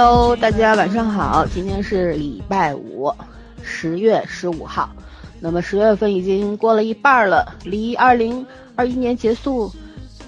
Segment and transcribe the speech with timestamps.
[0.00, 3.12] Hello，大家晚上好，今天是礼拜五，
[3.64, 4.88] 十月十五号。
[5.40, 9.72] 那么十月份已经过了一半了，离二零二一年结束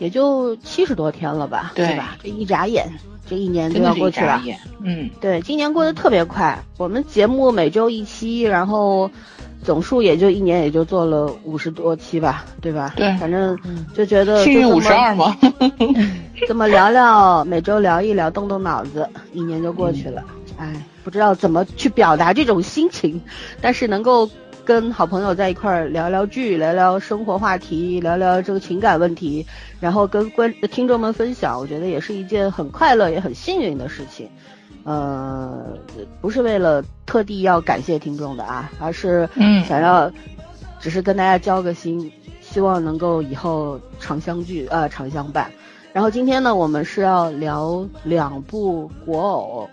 [0.01, 2.17] 也就七十多天了吧，对吧？
[2.21, 2.93] 这一眨眼，
[3.29, 4.43] 这一年就要过去了。
[4.81, 6.59] 嗯，对，今年过得特别快。
[6.77, 9.09] 我们节目每周一期，然后
[9.63, 12.93] 总数也就一年也就做了五十多期吧，对吧？
[12.97, 13.59] 对，反正
[13.95, 15.37] 就觉得幸运五十二嘛？
[16.47, 20.25] 这么聊聊，每周聊一聊，动动脑子，一年就过去了。
[20.57, 23.21] 哎，不知道怎么去表达这种心情，
[23.61, 24.29] 但是能够。
[24.63, 29.45] 跟好朋友在一块儿聊聊剧，聊聊生活话题，聊聊这个情感问题，
[29.81, 34.29] 然后跟观听众们分享，我觉得也是一件很快乐也很幸运的事情。
[34.85, 35.77] 呃，
[36.21, 39.29] 不是为了特地要感谢听众的啊，而是
[39.67, 40.11] 想要，
[40.81, 45.51] 只是跟大家交个心，希望能够以后常相聚，呃，常相伴。
[45.93, 49.71] 然后今天呢，我们是要聊两部国偶。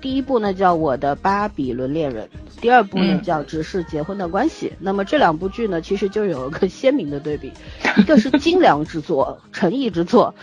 [0.00, 2.28] 第一部呢叫我的巴比伦恋人，
[2.60, 4.72] 第二部呢叫只是结婚的关系。
[4.78, 7.52] 那么这两部剧呢，其实就有一个鲜明的对比，
[7.96, 10.34] 一个是精良之作、 诚意之作，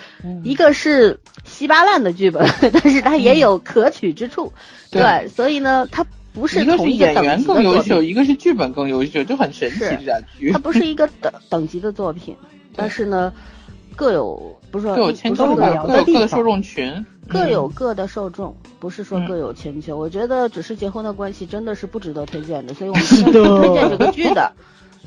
[0.43, 4.51] 一个是稀巴烂的剧本， 但是它也有可取之处。
[4.91, 10.51] 对，所以呢，它不是同一个演员更优秀，一个是剧本更优秀，就很神奇这俩剧。
[10.51, 12.35] 它不是一个等等级的作品，
[12.75, 13.31] 但是呢，
[13.95, 17.05] 各有不是各有千秋，各有各的受众群。
[17.27, 19.97] 各有各的受众，不是说各有千秋。
[19.97, 24.51] 我觉得只是结婚的关系真的是不值得推荐的，所以我们 今天推荐这个剧的。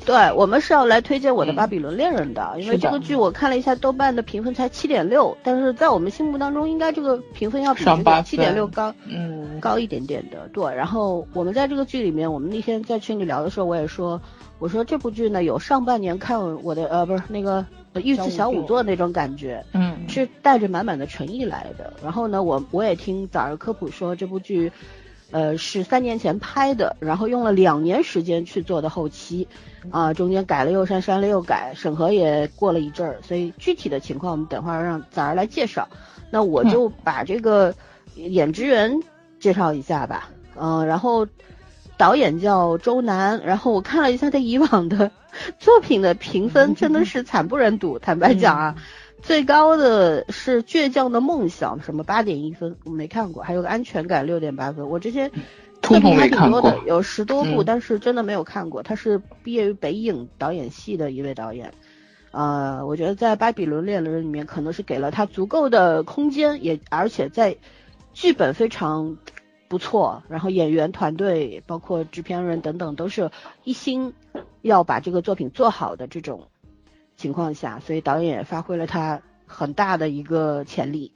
[0.05, 10.47] 对，我们是要来推荐我的《巴比伦恋人》的，因为这个剧我看了一下豆瓣的评分才七点六，但是在我们心目当中应该这个评分要比这个七点六高，嗯，高一点点的。
[10.53, 14.21] 对，然后我们在这个剧里面，我们那天在群里聊的时候，我也说，
[14.59, 17.65] 我说这部剧呢有上半年看我的呃不是那个。
[18.03, 21.91] 御赐小仵作那种感觉，嗯，是带着满满的诚意来的。
[22.03, 24.71] 然后呢，我我也听早儿科普说这部剧，
[25.31, 29.47] 呃，是三年前拍的，然后用了两年时间去做的后期，
[29.89, 33.17] 啊，中间改了又删，删了又改，审核也过了一阵儿。
[33.23, 35.87] 所以具体的情况我们等会儿让早儿来介绍。
[36.29, 37.73] 那我就把这个
[38.13, 39.01] 演职员
[39.39, 41.25] 介绍一下吧，嗯，然后
[41.97, 45.11] 导演叫周楠，然后我看了一下他以往的。
[45.59, 48.75] 作品的评分真的是惨不忍睹，坦白讲啊，
[49.21, 54.89] 最高的是《倔强的梦想》，什么八点一分，我没看过，还有个《安全感》六点八分。
[54.89, 55.29] 我这些
[55.83, 58.81] 作品还挺多的，有十多部，但是真的没有看过。
[58.81, 61.71] 他是毕业于北影导演系的一位导演，
[62.31, 67.57] 呃，我觉得在《巴比伦恋人》里面可能是给了他足够的空间，也而且在
[68.15, 69.17] 剧本非常
[69.67, 73.31] 不错，然后演员团队包括制片人等等都是
[73.63, 74.13] 一心。
[74.63, 76.47] 要把这个作品做好的这种
[77.15, 81.13] 情况下，所以导演也发挥了他很大的一个潜力。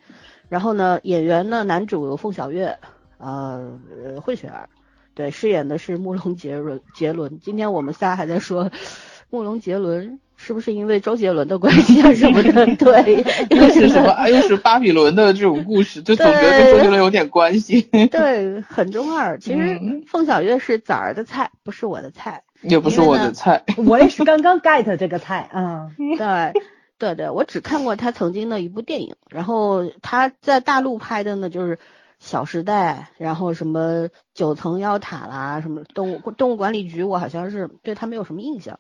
[0.48, 2.80] 然后呢，演员呢，男主凤小岳，
[3.18, 3.78] 呃，
[4.24, 4.70] 混血儿，
[5.16, 6.80] 对，饰演的是慕容杰伦。
[6.94, 8.72] 杰伦，今天我们仨还在说
[9.30, 12.66] 慕容杰伦是不是因为周杰伦的关系啊什么的？
[12.78, 13.24] 对，
[13.56, 14.28] 又是什么？
[14.28, 17.82] 又是巴比伦的这种故事，就总觉得跟周杰伦有点关系。
[18.10, 19.38] 对，很中二。
[19.38, 22.44] 其实凤小岳是崽儿的菜，不是我的菜。
[22.64, 25.90] 也不是我的菜，我也是刚刚 get 这个菜啊。
[25.98, 26.54] 对，
[26.98, 31.78] 对对，我只看过他曾经的一部电影，然后他在大陆拍的呢就是
[32.20, 38.80] 《小时代》，然后什么九层妖塔啦，什么动物动物管理局，我好像是对他没有什么印象。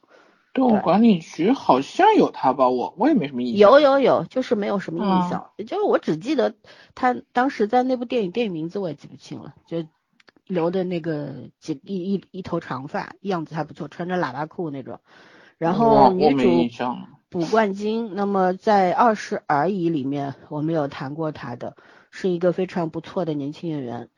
[0.53, 3.71] 动物管理局好像有他吧，我我也没什么印象。
[3.71, 6.53] 有有有，就是没有什么印象，就是我只记得
[6.95, 9.85] 他当时在那部电影，电影名字我也记不清了，就。
[10.47, 14.99] 留的那个几一一一头长发，样子还不错，穿着喇叭裤那种。
[15.57, 16.85] 然后女主
[17.29, 21.77] 卜冠军，那么在《二十而已》里面我们有谈过她的，
[22.09, 24.09] 是一个非常不错的年轻演员。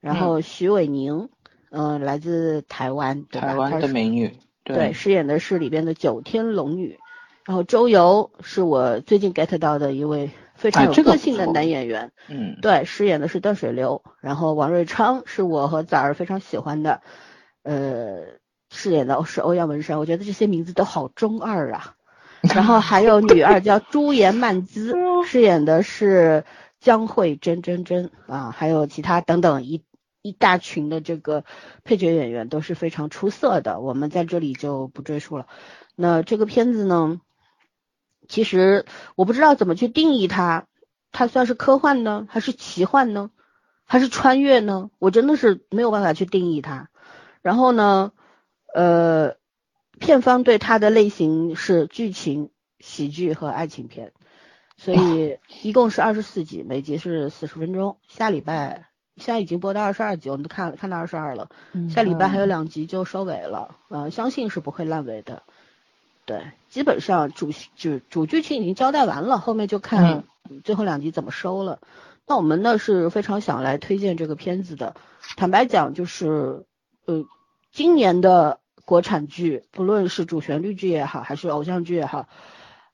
[0.00, 1.28] 然后徐伟宁，
[1.70, 4.36] 嗯，来自台湾，台湾的美女，
[4.74, 6.98] 对，饰演的是里边的九天龙女。
[7.44, 10.30] 然后周游是我最近 get 到的一位。
[10.56, 14.02] 非常有个性的男演员，嗯，对，饰演的是断水流。
[14.22, 17.02] 然后王瑞昌是我和崽儿非常喜欢的，
[17.62, 18.22] 呃，
[18.70, 19.98] 饰演的是欧阳文山。
[19.98, 21.94] 我觉得这些名字都好中二啊。
[22.54, 24.94] 然后还有女二叫朱颜曼姿，
[25.28, 26.44] 饰演的是
[26.80, 29.82] 江慧珍珍珍啊，还有其他等等一
[30.26, 31.44] 一大群的这个
[31.84, 35.46] 配角演员都是非常出色的，我们在这里就不赘述了。
[35.94, 37.20] 那这个片子呢？
[38.28, 40.66] 其实我不知道怎么去定义它，
[41.12, 43.30] 它算是科幻呢，还是奇幻呢，
[43.84, 44.90] 还是穿越呢？
[44.98, 46.90] 我真的是没有办法去定义它。
[47.40, 48.10] 然后呢，
[48.74, 49.36] 呃，
[50.00, 52.50] 片方对它的类型是剧情、
[52.80, 54.12] 喜剧和爱情片，
[54.76, 58.00] 所以一共是二十四集，每集是四十分钟。
[58.08, 58.85] 下礼拜
[59.16, 65.42] 现在已经播到二十二集，我们都看看到二十二了，嗯下礼拜还有两集就收尾了，呃，相信是不会烂尾的。
[66.26, 70.24] 对，基本上主主主剧情已经交代完了，后面就看
[70.64, 71.78] 最后两集怎么收了。
[72.26, 74.96] 那我们呢是非常想来推荐这个片子的。
[75.36, 76.64] 坦白讲，就是
[77.04, 77.24] 呃，
[77.70, 82.28] 今年的国产剧，不论是主旋律剧也好，还是偶像剧也好，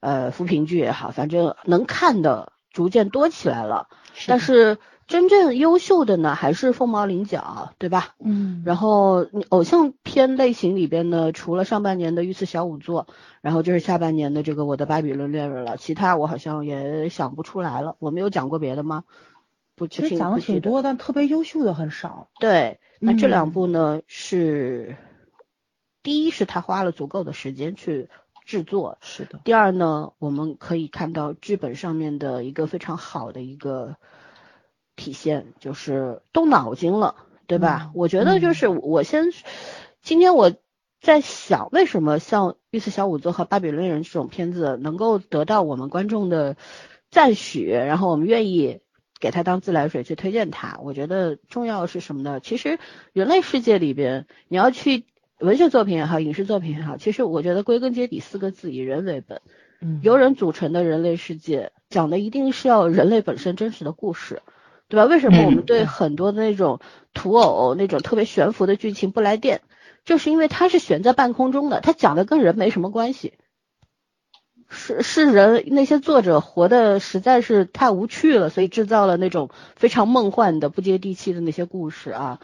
[0.01, 3.89] 呃，扶贫剧也好，反正能看的逐渐多起来了。
[4.27, 4.77] 但是
[5.07, 8.15] 真正优秀的呢，还是凤毛麟角，对吧？
[8.19, 13.07] 嗯，然后你偶像片类型里边呢，除了上半年的御赐小仵作，
[13.41, 17.97] 然后就是下半年的这个我的巴比伦恋人了，其他我好像也想不出来了。
[17.99, 19.05] 我们有讲过别的吗？
[19.75, 22.29] 不，其实讲的挺多，但特别优秀的很少。
[22.39, 24.97] 对，那这嗯两部呢、是，
[26.03, 28.09] 第一是他花了足够的时间去
[28.45, 33.97] 制作，是的，第二呢，我们可以看到剧本上面的一个非常好的一个
[34.97, 37.15] 体现，就是动脑筋了，
[37.47, 37.87] 对吧？
[37.87, 39.33] 嗯我觉得就是我先，
[40.03, 40.53] 今天我
[41.01, 46.57] 在想，为什么像《御赐小仵作》和《巴比伦人》这种片子能够得到我们观众的
[47.11, 48.81] 赞许，然后我们愿意
[49.19, 50.79] 给它当自来水去推荐它？
[50.83, 52.41] 我觉得重要的是什么呢？
[52.41, 52.79] 其实
[53.13, 55.05] 人类世界里边，你要去
[55.39, 59.41] 文学作品也好，影视作品也好，其实我觉得归根结底四个字：以人为本。
[59.81, 64.41] 嗯，由人组成的人类世界，讲的一定是要人类本身真实的故事，
[64.93, 65.07] 对吧？
[65.07, 66.79] 为什么我们嗯对很多的那种
[67.15, 69.63] 土偶、那种特别悬浮的剧情不来电？
[70.05, 73.33] 就是因为它是悬在半空中的，它讲的跟人没什么关系。
[74.69, 82.41] 是是人那些作者活的实在是太无趣了，所以制造了那种非常梦幻的、不接地气的那些故事啊。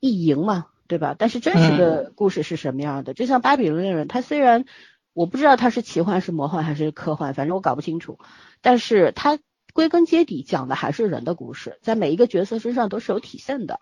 [0.00, 1.16] 意淫嘛，对吧？
[1.18, 3.12] 但是真实的故事是什么样的？
[3.12, 4.66] 就像《巴比伦恋人》，它虽然
[5.12, 8.18] 我不知道它是奇幻、是魔幻还是科幻，反正我搞不清楚，
[8.60, 9.38] 但是它
[9.72, 13.80] 归根结底讲的还是人的故事，在每一个角色身上都是有体现的。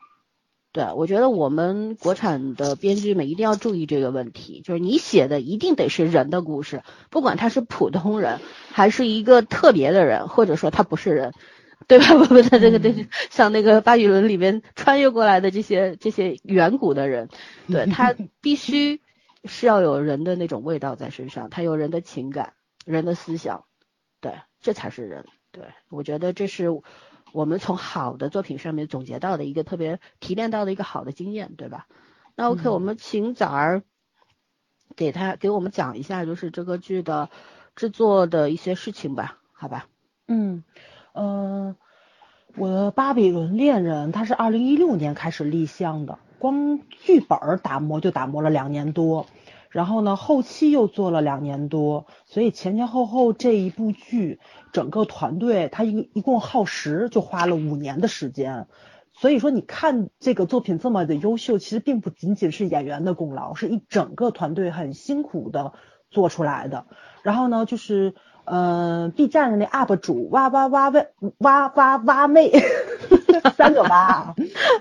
[0.73, 8.39] 对，我觉得我们国产的编剧们一定要注意这个问题，就是你写的一定得是人的故事，不管他是普通人，
[8.71, 11.35] 还是一个特别的人，或者说他不是人，
[11.89, 12.15] 对吧？
[12.15, 17.31] 不不，他这个这个像那个巴比伦里边穿越过来的这些这些远古的人，
[17.67, 19.01] 对他必须
[19.45, 22.53] 是要有人的那种味道在身上，他有人的情感、
[22.87, 23.65] 人的思想，
[24.21, 25.25] 对，这才是人。
[25.53, 26.69] 对我觉得这是
[27.33, 31.87] 我们从好的作品上面总结到的一个特别提炼到的一个好的经验，对吧？
[32.37, 33.83] 那 OK，、嗯我们请早儿
[34.97, 37.29] 给他给我们讲一下，就是这个剧的
[37.77, 39.87] 制作的一些事情吧，好吧？
[40.27, 40.65] 嗯，
[41.13, 41.77] 呃，
[42.57, 49.27] 我的巴比伦恋人，它是二零一六年开始立项的，光剧本儿打磨就打磨了两年多，
[49.71, 54.41] 然后呢，后期又做了两年多，所以前前后后这一部剧，
[54.73, 58.67] 整个团队他一一共耗时就花了五年的时间。
[59.13, 65.73] 所以说，你看这个作品这么的优秀，其实并不仅仅是演员的功劳，是一整个团队很辛苦的
[66.11, 66.87] 做出来的。
[67.23, 72.51] 然后呢，就是呃，B 站的那 UP 主哇哇哇喂哇哇哇妹，
[73.57, 74.35] 三个哇，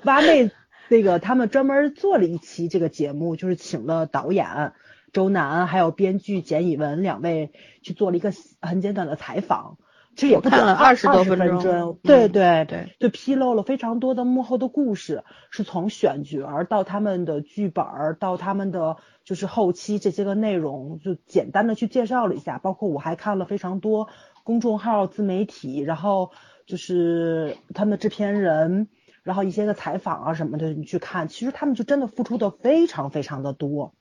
[0.06, 0.50] 哇妹
[0.90, 4.74] 那个他们专门做了一期这个节目，就是请了导演
[5.14, 9.78] 周楠还有编剧简以文两位去做了一个很简短的采访。
[10.16, 22.58] 其实也不我看了短二十多分分钟对嗯对对，就披露了非常多的幕后的故事，是从选角儿到他们的剧本儿，到他们的就是后期这些个内容，就简单的去介绍了一下。
[22.58, 24.10] 包括我还看了非常多
[24.44, 26.32] 公众号、自媒体，然后
[26.66, 28.90] 就是他们的制片人，
[29.24, 33.94] 然后一些个采访啊什么的，你去看，其实他们就真的付出的非常非常的多，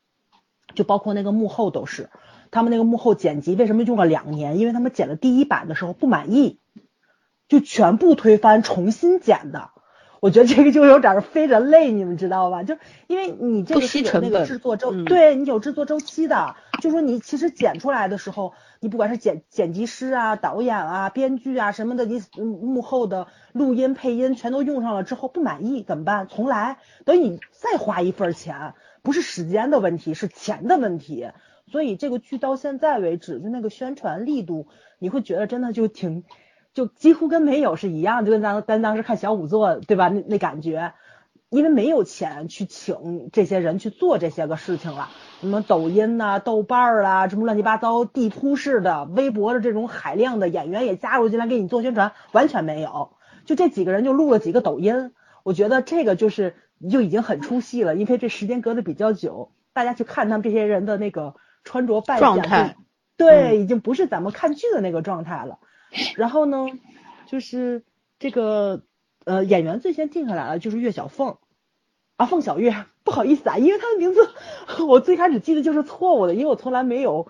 [0.75, 2.11] 就包括那个幕后都是。
[2.51, 4.59] 他们那个幕后剪辑为什么用了两年？
[4.59, 6.59] 因为他们剪了第一版的时候不满意，
[7.47, 9.71] 就全部推翻重新剪的。
[10.21, 12.63] 我觉得这个就有点非人类，你们知道吧？
[12.63, 16.57] 就因为你这个是有那个制作周，嗯对你有制作周期的。
[16.81, 26.29] 就说你其实剪出来的时候，你不管是剪剪辑师啊、导演啊、编剧啊什么的，你幕后的录音配音全都用上了之后不满意怎么办？
[26.29, 31.29] 重来，等你再花一份钱，不是时间的问题，是钱的问题。
[31.71, 34.69] 所以这个剧到现在为止，就那个宣传力度，
[34.99, 36.25] 你会觉得真的就挺，
[36.73, 40.09] 就几乎跟没有是一样，就跟咱咱当时看小仵作对吧？
[40.09, 40.95] 那那感觉，
[41.51, 45.09] 因为没有钱去请这些人去做这些个事情了，
[45.41, 53.13] 什么抖音呐、豆瓣儿啦，什么乱七八糟地铺式的、微博的这种海量的演员也加入进来给你做宣传，完全没有。
[53.47, 55.13] 就这几个人就录了几个抖音，
[55.43, 56.55] 我觉得这个就是
[56.91, 62.75] 就已经很出戏了，因为这时间隔得比较久，大家去看他们这些人的那个穿着扮相，状
[63.17, 65.59] 对，已经不是咱们看剧的那个状态了。
[66.15, 66.67] 然后呢，
[67.27, 67.85] 就是
[68.19, 68.83] 这个
[69.29, 71.37] 呃演员最先定下来的就是岳小凤
[72.17, 74.29] 啊，凤小岳，不好意思啊，因为她的名字
[74.89, 77.29] 我最开始记得就是错误的，因为我从来没有。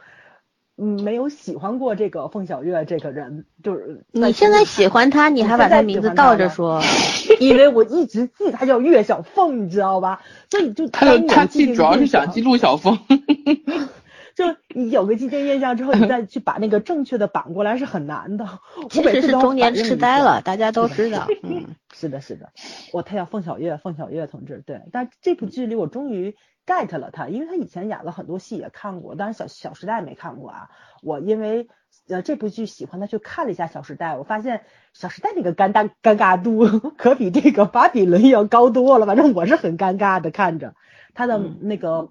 [0.80, 6.80] 嗯，没有喜欢过这个凤小岳这个人，就是你现在喜欢他，你还把他名字倒着说，
[7.40, 10.22] 因为我一直记他叫岳小凤，你知道吧？
[10.48, 12.96] 所以就他他记主要是想记陆小凤，
[14.38, 18.46] 就你有个既定印象之后，你再去把那个正确的绑过来是很难的。
[18.88, 21.26] 其实是中年痴呆了，大家都知道。
[21.42, 22.52] 嗯，是的，是的，
[22.92, 24.82] 我他叫凤小岳，凤小岳同志，对。
[24.92, 26.36] 但这部剧里，我终于。
[26.68, 30.68] get 了他，因为他以前演了很多戏也看过，但是小小时代没看过啊。
[31.02, 31.66] 我因为
[32.10, 34.60] 呃这部剧喜欢他，去看了一下小时代，我发现
[34.92, 36.66] 小时代那个尴尬尴尬度
[36.98, 39.06] 可比这个巴比伦要高多了。
[39.06, 40.74] 反正我是很尴尬的看着
[41.14, 42.10] 他的那个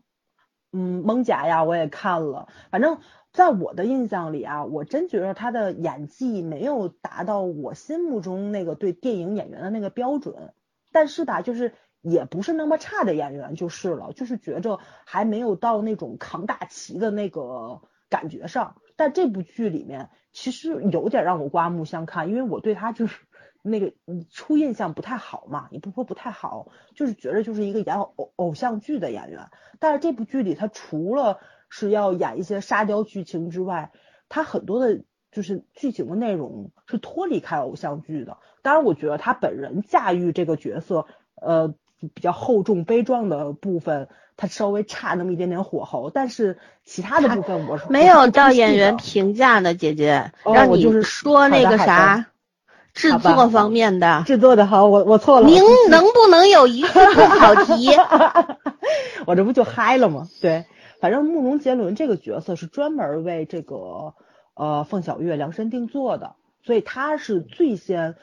[0.72, 2.48] 嗯蒙甲呀，我也看了。
[2.72, 3.00] 反正
[3.32, 10.54] 在我的印象里啊，我真觉得他的演技没有达到我心目中那个对电影演员的那个标准。
[10.92, 11.74] 但是吧，就是。
[12.04, 18.78] 也不是那么差的演员就是了，就是觉着还没有到那种扛大旗的那个感觉上。
[18.96, 23.26] 但这部剧里面其实有点让我刮目相看，因为我对他就是
[23.68, 29.50] 那个你初印象不太好嘛，也不说不太好，就是觉得就是一个演偶偶像剧的演员。
[29.80, 33.92] 但是这部剧里他除了是要演一些沙雕剧情之外，
[34.30, 38.38] 他很多的就是剧情的内容是脱离开偶像剧的。
[38.62, 41.06] 当然，我觉得他本人驾驭这个角色，
[41.36, 41.76] 呃。
[42.14, 52.28] 比较厚重悲壮的部分，他稍微差那么一点点火候，但是其他的部分我是没有到演员评价的姐姐，让你就是说那个啥
[52.98, 55.48] 制作方面的制作的好，我我错了。
[55.48, 57.92] 您能不能有一次不考题？
[59.28, 60.28] 我这不就嗨了吗？
[60.42, 60.66] 对，
[61.00, 64.16] 反正慕容杰伦这个角色是专门为这个
[64.56, 68.16] 呃凤小岳量身定做的，所以他是最先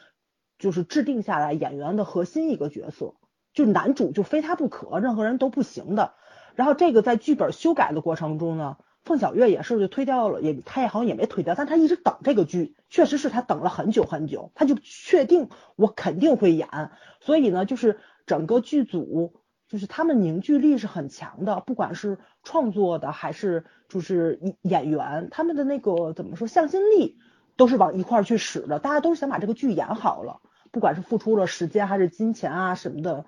[0.59, 3.15] 就是制定下来演员的核心一个角色。
[3.53, 6.15] 就男主就非他不可，任何人都不行的。
[6.57, 16.69] 然后这个在剧本修改的过程中呢，凤小岳也是就推掉了，也他也好像也没推掉，但他一直等这个剧，确实是他等了很久很久，他就确定我肯定会演。
[17.21, 19.35] 所以呢，就是整个剧组
[19.69, 27.19] 就是他们凝聚力是很强的，不管是创作的还是就是演员，他们的那个怎么说向心力
[27.57, 30.41] 都是往一块儿去使的，大家都是想把这个剧演好了，
[30.73, 33.27] 不管是付出了时间还是金钱啊什么的。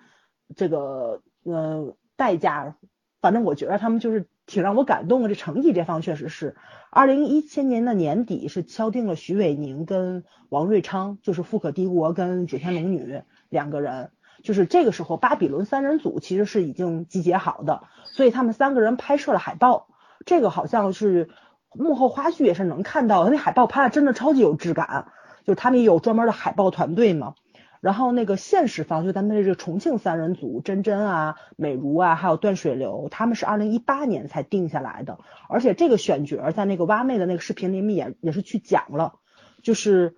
[0.54, 2.76] 这个呃代价，
[3.20, 5.28] 反正我觉得他们就是挺让我感动的。
[5.28, 6.56] 这诚意这方确实是，
[6.90, 14.10] 二零一七年的年底是敲定了徐伟宁跟王瑞昌，就是富可敌国跟九天龙女两个人，
[14.42, 19.88] 就是这个时候巴比伦三人组其实是已经集结好的，所以他们三个人拍摄了海报，
[20.24, 21.28] 这个好像是
[21.74, 25.08] 幕后花絮也是能看到的，那海报拍的真的超级有质感，
[25.44, 27.34] 就他们有专门的海报团队嘛。
[27.80, 35.18] 然后那个现实方就咱们这个重庆三人组，珍珍啊、美如啊，还有段水流，他们是二零一八年才定下来的。
[35.48, 39.14] 而且这个选角在那个挖妹的那个视频里面也也是去讲了，
[39.62, 40.16] 就是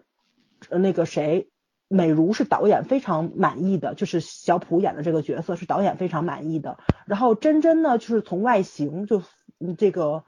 [0.71, 1.50] 那个谁，
[1.88, 6.79] 美如是导演非常满意的，就是小普演的这个角色是导演非常满意的。
[7.07, 9.23] 然后珍珍呢，就是从外形就
[9.77, 10.25] 这个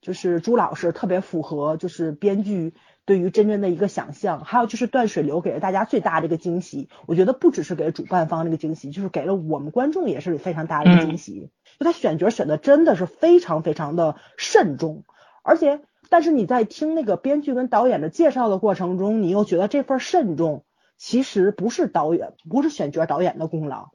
[0.00, 2.74] 就是朱老师特别符合，就是编剧。
[3.08, 6.90] 对于真真的一个想象，还有就是断水流给了大家最大的一个惊喜。
[7.06, 11.48] 我觉得不只是给主办方那个惊喜，就是给了我们观众也是非常大的一个惊喜。
[11.78, 15.04] 就他选角选的真的是非常非常的慎重，
[15.42, 20.64] 而且但是你在听那个编剧跟导演的介绍的过程中，你又觉得这份慎重
[20.98, 23.88] 其实不是导演不是选角导演的功劳，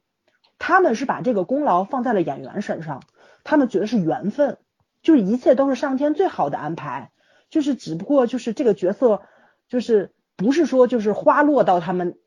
[0.58, 3.04] 他们是把这个功劳放在了演员身上，
[3.44, 4.58] 他们觉得是缘分，
[5.04, 7.12] 就是一切都是上天最好的安排。
[7.54, 9.22] 就是只不过就是这个角色，
[9.70, 12.18] 就是不是说就是花落到他们，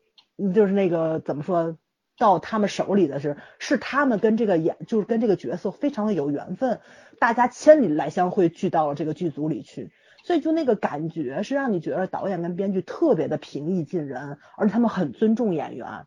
[0.55, 1.77] 就是那个怎么说
[2.17, 6.79] 到他们手里的是，是他们跟这个演就是跟这个角色非常的有缘分，
[7.19, 9.91] 大家千里来相会聚到了这个剧组里去，
[10.23, 16.05] 所以就那个感觉是让你觉得导演跟编剧特别的平易近人，而且他们很尊重演员，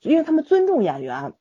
[0.00, 1.34] 因为他们尊重演员，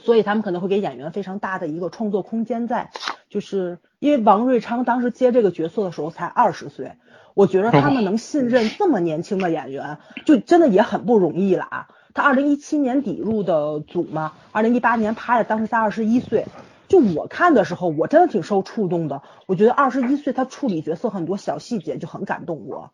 [0.00, 2.90] 所以他们可能会给演员非常大的一个创作空间在。
[3.32, 6.96] 就是因为王瑞昌当时接这个角色的时候才二十岁，
[7.32, 9.96] 我觉得他们能信任这么年轻的演员，
[10.26, 11.88] 就真的也很不容易了啊。
[12.12, 16.44] 他二零一七年底入的组嘛，二零一八年拍的，当时才二十一岁。
[16.88, 19.22] 就我看的时候，我真的挺受触动的。
[19.46, 22.92] 我觉得二十一岁他处理角色很多小细节就很感动我，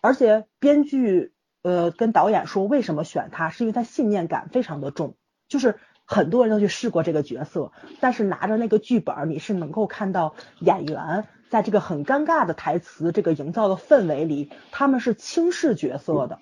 [0.00, 5.14] 而且编剧呃跟导演说为什么选他，是因为他信念感非常的重，
[5.46, 5.78] 就是。
[6.06, 16.38] 很多人都去试过这个角色，但是拿着那个剧本，你是能够看到演员在这个很尴尬的台词、这个营造的氛围里，他们是轻视角色的，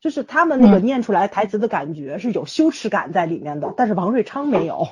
[0.00, 4.88] 就是他们那个念出来台词的感觉是有羞耻感在里面的，但是王瑞昌没有。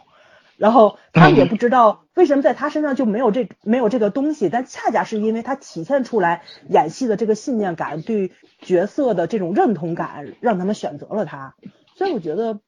[0.56, 11.54] 然后他们也不知道为什么在他身上就没有这没有这个东西，但恰恰是因为他体现出来演戏的这个信念感，对角色的这种认同感，让他们选择了他。
[11.94, 12.58] 所以我觉得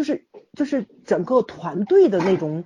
[0.00, 0.26] 就是
[0.56, 2.64] 就是整个团队的那种，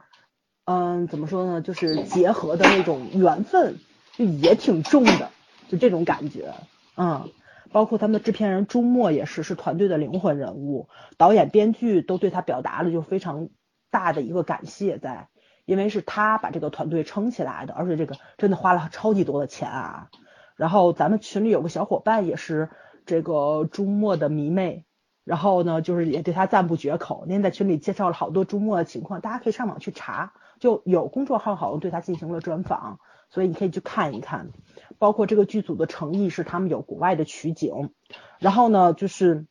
[0.67, 3.81] 嗯，怎么说呢，就是结合的那种缘分，
[4.13, 5.31] 就也挺重的，
[5.69, 6.55] 就这种感觉，
[6.97, 7.29] 嗯。
[7.73, 10.89] 包括他们的制片人朱墨也是，是团队的灵魂人物，
[11.19, 13.49] 导演、编剧都对他表达了就非常。
[13.91, 15.29] 大的一个感谢在，
[15.65, 20.09] 因为是他把这个团队撑起来的，而且这个真的花了超级多的钱啊。
[20.57, 22.71] 然后咱们群里有个小伙伴也是
[23.07, 24.85] 这个朱墨的迷妹，
[25.25, 27.25] 然后呢就是也对他赞不绝口。
[27.27, 32.99] 您在群里介绍了好多朱墨的情况，大家可以上网去查，就有公众号好像对他进行了专访，
[33.31, 34.51] 所以你可以去看一看。
[34.99, 37.91] 包括这个剧组的诚意是他们有国外的取景，
[38.39, 39.47] 然后呢就是。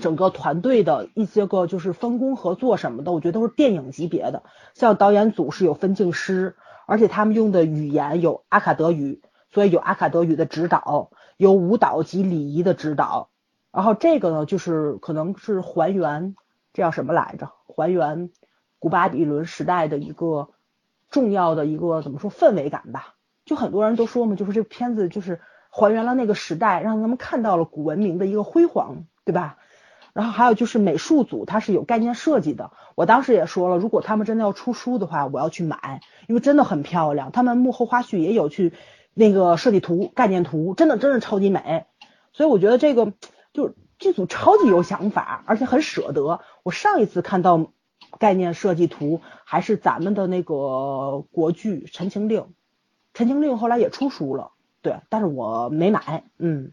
[0.00, 4.42] 整个团队的一些个就是分工合作什么的，我觉得都是电影级别的。
[4.72, 13.28] 像导演组是有分镜师，而且他们用的语言有阿卡德语，所以有阿卡德语的指导，有舞蹈及礼仪的指导。
[13.72, 16.36] 然后这个呢，就是可能是还原，
[16.72, 17.50] 这叫什么来着？
[17.66, 18.30] 还原
[18.78, 20.50] 古巴比伦时代的一个
[21.10, 23.14] 重要的一个怎么说氛围感吧？
[23.44, 29.56] 就很多人都说嘛，就是这片子就是还原了那个时代，让他们看到了古文明的一个辉煌，对吧？
[30.12, 32.72] 然后还有就是美术组，它是有概念设计的。
[32.94, 37.32] 我当时也说了，如果他们真的要出书的话，我要去买，因为真的很漂亮。
[37.32, 38.74] 他们幕后花絮也有去
[39.14, 41.86] 那个设计图、概念图，真的真是超级美。
[42.34, 43.14] 所以我觉得这个
[43.52, 46.40] 就剧组超级有想法，而且很舍得。
[46.62, 47.72] 我上一次看到
[48.18, 52.40] 概念设计图还是咱们的那个国剧《陈情令》，
[53.14, 56.72] 《陈情令》后来也出书了，对，但是我没买，嗯。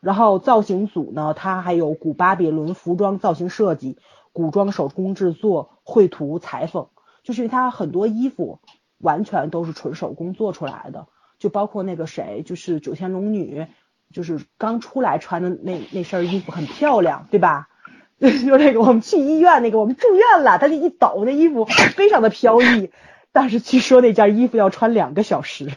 [0.00, 3.98] 然后造型组呢，它还有古巴比伦服装造型设计、
[4.32, 6.86] 古装手工制作、绘图、裁缝，
[7.24, 8.60] 就是它很多衣服
[8.98, 11.08] 完全都是纯手工做出来的，
[11.40, 13.66] 就包括那个谁，就是九天龙女，
[14.12, 17.68] 就是刚出来穿的那那身衣服很漂亮，对吧？
[18.18, 22.90] 就那个我们去医院那个，我们住院了，他就一抖，那衣服非常的飘逸，
[23.30, 25.70] 但是据说那件衣服要穿两个小时，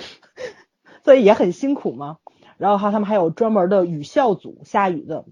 [1.04, 2.16] 所以也很辛苦嘛。
[2.56, 5.26] 然后还他们还有专门的雨校组下雨的，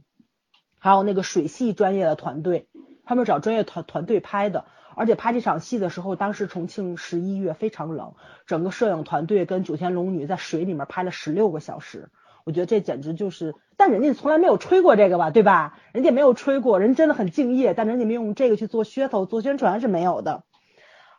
[0.78, 2.68] 还有那个水系专业的团队，
[3.07, 8.14] 他们找专业团团队拍的，而且拍这场戏的时候，当时重庆十一月非常冷，
[8.46, 12.09] 整个摄影团队跟九天龙女在水里面拍了十六个小时，
[12.44, 15.78] 我觉得这简直就是，但人家从来没有吹过这个吧，对吧？
[15.92, 20.44] 人家没有吹过，人真的很敬业，但人家没用这个去做噱头、做宣传是没有的。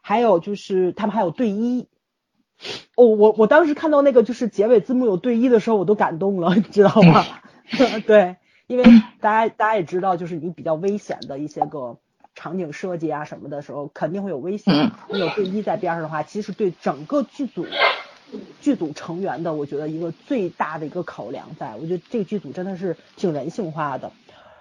[0.01, 1.87] 还有就是他们还有队医。
[2.95, 7.25] 哦，我我当时看到那个就是结尾字幕有对一的时候，我都感动了，你知道吗？
[8.07, 8.83] 对，因为
[9.19, 11.97] 大家大家也知道，就是你比较危险的一些个
[12.35, 14.91] 场景设计啊什么的时候，肯定会有危险。
[15.09, 17.65] 你有对一在边上的话，其实对整个剧组
[18.61, 24.11] 剧组成员的，我觉得一个最大的一个考量，在我觉得这个剧组真的是挺人性化的。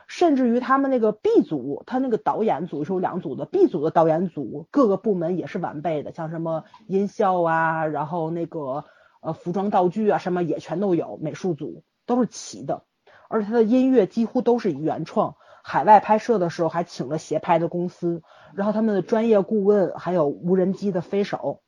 [0.06, 8.84] 甚至于他们那个 B 组，他那个导演组是有两组的，B 组的导演组各个部门也是完备的，像什么音效啊，然后那个
[9.22, 12.84] 呃服装道具啊，什么也全都有，美术组都是齐的，
[13.28, 18.22] 而且他的音乐几乎都是原创，海外拍摄的时候还请了协拍的公司，
[18.54, 21.62] 然后他们的专业顾问还有无人机的飞手，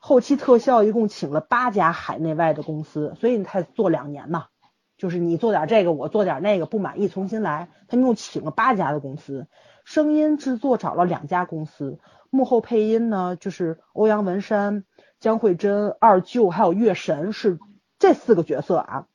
[0.00, 4.46] 后期特效一共请了八家海内外的公司，所以你才做两年嘛。
[4.96, 7.68] 就是你做点这个，我做点那个，不满意重新来。
[7.88, 9.48] 他们又请了八家的公司，
[9.84, 11.98] 声音制作找了两家公司，
[12.30, 14.84] 幕后配音呢，就是欧阳文山、
[15.20, 17.58] 江慧珍、二舅还有月神是
[17.98, 19.06] 这四个角色啊，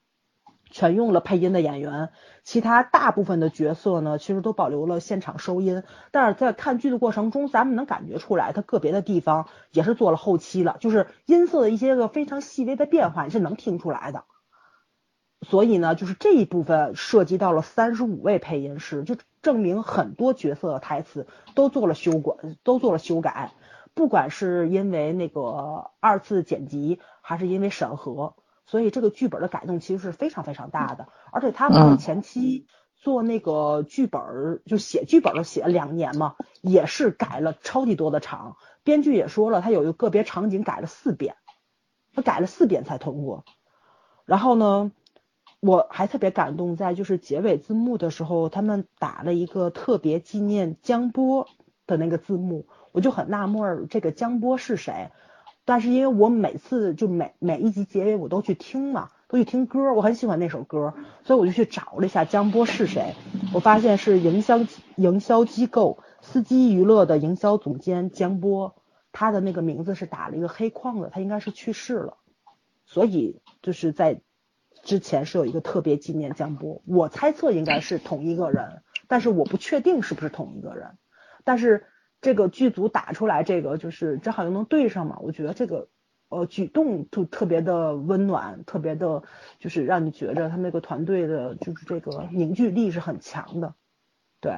[0.78, 2.10] 全用了配音的演员。
[2.44, 5.82] 其他大部分的角色呢，其实都保留了现场收音。
[6.12, 14.26] 但是在看剧的过程中，咱们能感觉出来，他个别的地方也是做了后期了，就是音色的一些个非常细微的变化，你是能听出来的。
[15.42, 23.54] 所以呢，就是这一部分涉及到了三十五位配音师，就证明很多角色的台词都做了修改，都做了修改。
[23.96, 28.36] 不管是因为那个二次剪辑，还是因为审核，
[28.68, 31.08] 所以这个剧本的改动其实是非常非常大的。
[31.32, 38.58] 而且他们前期做那个剧本，就写剧本都写了两年嘛，也是改了超级多的场。
[38.84, 41.36] 编剧也说了，他有一个个别场景改了四遍，
[42.14, 43.44] 他改了四遍才通过。
[44.26, 44.92] 然后呢？
[45.60, 51.48] 我还特别感动，在就是结尾字幕的时候，他们打了一个特别纪念江波
[51.88, 55.10] 的那个字幕，我就很纳闷，这个江波是谁？
[55.68, 60.94] 但是因为我每次就每每一集结尾我都去听嘛，都去听歌，我很喜欢那首歌，
[61.26, 63.16] 所以我就去找了一下江波是谁，
[63.54, 64.62] 我发现是营销
[64.96, 68.76] 营销机构司机娱乐的营销总监江波，
[69.12, 72.16] 他的那个名字是打了一个黑框的，他应该是去世了，
[72.86, 74.22] 所以就是在
[74.84, 80.98] 之前是有一个特别纪念江波，我猜测应该是同一个人，但是我不确定是不是同一个人，
[81.44, 81.88] 但是
[82.28, 85.88] 这个剧组打出来这个就是正好又能对上嘛，我觉得这个。
[86.30, 89.24] 呃，举动就特别的温暖，特别的，
[89.60, 93.76] 就是让你觉着他们那个团队的，就是这个凝聚力是很强的，
[94.42, 94.52] 对。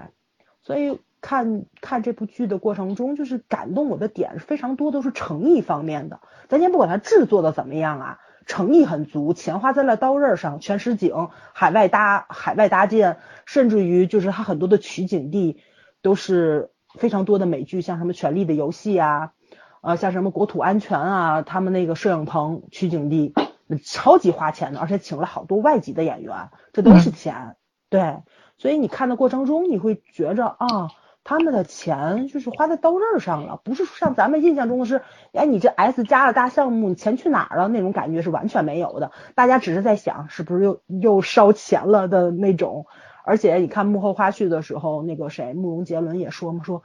[0.63, 6.21] 所以看看这部剧的过程中，就是感动我的点非常多，都是诚意方面的。
[6.47, 15.61] 咱先不管它制作的怎么样啊，诚意很足，钱花在了刀刃上，全实景，海外搭海外搭建，甚至于就是它很多的取景地
[16.01, 19.33] 都是非常多的美剧，像什么《权力的游戏》啊。
[19.81, 23.33] 呃，像什么国土安全啊，他们那个摄影棚取景地
[23.85, 27.55] 超级花钱的，而且请了好多外籍的演员，这都是钱。
[27.89, 28.17] 对，
[28.57, 30.91] 所以你看的过程中，你会觉着啊，
[31.23, 39.11] 他们的钱就是花在刀刃上了，不是像咱们印象中的是，哎，你这 S 加了大项目，你钱去哪儿了那种感觉是完全没有的。
[39.33, 42.85] 大家只是在想，是不是又又烧钱了的那种。
[43.29, 46.81] 而且你看幕后花絮的时候，那个谁，慕容杰伦也说嘛，说。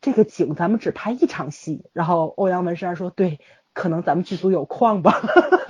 [0.00, 3.40] 这个景咱们只拍一场戏，然后欧阳文山说：“对，
[3.74, 5.20] 可能咱们剧组有矿吧。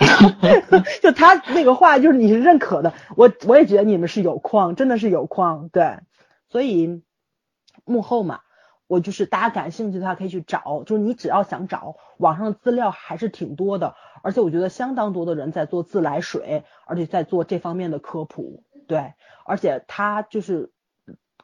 [1.01, 5.71] ”就他那个话，就是你是认可的，我我也觉得你们是有矿，真的是有矿。
[5.71, 6.01] 对，
[6.51, 7.03] 所以
[7.87, 8.41] 幕后嘛，
[8.87, 18.63] 我就是大家感兴趣的话可以去找，就是你只要想找，网上的资料还是挺多的，而且我觉得相当多的人在做自来水，而且在做这方面的科普。
[18.89, 20.73] 对，而且他就是。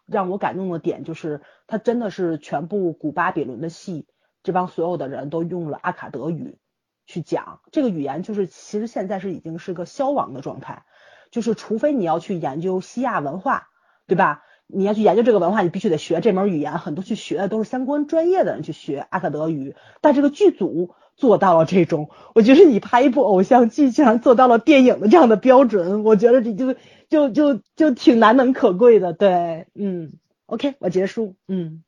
[0.07, 4.07] 让我感动的点就是，他真的是全部古巴比伦的戏，
[4.42, 6.59] 这帮所有的人都用了阿卡德语
[7.07, 10.85] 去讲这个语言，就是其实现在是已经是个消亡的状态，
[11.30, 13.70] 就是除非你要去研究西亚文化，
[14.07, 14.44] 对吧？
[14.66, 26.74] 你要去研究这个文化，你必须得学这门语言，很多去学的都是相关专业的人去学阿卡德语，但这个剧组做到了这种，我觉得你拍一部偶像剧竟然做到了电影的这样的标准，我觉得你就。
[27.11, 30.14] 就就就挺难能可贵的，对，嗯
[30.46, 31.85] ，OK，我结束，嗯，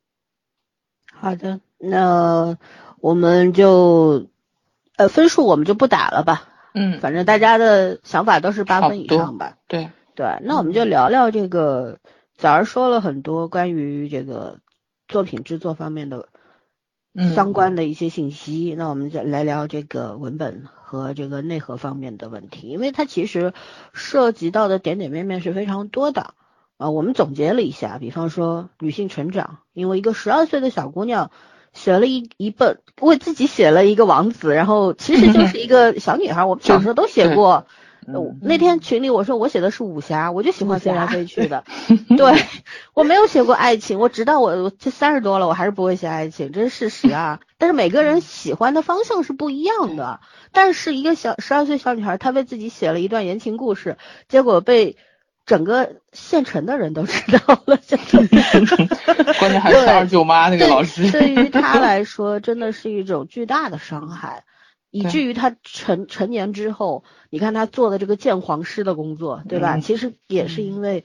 [1.11, 2.55] 好的，那
[3.01, 4.27] 我们就
[4.95, 9.89] 呃分数我们就不打了吧，嗯，反正大家的想法都是八分以上吧，对。
[10.15, 11.97] 对，那我们就聊聊这个，
[12.37, 14.59] 早上说了很多关于这个
[15.07, 16.29] 作品制作方面的
[17.35, 20.67] 相关的一些信息，那我们再来聊这个文本。
[20.89, 23.51] 和这个内核方面的问题，因为它其实
[23.91, 26.33] 涉及到的点点面面是非常多的
[26.77, 26.91] 啊。
[26.91, 31.29] 我们总结了一下，比方说女性成长，因为一个十二岁的小姑娘
[31.73, 36.45] 写了一一本，为自己写了一个王子，然后其实就是 一个小女孩。
[36.45, 37.67] 我们小时候都写过。
[38.41, 41.65] 那天群里我说我写的是武侠，我就喜欢飞来飞去的。
[42.17, 42.33] 对
[42.93, 47.41] 我没有写过爱情，我直到我我这三十多了，我还是不会写爱情，这是事实啊。
[47.59, 50.21] 但是每个人喜欢的方向是不一样的。
[50.53, 53.97] 但是一个小十二岁小女孩，她为自己写了一段言情故事，
[54.29, 54.95] 结果被
[55.45, 57.77] 整个县城的人都知道了。
[59.37, 61.11] 关键还是二舅妈那个老师。
[61.11, 64.45] 对于她来说，真的是一种巨大的伤害。
[64.89, 69.73] 以至于他成成年之后，你看他做的这个鉴黄师的工作，对吧？
[69.81, 71.03] 其实也是因为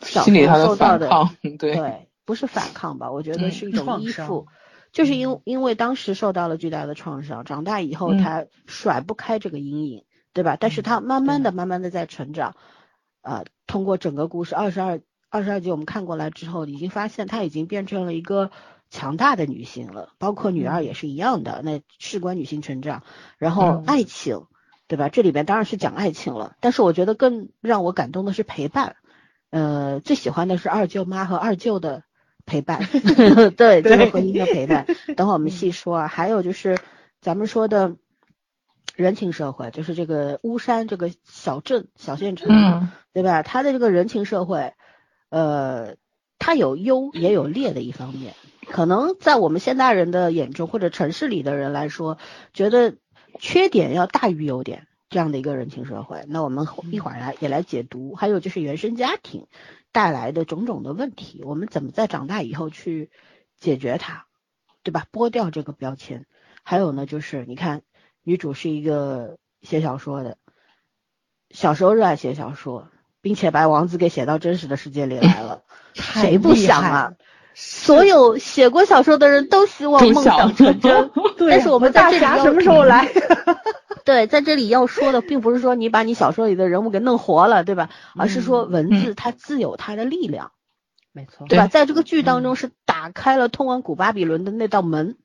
[0.00, 1.08] 小时候受到的，
[1.74, 3.10] 对，不是反抗吧？
[3.10, 4.46] 我觉得是一种依附，
[4.92, 10.56] 就是因因为当时受到了巨大的创伤，长大以后他甩不开这个阴影，对吧？
[10.58, 12.54] 但是他慢慢的、慢慢的在成长，
[13.22, 18.50] 呃，通过整个故事二十二二十二集我们看过来之后，已经发现他已经变成了一个。
[18.94, 21.62] 强大的女性了，包括女二也是一样的。
[21.64, 23.02] 那事关女性成长，
[23.38, 24.44] 然后爱情，
[24.86, 25.08] 对吧？
[25.08, 28.94] 这里边当然是讲爱情了，但是我觉得更让我感动的是陪伴。
[29.50, 32.04] 呃，最喜欢的是二舅妈和二舅的
[32.46, 32.86] 陪伴，
[33.58, 34.86] 对，这个婚姻的陪伴。
[35.16, 36.06] 等会我们细说啊。
[36.06, 36.78] 还有就是
[37.20, 37.96] 咱们说的
[38.94, 43.42] 人情社会，就是这个巫山这个小镇小县城，对吧？
[43.42, 44.72] 它的这个人情社会，
[45.30, 45.96] 呃，
[46.44, 48.34] 它有优也有劣的一方面。
[48.66, 52.18] 可能在我们现代人的眼中，或者城市里的人来说，
[52.52, 52.96] 觉得
[53.40, 56.22] 缺点要大于优点这样的一个人情社会。
[56.28, 59.46] 那我们一会儿来也来解读，还有就是原生家庭
[59.90, 63.10] 带来的种种的问题，我们怎么在长大以后去
[63.58, 64.26] 解决它，
[64.82, 65.06] 对吧？
[65.10, 66.26] 剥掉这个标签。
[66.62, 67.80] 还有呢，就是你看，
[68.22, 70.36] 女主是一个写小说的，
[71.48, 72.90] 小时候热爱写小说，
[73.24, 75.62] 并且把王子给写到真实的世界里来了，
[75.94, 77.12] 谁不想啊？
[77.54, 81.10] 所有写过小说的人都希望 梦想成真，
[81.48, 83.08] 但是我们大侠什么时候来？
[84.04, 87.88] 对，在这里要说的，并不是说你把你小说里的人物给弄活了，对吧？
[88.18, 90.52] 而是说文字它自有它的力量，
[91.12, 91.66] 没错，对吧？
[91.66, 95.16] 在这个剧当中是打开了通往古巴比伦的那道门，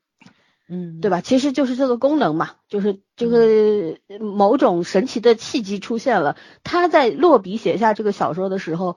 [0.72, 1.20] 嗯，对吧？
[1.20, 6.36] 其实就是这个功能嘛，就是这个某种神奇的契机出现了。
[6.62, 8.96] 他在落笔写下这个小说的时候，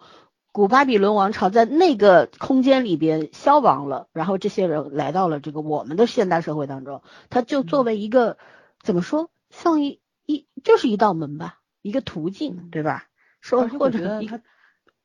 [0.51, 8.37] 古巴比伦王朝在那个空间里边消亡了，然后这些人来到了这个我们的现代社会当中，他就作为一个
[8.83, 9.31] 怎么说？
[9.49, 13.05] 像一一就是一道门吧，一个途径，对吧？
[13.41, 14.41] 说或者一我觉得他，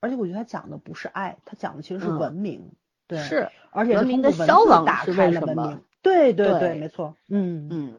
[0.00, 2.72] 而且我觉得他讲的不是爱，他讲的其实是嗯文明，
[3.06, 7.68] 对，是而且文明的消亡是打开为什么了文明，对对对对，没错，嗯。
[7.70, 7.98] 嗯，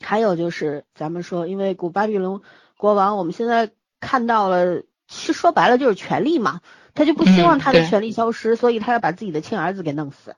[0.00, 2.40] 还有就是咱们说，因为古巴比伦
[2.76, 6.60] 国王，我们现在看到了，其实说白了就是权力嘛，
[6.94, 10.34] 他就不希望他的权力消失，所以他要把自己的亲儿子给弄死，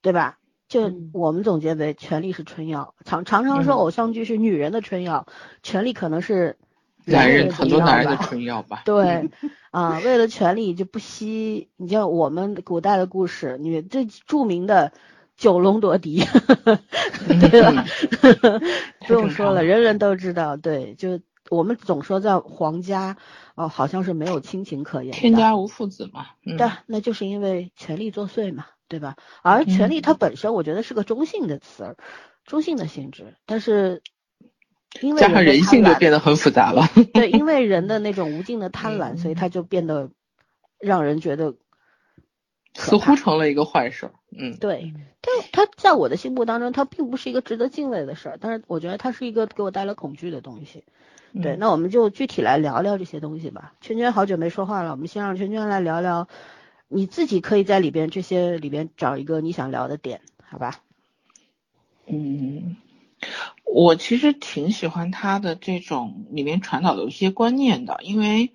[0.00, 0.38] 对吧？
[0.68, 1.10] 就嗯。
[1.12, 3.76] 我们总结为权力是春药，常常常说嗯。
[3.76, 5.26] 偶像剧是女人的春药，
[5.62, 6.56] 权力可能是
[7.04, 8.82] 男人的很多春药男人的吧春药吧。
[8.84, 9.28] 对，
[9.70, 14.92] 啊，为了权力就不惜，你像我们古代的故事，你最著名的
[15.42, 16.24] 九龙夺嫡，
[17.50, 17.84] 对吧？
[19.08, 20.56] 不用说了，人人都知道。
[20.56, 21.18] 对，就
[21.50, 23.16] 我们总说在皇家，
[23.56, 25.12] 哦，好像是没有亲情可言。
[25.12, 26.26] 天家无父子嘛。
[26.46, 29.16] 嗯对，那就是因为权力作祟嘛，对吧？
[29.42, 31.96] 而权力它本身，我觉得是个中性的词儿，
[32.44, 34.00] 中性的性质，但是
[35.00, 36.86] 因为加上人性就变得很复杂了。
[37.12, 40.08] 对，因为人的那种无尽的贪婪，所以嗯它就变得
[40.78, 41.56] 让人觉得
[42.74, 44.12] 似乎成了一个坏事儿。
[44.36, 44.92] 嗯，对。
[45.20, 50.84] 但他在我的心目当中，他并不是一个值得敬畏的事儿，但是我觉得它是一个给我带来恐惧的东西。
[51.40, 53.74] 对，嗯那我们就具体来聊聊这些东西吧。
[53.80, 56.28] 圈圈好久没说话了，我们先让圈圈来聊聊，
[56.88, 60.80] 你自己可以在里边这些里边找一个你想聊的点，好吧？
[62.06, 62.76] 嗯，
[63.64, 68.50] 我其实挺喜欢他的这种里面传导的一些观念的，因为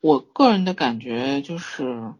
[0.00, 2.12] 我个人的感觉就是，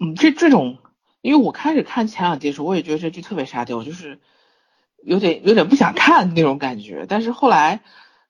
[0.00, 0.78] 嗯，这这种，
[1.20, 4.20] 因为我开始看前两集的时候，我也觉得这剧特别沙雕，就是
[5.02, 7.80] 有点有点不想看那种感觉，但是后来，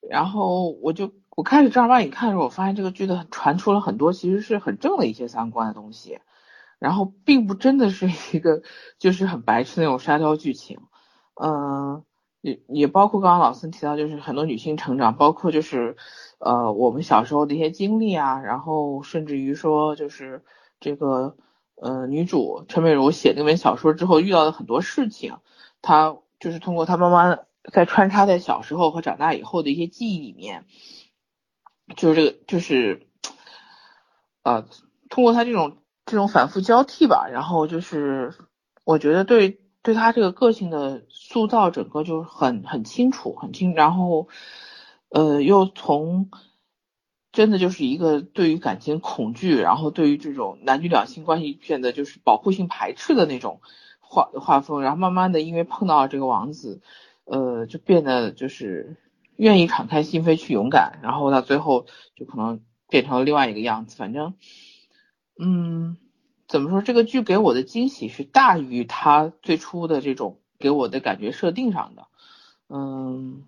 [0.01, 6.19] 然后我就我开始正儿八经看的时候，我发现这个剧的传出了很多其实是很正的一些三观的东西。
[6.79, 8.63] 然后并不真的是一个
[9.01, 10.79] 就是很白痴那种沙雕剧情，
[11.35, 12.05] 嗯、
[12.41, 15.97] 也也包括刚刚老孙提到，就是很多女性成长，包括就是
[16.39, 20.45] 呃我们小时候的一些经历啊，然后甚至于说就是
[20.79, 21.37] 这个
[21.81, 25.37] 呃女主陈美茹写那本小说之后遇到的很多事情，
[25.83, 27.39] 她就是通过她妈妈
[27.73, 30.65] 在穿插在小时候和长大以后的一些记忆里面，
[31.97, 33.09] 就是这个就是
[34.43, 34.67] 呃
[35.09, 35.79] 通过她这种。
[36.11, 38.33] 这种反复交替吧，然后就是
[38.83, 44.29] 我觉得对对他这个个性的塑造，整个就是很很清楚，很清，然后
[45.11, 46.31] 呃又从
[47.39, 53.61] 真的就是一个对于感情恐惧，然后对于这种男女两性关系变得就是保护性排斥的那种
[54.01, 56.83] 画画风，然后慢慢的因为碰到了这个王子，
[57.27, 58.97] 呃就变得就是
[59.37, 64.35] 愿意敞开心扉去勇敢，然后到最后就可能变成了另外一个样子，反正。
[65.39, 65.97] 嗯，
[66.49, 66.83] 怎么说？
[66.83, 72.09] 这个剧给我的惊喜是大于它最初的这种给我的感觉设定上的。
[72.69, 73.45] 嗯，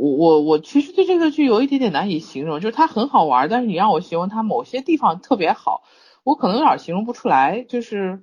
[0.00, 5.82] 我我我其实对这个剧有一点点难以形容，就是它很好玩，但是你让我形容它某些地方特别好，
[6.24, 7.60] 我可能有点形容不出来。
[7.68, 8.22] 就是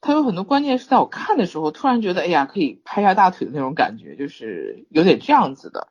[0.00, 5.88] 它有很多关键是在我看的时候，突然觉得哎呀，可以拍一下大腿的那种感觉，就是有点这样子的。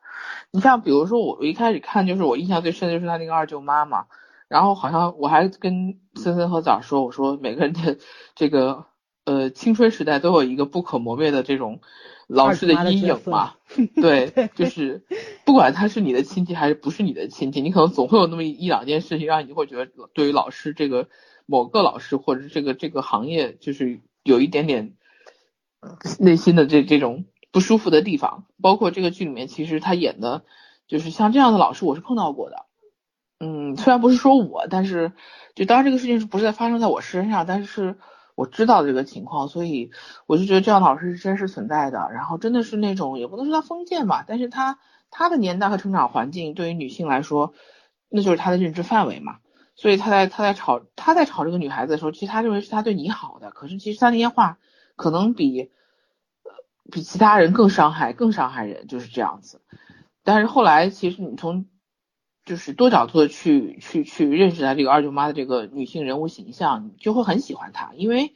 [0.50, 4.06] 你像比如说我我一开始看，就是我印象最深的就是他那个二舅妈嘛。
[4.48, 7.98] 然后好像我还跟森森和枣说，我说每个人的
[8.34, 8.86] 这个
[9.24, 11.80] 呃青春时代都有一个不可磨灭的这种
[12.26, 13.54] 老师的阴影嘛，
[14.00, 15.04] 对，就是
[15.44, 21.08] 不管他是你的亲戚还是不是你的亲戚，你可能总会有那么一两件事情让你会觉得对于老师这个
[21.46, 24.94] 某个老师或者这个这个行业就是有一点点
[26.18, 30.44] 内心的这这种不舒服的地方，包括这个剧里面其实他演的
[30.88, 32.64] 就是像这样的老师我是碰到过的。
[33.40, 35.12] 嗯，虽然不是说我，但是
[35.54, 37.98] 就当然这个事情是不是在发生在我身上，但是
[38.34, 39.90] 我知道这个情况，所以
[40.26, 42.08] 我就觉得这样的老师是真实存在的。
[42.12, 44.78] 然后真的是那种也不能说他封建吧，但是他
[45.10, 47.54] 他的年代和成长环境对于女性来说，
[48.08, 49.38] 那就是他的认知范围嘛。
[49.76, 54.58] 所以他在他在吵他在吵这个女孩子的时候，其实他认为是他对你好的，可是其实他那些话
[54.94, 55.70] 可能比
[56.92, 59.60] 比其他人更伤害更伤害人，就是这样子。
[60.22, 61.66] 但是后来其实你从
[62.44, 68.34] 就是多角度的去去去认识她这个二舅妈的这个女性人物形象，你就会很喜欢她，因为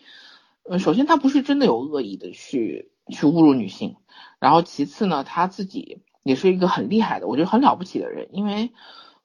[0.62, 3.96] 呃，首先她不是真的有恶意的去去侮辱女性。
[4.38, 8.72] 然后其次呢，她自己也是一个很厉害的，我觉得很了不起的人，因为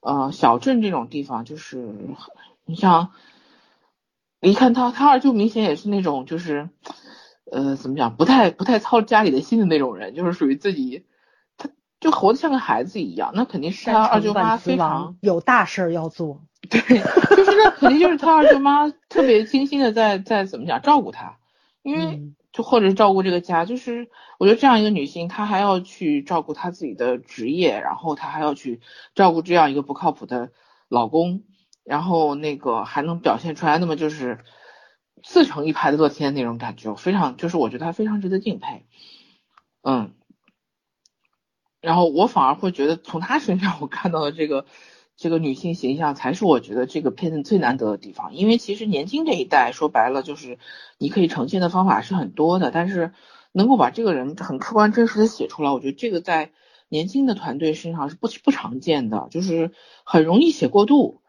[0.00, 1.94] 呃小镇这种地方就是
[2.66, 3.12] 你像，
[4.40, 6.68] 一看他他二舅明显也是那种就是
[7.50, 11.04] 呃怎么讲不太不太操家里的心的那种人，就是属于自己
[12.04, 16.42] 就活得像个孩子一样，那肯定是他二舅妈非常有大事要做。
[16.68, 16.78] 对，
[17.34, 21.38] 就是那肯定就是他二舅妈特别精心的在在怎么讲照顾他，
[21.82, 22.20] 因为
[22.52, 28.82] 就或者是照顾这个家，就是我觉得这样一个女性，她还要去照顾她自己的职业，然后她还要去
[29.14, 30.52] 照顾这样一个不靠谱的
[30.90, 31.44] 老公，
[31.84, 34.40] 然后那个还能表现出来那么就是
[35.22, 38.84] 自成一派的乐天那种感觉，非常就是我觉得她非常值得敬佩，
[39.82, 40.12] 嗯，
[41.84, 44.66] 然后我反而会觉得从她身上我看到的这个。
[45.16, 50.58] 这个女性形象才是我觉得这个片子最难得的地方，因为其实年轻这一代说白了就是
[50.98, 53.12] 你可以呈现的方法是很多的，但是
[53.52, 56.50] 能够把这个人很客观真实的写出来，我觉得这个在
[56.88, 59.70] 年轻的团队身上是不不常见的，就是
[60.02, 61.22] 很容易写过度。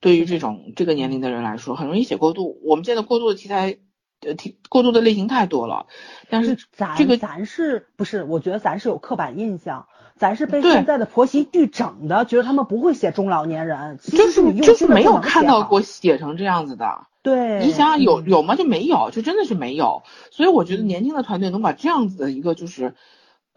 [0.00, 2.58] 对于这种这个年龄的人来说，很容易写过度。
[2.64, 3.78] 我们现在过度的题材，
[4.20, 5.86] 呃，挺过度的类型太多了。
[6.28, 8.24] 但是咱这个咱是不是？
[8.24, 9.86] 我觉得咱是有刻板印象。
[10.16, 17.06] 咱是被现在的婆媳剧整的，觉得他们不会写中老年人，就是就是没有看到过写成这样子的。
[17.22, 18.56] 对，你想想有有吗？
[18.56, 20.02] 就没有，就真的是没有。
[20.32, 22.96] 所以我觉得年轻的团队能把这样子的一个就是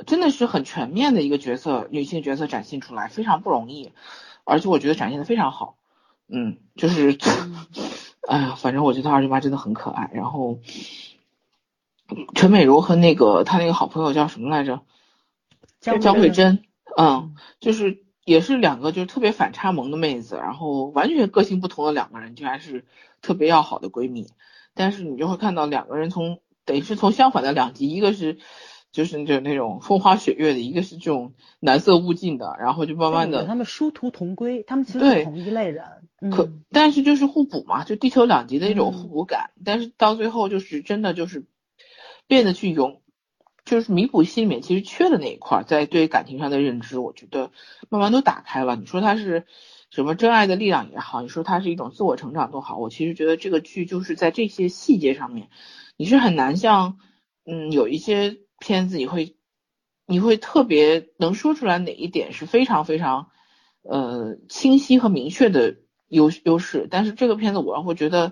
[0.06, 3.92] 真的是很全面的一个角色，女性角色展现出来非常不容易，
[4.44, 5.78] 而且我觉得展现的非常好。
[6.30, 7.18] 嗯，就是，
[8.28, 10.10] 哎呀，反正我觉得二舅妈真的很可爱。
[10.14, 10.60] 然后
[12.36, 14.82] 陈美茹和那个她那个好朋友叫什么来着？
[15.80, 16.64] 江慧珍，
[16.96, 22.86] 嗯，就是也是两个就是特别反差萌的妹子，然后完全个性不同的两个人，居然是
[23.22, 24.28] 特别要好的闺蜜。
[24.76, 28.38] 但是你就会看到两个人从等于是从相反的两极，一个是
[28.92, 35.86] 就是就那种风花雪月的，一个是这种蓝色物尽的，然后就慢慢的他们殊途同归，他们其实是同一类人。
[36.32, 39.52] 可但是就是互补嘛，就地球两极的一种互补感。
[39.66, 41.46] 但是到最后就是真的就是
[42.28, 43.02] 变得去勇。
[43.64, 47.52] 就是弥补心里面其实缺的那一块，在对感情上的认知，我觉得
[47.90, 48.76] 慢慢都打开了。
[48.76, 49.46] 你说他是
[49.92, 55.50] 什么真爱的力量也好，你说它是一种自我成长都好，我其实觉得这个剧就是在这些细节上面，
[55.96, 56.98] 你是很难像
[57.46, 59.36] 嗯有一些片子你会
[60.06, 63.32] 你会特别能说出来哪一点是非常非常
[63.82, 65.76] 呃清晰和明确的
[66.08, 68.32] 优优势，但是这个片子我会觉得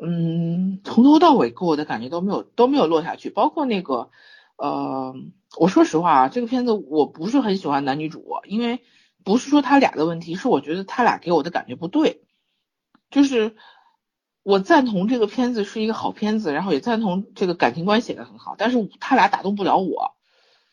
[0.00, 4.10] 嗯从头到尾给我的感觉都没有都没有落下去，包括那个。
[4.58, 5.14] 呃，
[5.58, 8.80] 我说实话啊，这个片子我不是很喜欢男女主，因为
[9.22, 12.22] 不是说他俩的问题，是我觉得他俩给我的感觉不对。
[13.10, 13.54] 就是
[14.46, 20.14] 我赞同这个片子是一个好片子，然后也赞同这个感情观写的很好，但是他俩打动不了我，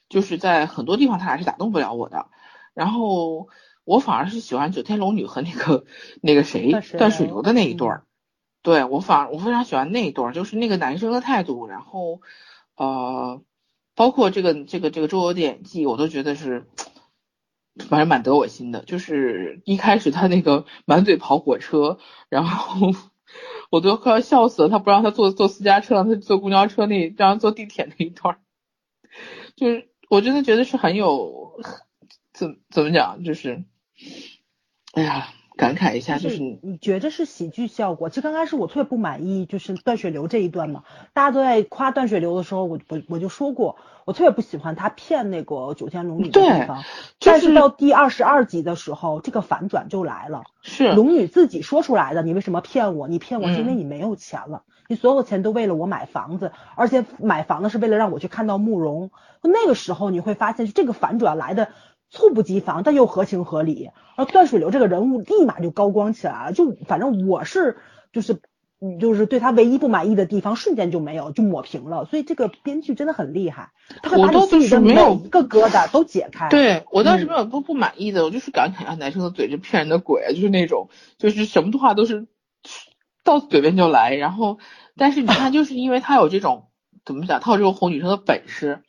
[0.09, 2.27] 就是在很多地方他俩是打动不了我的。
[2.75, 3.47] 然后
[3.83, 5.85] 我反而是喜欢九天龙女和那个
[6.21, 8.03] 那个谁断水流的那一对儿，
[8.61, 12.21] 对我反而我非常喜欢那一对儿，就是那个男生的态度，然后
[12.75, 13.41] 呃。
[13.95, 16.65] 包括这个这个这个周游的演技，我都觉得是，
[17.87, 18.83] 反正蛮得我心的。
[18.85, 22.91] 就是一开始他那个满嘴跑火车，然后
[23.73, 24.69] 我都快要笑死了。
[24.69, 28.37] 他不让他坐坐私家车，让他坐公交车那，让他坐地铁那一段，
[29.55, 31.59] 就是我真的觉得是很有，
[32.33, 33.63] 怎怎么讲，就是，
[34.93, 35.33] 哎呀。
[35.55, 38.09] 感慨一下，就是你觉得是喜剧效果。
[38.09, 40.83] 其实刚开始我特别不满意，就是断水流这一段嘛，
[41.13, 46.83] 大家都在夸断水流的时候，我我我就说过，我特别不喜欢他骗那个九天龙女的地方。
[47.19, 50.43] 但是到第二十二集的时候，这个反转就来了。
[50.61, 53.07] 是龙女自己说出来的，你为什么骗我？
[53.07, 59.11] 你骗我是因为你没有钱了，你所有的钱都为了我买房子，而且买房子是为了让我去看到慕容。
[59.41, 61.69] 那个时候你会发现，这个反转来的。
[62.13, 63.89] 猝不及防，但又合情合理。
[64.15, 67.77] 而断水流这个人物立马就高光起来了，就反正我是
[68.11, 68.39] 就是
[68.99, 72.05] 就是对他唯一不满意的地方，瞬间就没有就抹平了。
[72.05, 73.71] 所以这个编剧真的很厉害，
[74.03, 76.49] 他会把你心里的每一个疙瘩都解开。
[76.49, 82.27] 对我当时没有不不满意的，我就是感慨啊，男生的嘴是骗人的鬼，就是那种就是什么的话都是
[83.23, 84.13] 到嘴边就来。
[84.13, 84.59] 然后，
[84.95, 86.67] 但是你看，就是因为他有这种
[87.03, 88.83] 怎么讲，他有这种哄女生的本事，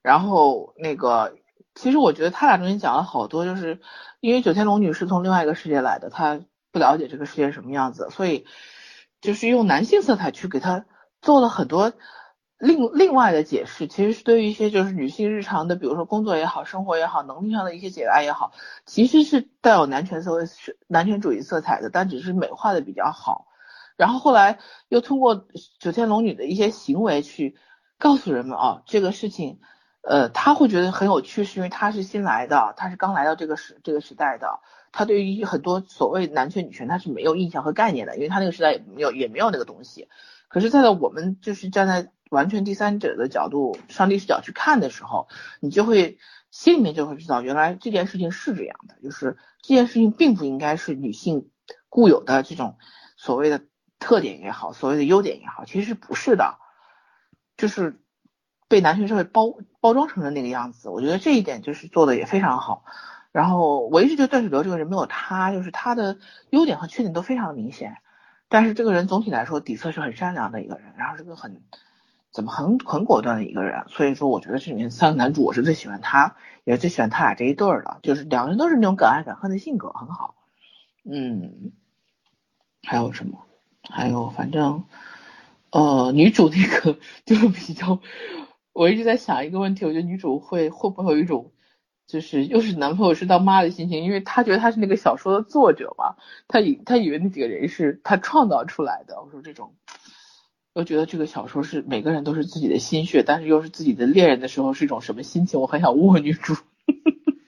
[0.00, 1.34] 然后那个。
[1.74, 3.80] 其实我觉得他俩中间讲了好多，就是
[4.20, 8.46] 因为九天龙女是从另外一个世界来的，她不了解这个世界什么样子，所以
[9.20, 10.86] 就是用男性色彩去给她
[11.20, 11.92] 做了很多
[12.58, 13.86] 另另外的解释。
[13.88, 18.52] 其实是对于一些就是女性日常的，比如说工作也好，生活也好，能力上的一些解答也好，
[18.86, 23.48] 其实是带有男权色是男权主义色彩的，但只是美化的比较好。
[23.96, 24.58] 然后后来
[24.88, 25.46] 又通过
[25.78, 27.56] 九天龙女的一些行为去。
[27.96, 29.60] 告诉人们啊，这个事情，
[30.06, 34.60] 呃，他会觉得很有趣，是因为他是新来的，他是刚来到这个时这个时代的，
[34.92, 40.08] 他对于很多所谓男权女权他是没有印象和概念的，因为他那个时代也没有也没有那个东西。
[40.48, 45.26] 可是，在我们就是站在完全第三者的角度、上帝视角去看的时候，
[45.58, 46.18] 你就会
[46.50, 51.50] 心里面就会知道，原来这件事情是这样的，就是这件事情并不应该是女性
[51.88, 52.76] 固有的这种
[53.16, 53.62] 所谓的
[53.98, 56.58] 特点也好，所谓的优点也好，其实不是的，
[57.56, 57.98] 就是
[58.68, 60.88] 被男权社会包包装成了那个样子。
[60.88, 62.86] 我觉得这一点就是做的也非常好。
[63.32, 66.16] 然后我一直觉得段水流这个人没有他，就是他的
[66.48, 67.98] 优点和缺点都非常的明显。
[68.48, 71.60] 但是这个人总体来说底色是很善良的一个人，然后是个很
[72.32, 80.34] 怎么很很果断的一个人，所以说我觉得这里面三个男主我是最喜欢他，也最喜欢他俩这一对儿的，就是两个人都是那种敢爱敢恨的性格，很好。
[81.04, 81.72] 嗯，
[82.82, 83.44] 还有什么？
[83.90, 84.84] 还有反正
[85.68, 88.00] 呃女主那个 就是比较，
[88.74, 91.50] 我一直在想一个问题，我觉得女主会会不会有一种。
[92.06, 96.16] 就是又是男朋友是当妈的心情，因为她觉得她是那个小说的作者嘛，
[96.48, 99.22] 她以她以为那几个人是她创造出来的。
[99.22, 99.74] 我说这种，
[100.74, 105.58] 又觉得这个小说是每个人都是自己的心血，但是又是自己的恋人的时候是一种什么心情？
[105.62, 106.54] 我很想问女主。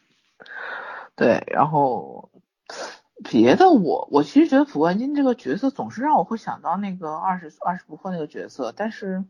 [1.17, 2.31] 对，然后
[3.25, 9.23] 别的我我其实觉得蒲冠金这个角色总是让我会想到那个二十二十不惑那个角色，但是。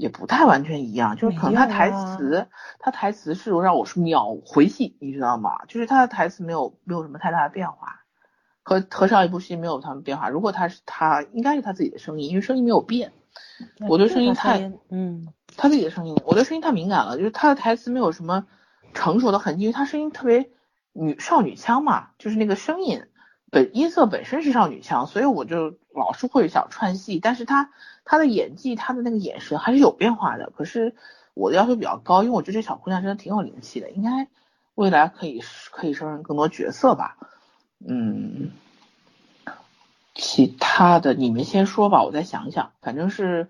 [0.00, 2.48] 也不太完全一样，就是可能他台词，
[2.78, 5.66] 他台词是让我是秒回戏，你知道吗？
[5.68, 8.00] 就是他的台词没有没有什么太大的变化，
[8.62, 10.30] 和和上一部戏没有他们变化。
[10.30, 13.12] 如果他是他，应该是他自己的声音，因为声音没有变。
[13.88, 18.46] 我对声音太，嗯，他自己的声音，我对声音太敏感了，就是他的台词没有什么
[18.94, 20.50] 成熟的痕迹，因为他声音特别
[20.94, 23.02] 女少女腔嘛，就是那个声音。
[23.52, 27.70] 本音色本身是少女腔，所以我就老是会想串戏，但是她
[28.10, 30.50] 她的演技，她的那个眼神还是有变化的。
[30.56, 30.96] 可是
[31.32, 34.26] 我的要求比较高，因为我觉得这小姑娘真的挺有灵气的，应该
[34.74, 35.40] 未来可以
[35.70, 37.18] 可以胜任更多角色吧。
[37.78, 38.50] 嗯，
[40.12, 42.72] 其他的你们先说吧，我再想想。
[42.82, 43.48] 反正是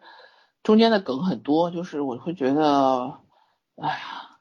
[0.63, 3.15] 中间的梗很多，就是我会觉得，
[3.77, 4.37] 哎呀，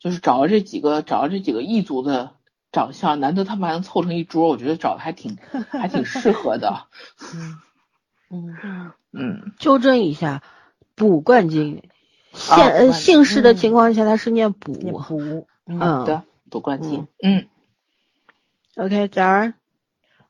[0.00, 2.32] 就是找了这几个找了这几个异族的。
[2.72, 5.36] 长相难得他们还能凑成一桌，我觉得找的还挺
[5.68, 6.86] 还挺适合的。
[7.36, 7.60] 嗯
[8.32, 10.42] 嗯嗯，纠正一下，
[10.94, 11.82] 补冠金，
[12.32, 15.46] 现呃姓氏的情况下他是念补补。
[15.66, 17.06] 嗯的，补冠金。
[17.22, 17.46] 嗯。
[18.76, 19.54] OK，早儿。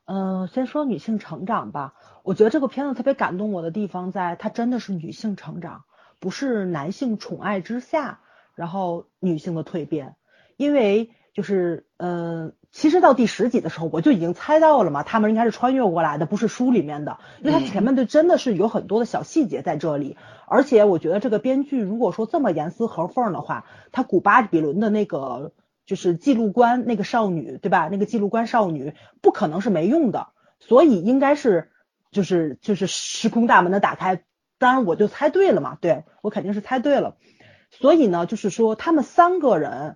[0.05, 1.93] 嗯，先说女性成长吧。
[2.23, 5.85] 我觉得这个片子特别感动我的地方，在它真的是女性成长，
[6.19, 8.19] 不是男性宠爱之下，
[8.53, 10.15] 然后女性的蜕变，
[10.57, 11.09] 因为。
[11.35, 20.17] 就是，嗯，其实到第十集的时候，我就已经猜到了嘛，他们应该是穿越过来的，不是书里面的，因为他前面的真的是有很多的小细节在这里，
[20.47, 25.51] 而且我觉得这个编剧如果说这么严丝合缝的话，他古巴比伦的那个
[25.85, 27.89] 就是记录官那个少女，对吧？
[27.91, 31.69] 那个记录官少女不可能是没用的，所以应该是
[32.09, 34.23] 就是就是时空大门的打开，
[34.57, 37.17] 当然我就猜对了嘛，对我肯定是猜对了，
[37.69, 39.95] 所以呢，就是说他们三个人。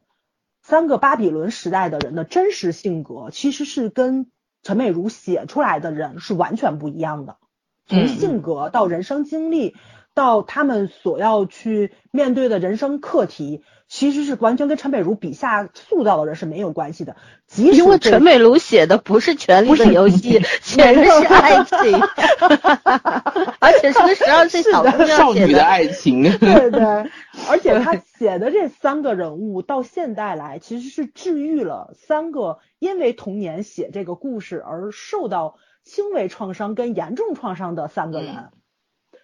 [0.70, 4.30] 三个巴比伦时代的人的真实性格，其实是跟
[4.64, 7.38] 陈美如写出来的人是完全不一样的。
[7.86, 9.78] 从性格到人生经历，
[10.18, 13.64] 到他们所要去面对的人生课题。
[13.90, 17.16] 其实是完全跟陈美如笔下塑造的人是没有关系的，
[17.48, 21.98] 即使因为陈美如写的不是权力的游戏， 写的是爱情，
[23.60, 26.82] 而且是个十二岁小姑娘少女的爱情，对 对，
[27.50, 35.56] 而且他写的这三个人物到现代来，其实是治愈了三个因为童年写这个故事而受到
[35.86, 38.50] 轻微创伤跟严重创伤的三个人，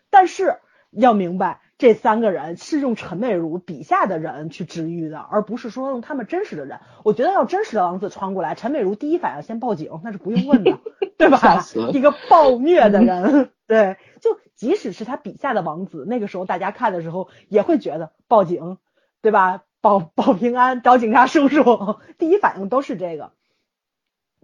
[0.09, 0.55] 但是
[0.95, 1.61] 要明白。
[1.77, 6.79] 这三个人是用陈美如笔下的人去治愈的，而不是说用他们真实的人。
[7.03, 10.79] 我觉得要真实的王子穿过来，陈美如第一反应先报警，那是不用问的，
[11.17, 11.65] 对吧？
[11.91, 18.77] 一个暴虐的人， 对，就即使是他笔下的王子，那个时候大家看的时候也会觉得报警，
[19.21, 19.63] 对吧？
[19.81, 23.31] 保保平安，找警察叔叔，第一反应都是这个。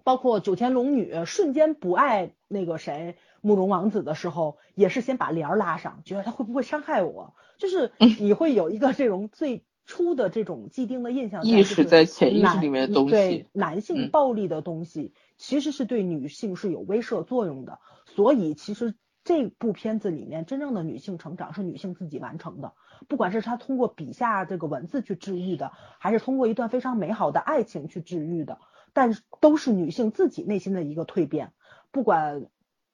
[0.04, 3.16] 包括九天龙女瞬间不爱那个谁。
[3.42, 7.34] 慕容王子的时候，也是先把帘儿拉上，觉得他会不会伤害我？
[7.58, 13.12] 就是你会有一个这种最初的这种既定的印象，意识在潜意识里面的东西。
[13.12, 17.80] 对男性暴力的东西，其实是对女性是有威慑作用的。
[18.06, 22.74] 所以其实这部片子里面真正的女性成长是女性自己完成的，
[23.08, 28.60] 不管是她通过笔下这个文字去治愈的，还是通过一段非常美好的爱情去治愈的，
[28.94, 31.52] 但都是女性自己内心的一个蜕变，
[31.92, 32.46] 不管。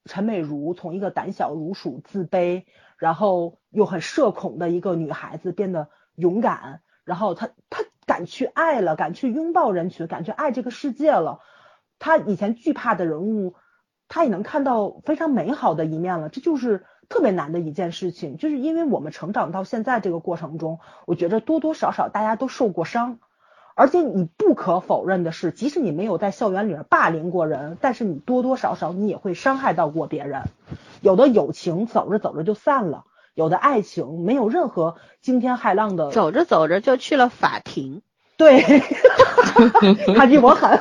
[0.06, 2.64] 陈美如从一个胆小如鼠、自卑，
[2.97, 11.39] 然后又很社恐的一个女孩子变得勇敢，然后她她敢去爱了，敢去拥抱人群，敢去爱这个世界了。
[11.97, 13.56] 她以前惧怕的人物，
[14.08, 16.30] 她也能看到非常美好的一面了。
[16.30, 23.20] 这就是特别难的一件事情，就是因为我们成长到现在这个过程中，我觉着多多少少大家都受过伤。
[23.76, 30.43] 而且你不可否认的是，即使你没有在校园里面霸凌过人，但是你多多少少你也会伤害到过别人。
[31.01, 33.03] 有的友情走着走着就散了，
[33.34, 38.01] 有的爱情没有任何惊天骇浪的，走着走着就去了法庭。
[38.38, 38.61] 对，
[40.15, 40.80] 他比我狠。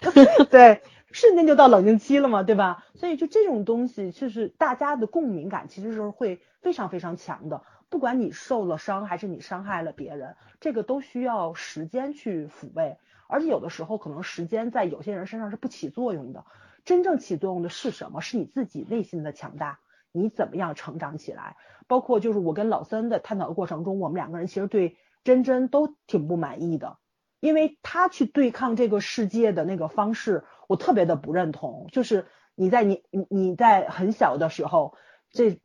[0.50, 2.84] 对，瞬间就到冷静期了嘛，对吧？
[2.94, 7.62] 所以就这种东西，就是大家的共鸣感其实是会非常非常强的。
[7.90, 16.44] 不管你受了伤还是你伤害了别人，这个都需要时间去抚慰，而且有的时候可能时间在有些人身上是不起作用的，
[16.84, 18.20] 真正起作用的是什么？
[18.20, 19.78] 是你自己内心的强大，
[20.12, 21.56] 你怎么样成长起来？
[21.86, 26.98] 包括就是我跟老森的探讨的过程中，我们两个人其实对真真都挺不满意的，
[27.40, 31.88] 因为他去对抗这个世界的那个方式，我特别的不认同。
[31.92, 34.96] 就是你在你你你在很小的时候，
[35.30, 35.60] 这。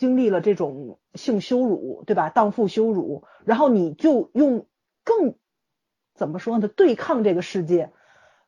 [0.00, 2.30] 经历了这种性羞辱，对吧？
[2.30, 4.64] 荡妇羞辱，然后你就用
[5.04, 5.34] 更
[6.14, 6.68] 怎么说呢？
[6.68, 7.90] 对抗这个世界，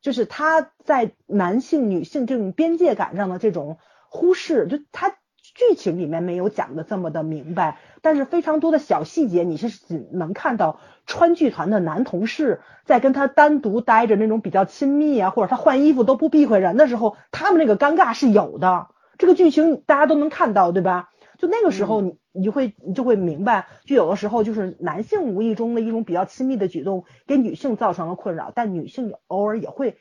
[0.01, 3.77] 就是他在男性、女性这种边界感上的这种
[4.09, 5.11] 忽视，就他
[5.43, 18.87] 剧情里面没有讲的这么的明白，但是非常多的小细节，你是只能看到川剧团的男同事在跟他单独待着那种比较亲密啊，或者他换衣服都不避讳人的时候，他们那个尴尬是有的。
[19.19, 21.11] 这个剧情大家都能看到，对吧？
[21.43, 29.99] 就那个时候，你你就会你就会明白，就有的时候就是男性无意中的一种比较亲密的举动，给女性造成了困扰，但女性偶尔也会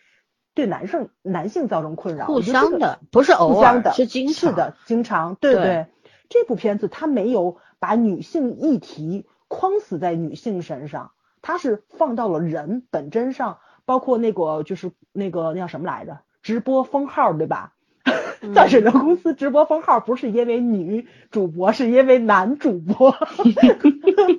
[0.53, 2.27] 对男生男性造成困扰。
[2.27, 5.87] 互相的，不是偶尔的，是经是的，经常，对对。
[6.29, 11.09] 这部片子它没有把女性议题框死在女性身上，
[11.41, 17.73] 它是放到了人本真上，包括那个就是那个那叫什么来着，直播封号对吧？
[18.55, 23.15] 在水流公司直播封号不是因为女主播，是因为男主播。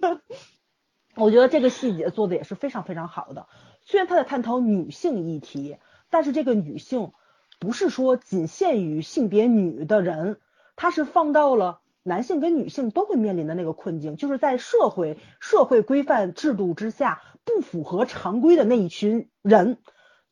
[1.15, 3.47] 我觉得这个细节做的也是非常非常好的。
[3.85, 5.77] 虽然他在探讨女性议题，
[6.11, 7.13] 但是这个女性
[7.61, 10.39] 不是说仅限于性别女的人，
[10.75, 19.79] 他是放到了男性跟女性都会面临的那个困境，就是在社会社会规范制度之下不符合常规的那一群人。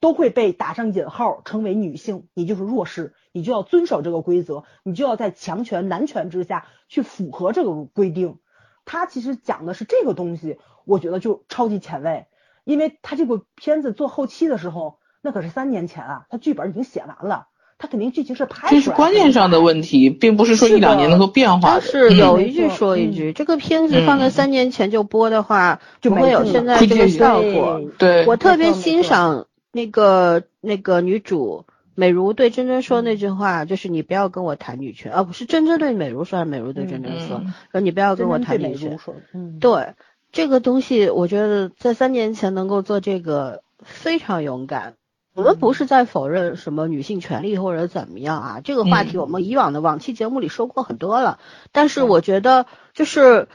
[0.03, 8.39] 都会被打上引号，成为女性，也就是弱势，你就要遵守这个规则，你就要在强权男权之下去符合这个规定。
[8.85, 12.27] 他其实讲的是这个东西，我觉得就超级前卫，
[12.65, 17.47] 因为他这个片子做后期的时候，那可是三年前啊，他剧本已经写完了，
[17.79, 18.81] 他肯定剧情是拍出来。
[18.81, 21.79] 这是观念上的问题，并不是说一两年能够变化。
[21.79, 27.81] 是有一句说一句，这个片子放在三年前就播的话，就不会有现在这个效果。
[27.97, 29.47] 对，我特别欣赏。
[29.73, 31.65] 那个那个女主
[31.95, 38.99] 美如对珍珍说那句话，就是你不要跟我谈女权，而不是真真对美如说，还是美如对珍珍说，说你不要跟我谈女权。
[39.35, 39.95] 嗯，对
[40.33, 44.95] 这个东西，我觉得在三年前能够做这个非常勇敢。
[45.35, 51.39] 我们不是在否认什么女性权利或者怎么样啊，这个话题我们以往的往期节目里说过很多了。
[51.71, 53.49] 但是我觉得，就是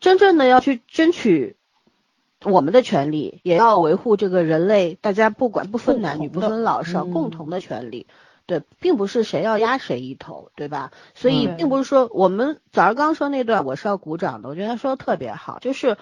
[0.00, 1.57] 真正的要去争取。
[2.44, 8.06] 我们的权利也要维护这个人类，大家不管不分男女不分老少共同的权利，
[8.46, 10.92] 对，并不是谁要压谁一头，对吧？
[11.14, 15.96] 所以并不是说我们早上刚说那段我是要鼓掌的，我觉得他说的特别好，就是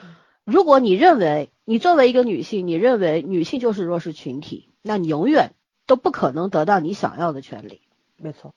[0.45, 5.53] 如果你认为你作为一个女性，你认为女性就是弱势群体，那你永远
[5.87, 7.81] 都不可能得到你想要的权利。
[8.19, 8.55] 没错，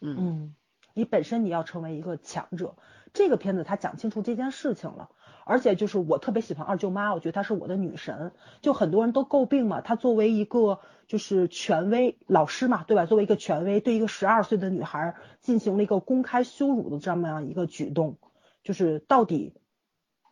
[0.00, 0.54] 嗯嗯，
[0.92, 2.76] 你本身你要成为一个强者，
[3.14, 5.08] 这个片子他讲清楚这件事情了。
[5.44, 8.32] 而且就是我特别喜欢二舅妈，我觉得她是我的女神。
[8.60, 13.06] 就很多人都诟病嘛，她作为一个就是权威老师嘛，对吧？
[13.06, 18.18] 作为一个权威，对一个十二岁的女孩进行了一个公开羞辱的这么样一个举动，
[18.62, 19.54] 就是到底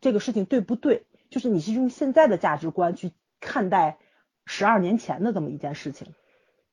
[0.00, 1.06] 这个事情对不对？
[1.28, 3.98] 就是你是用现在的价值观去看待
[4.46, 6.12] 十二年前的这么一件事情。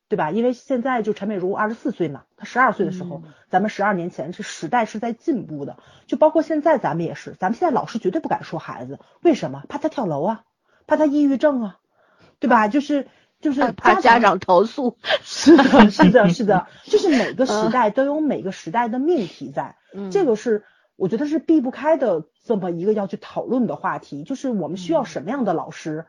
[0.09, 0.31] 对吧？
[0.31, 9.63] 因为现在就陈美如二十四岁嘛，她十二岁的时候，咱们十二年前是时代是在进步的，就包括现在咱们也是，咱们现在老师绝对不敢说孩子，为什么？
[9.67, 10.43] 怕他跳楼啊，
[10.87, 11.77] 怕他抑郁症啊，
[12.39, 12.67] 对吧？
[12.69, 13.07] 就是
[13.41, 19.75] 就是怕家长投诉，是的，是的，是的， 就是每个时代都有每个时代的命题在，
[20.09, 20.63] 这个是
[20.95, 26.05] 我觉得是避不开的这么一个要去讨论的话题，就是我们需要什么样的老师？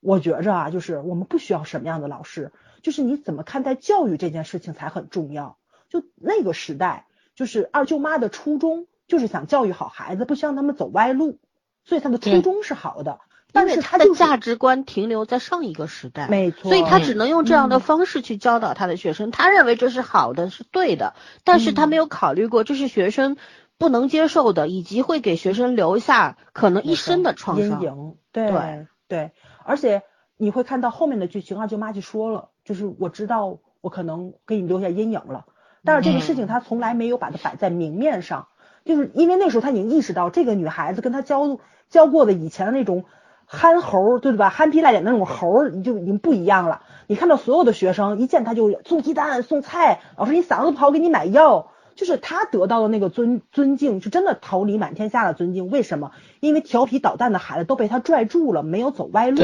[0.00, 2.52] 我觉着啊，就是我们不需要什么样的老师。
[2.82, 5.56] 就是你怎么看待教育这件事情才很重要。
[5.88, 11.38] 就那个时代，就是二舅妈的初衷就是想教育好孩子，不希望他们走歪路，
[11.84, 13.20] 所以他的初衷是好的。
[13.52, 19.32] 但是他的价值观停留在上一个时代，没错，所以他只能用这样的嗯方式去教导他的学生。
[19.32, 23.36] 他认为这是好的，是对的，但是他嗯没有考虑过这是学生
[23.76, 27.80] 不能接受的，以及会给学生留下可能一生的创伤。
[27.80, 29.32] 阴影，对对对，
[29.64, 30.02] 而且
[30.36, 35.46] 你会看到后面的剧情，二舅妈就说了，就是我知道我可能给你留下阴影了，
[35.84, 38.46] 但是这个事情嗯他从来没有把它摆在明面上，
[38.84, 41.58] 就是因为那时候他已经意识到这个女孩子跟他教
[41.88, 43.06] 教过的以前的那种。
[43.52, 44.48] 憨猴儿对吧？
[44.48, 46.82] 憨皮赖脸的那种猴儿，你就已经不一样了。
[47.08, 55.68] 你看到所有的学生一见他就送鸡蛋、送菜，老师你嗓子不好给你买药，就是他得到的那个尊尊敬，是真的桃李满天下的尊敬。
[55.68, 56.12] 为什么？
[56.38, 59.42] 因为调皮捣蛋的孩子都被他拽住了，没有走歪路。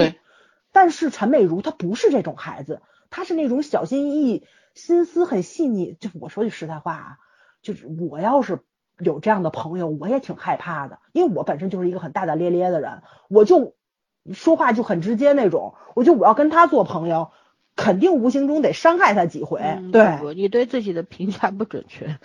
[0.70, 2.82] 但是陈美如她不是这种孩子，
[3.16, 4.44] 她是那种小心翼翼、
[4.74, 5.96] 心思很细腻。
[5.98, 7.16] 就我说句实在话啊，
[7.62, 8.58] 就是我要是
[8.98, 13.00] 有这样的朋友，我也挺害怕的，因为我本身就是一个很大大咧咧的人，
[13.30, 13.72] 我就
[14.34, 15.76] 说话就很直接那种。
[15.94, 17.30] 我就我要跟他做朋友，
[17.74, 19.60] 肯定无形中得伤害他几回。
[19.62, 22.18] 嗯对，你对自己的评价不准确，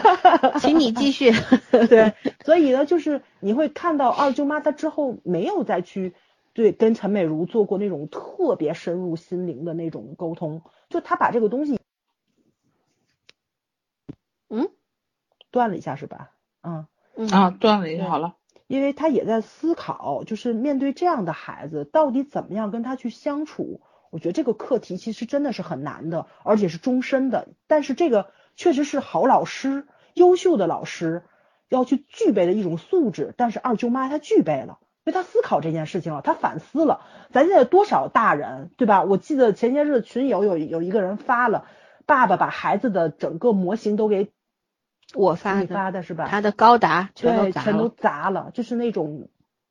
[0.60, 1.32] 请你继续。
[1.88, 2.12] 对，
[2.44, 6.12] 所以呢，就是你会看到二舅妈她之后没有再去
[6.56, 11.78] 对跟陈美如做过那种特别深入心灵的那种沟通，就他把这个东西，
[14.48, 14.70] 嗯，
[15.50, 16.30] 断了一下是吧？
[16.62, 18.36] 嗯，嗯啊，断了一下，好了，
[18.68, 23.82] 因为他也在思考，就是面对这样的孩子，到底怎么样跟他去相处。
[24.08, 27.48] 我觉得这个课题其实真的是很难的，而且是终身的。
[27.66, 31.24] 但是这个确实是好老师、优秀的老师
[31.68, 33.34] 要去具备的一种素质。
[33.36, 37.00] 但是二舅妈她具备了，因为他思考这件事情了，他反思了。
[37.30, 39.04] 咱现在多少大人对吧？
[39.04, 41.64] 我记得前些日子群友有有一个人发了，
[42.06, 44.32] 爸爸把孩子的整个模型都给
[45.14, 46.26] 我发的，发的是吧？
[46.28, 47.92] 他的高达全都对，砸全都了。
[47.96, 49.28] 砸了，就是那种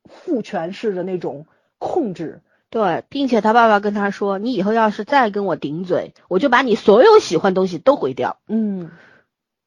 [0.08, 1.46] 父权式的那种
[1.78, 2.40] 控制。
[2.70, 8.38] 对，并且他爸爸跟他说：“你以后要是再跟我顶嘴，我就把你所有喜欢的东西都毁掉。
[8.48, 8.90] 嗯，”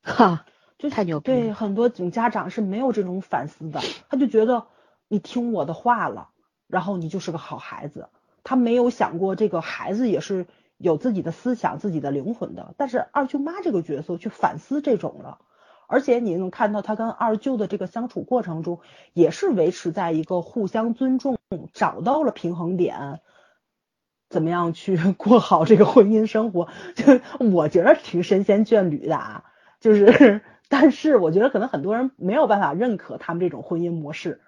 [0.01, 0.45] 哈，
[0.79, 4.65] 就太牛逼对，很多种家长是没有这种反思的，他就觉得
[5.09, 6.29] 你听我的话了，
[6.67, 8.07] 然后你就是个好孩子。
[8.45, 10.47] 他没有想过这个孩子也是
[10.77, 12.73] 有自己的思想、自己的灵魂的。
[12.77, 15.39] 但是二舅妈这个角色去反思这种了，
[15.87, 18.79] 而且你能看到他跟二舅的这个相处过程中，
[19.13, 21.37] 也是维持在一个互相尊重，
[21.73, 23.19] 找到了平衡点。
[24.29, 26.67] 怎么样去过好这个婚姻生活？
[26.95, 27.19] 就
[27.51, 29.43] 我觉得挺神仙眷侣的啊，
[29.79, 34.41] 就是， 但是我觉得可能很多人没有办法认可他们这种婚姻模式。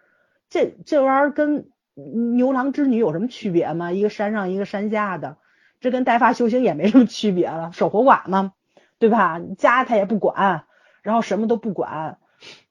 [0.52, 3.92] 这这玩意儿跟牛郎织女有什么区别吗？
[3.92, 5.38] 一个山上一个山下的，
[5.80, 8.54] 这跟带发修行也没什么区别了，守活寡嘛，
[9.00, 9.40] 对吧？
[9.58, 10.66] 家他也不管，
[11.02, 12.20] 然后什么都不管，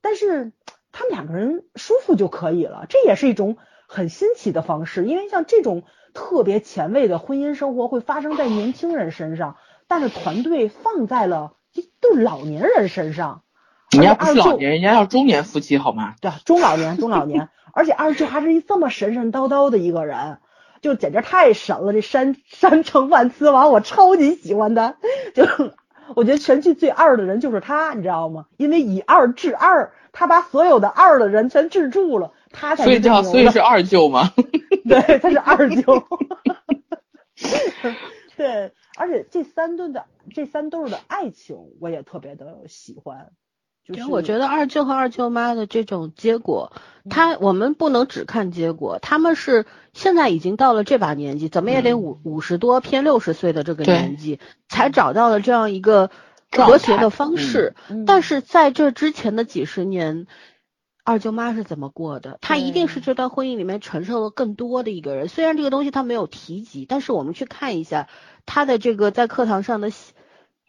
[0.03, 0.53] 但是
[0.93, 3.57] 他们两个人舒服就可以了，这也是一种
[3.89, 9.57] 很新奇的方式，因为像这种特别前卫的婚姻生活会发生在年轻人身上，
[9.89, 13.43] 但是团队放在了一对老年人身上。
[13.91, 16.15] 人家不是老年，人家要中年夫妻好吗？
[16.21, 20.39] 对，中老年，中老年，而且二舅还是一这么神神叨叨的一个人，
[20.81, 21.93] 就简直太神了。
[21.93, 24.97] 这山山城万磁王，我超级喜欢他，
[25.35, 25.45] 就
[26.15, 28.47] 我觉得全剧最二的人就是他，你知道吗？
[28.57, 34.31] 因为以二制二，他把所有的二的人全制住了，他才所以叫所以是二舅吗？
[34.89, 36.05] 对，他是二舅。
[38.37, 43.33] 对，而且这三对的这三对儿的爱情，我也特别的喜欢。
[43.91, 46.73] 就是其实我觉得二舅和二舅妈的这种结果，
[47.09, 54.39] 他我们不能只看结果，他们是现在已经到了这把年纪，怎么也得五五十多偏六十岁的这个年纪，
[54.69, 56.11] 才找到了这样一个
[56.51, 57.75] 和谐的方式。
[57.89, 60.27] 嗯但是在这之前的几十年，
[61.05, 62.39] 二舅妈是怎么过的？
[62.41, 65.29] 她一定是这段婚姻里面承受了更多的一个人。
[65.29, 68.09] 虽然这个东西她没有提及，但是我们去看一下
[68.47, 69.91] 她的这个在课堂上的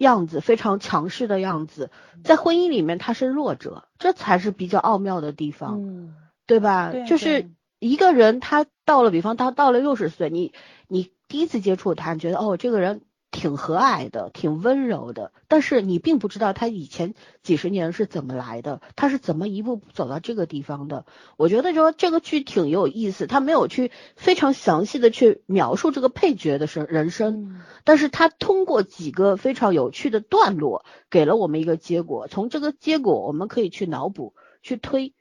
[0.01, 1.91] 样子，非常强势的样子，
[2.23, 6.91] 在婚姻里面他是弱者，这才是比较奥妙的地方，嗯，对吧？
[6.91, 10.53] 对就是一个人他到了，比方他到了六十岁，你
[10.87, 13.01] 你第一次接触他，你觉得哦，这个人
[13.31, 21.05] 挺和蔼的，挺温柔的，但是你并不知道他以前几十年是怎么来的，他是怎么一步步走到这个地方的。
[21.37, 32.27] 我觉得说这个剧挺有意思，他没有去非常详细的去描述这个配角的生人生，嗯但是他通过几个非常有趣的段落，给了我们一个结果。
[32.27, 35.13] 从这个结果，我们可以去脑补、去推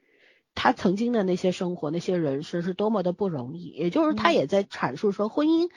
[0.53, 3.69] 他曾经的那些生活、那些人生是多么的不容易。
[3.69, 5.69] 也就是他嗯也在阐述说，婚姻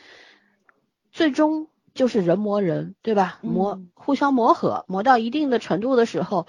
[1.12, 3.38] 最终就是人磨人，对吧？
[3.40, 6.46] 磨嗯互相磨合，磨到一定的程度的时候，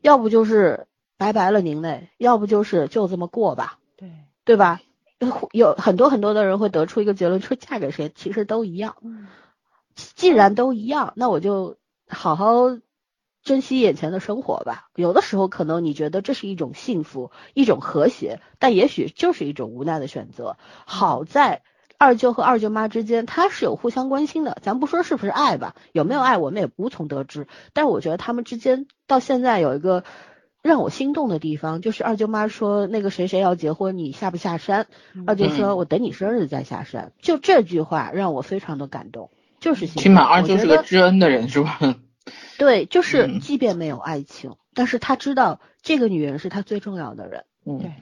[0.00, 0.86] 要不就是
[1.18, 4.10] 拜拜了您嘞，要不就是就这么过吧，对
[4.44, 4.80] 对吧？
[5.52, 8.96] 有很多很多的人会得出一个结论，说嫁给谁其实都一样。
[9.02, 9.26] 嗯
[9.94, 11.76] 既然都一样，那我就
[12.08, 12.76] 好好
[13.44, 14.88] 珍惜眼前的生活吧。
[14.96, 20.56] 有的时候可能你觉得这是一种幸福，一种和谐，但也许就是一种无奈的选择。
[20.84, 21.62] 好在
[21.98, 24.58] 二舅和二舅妈之间，他是有互相关心的。
[24.62, 27.46] 咱不说是不是爱吧，有没有爱我们也无从得知。
[27.72, 30.04] 但是我觉得他们之间到现在有一个
[30.62, 34.86] 让我心动的地方，就是二舅妈说那个谁谁要结婚，你下不下山？
[35.26, 37.12] 二舅说，我等你生日再下山。
[37.20, 39.30] 就这句话让我非常的感动。
[39.60, 41.78] 就是起码二舅是个知恩的人，是吧？
[42.58, 47.44] 对，就是即便没有爱情，嗯、但是他知道这个女人是他最重要的人。
[47.66, 47.92] 嗯，对，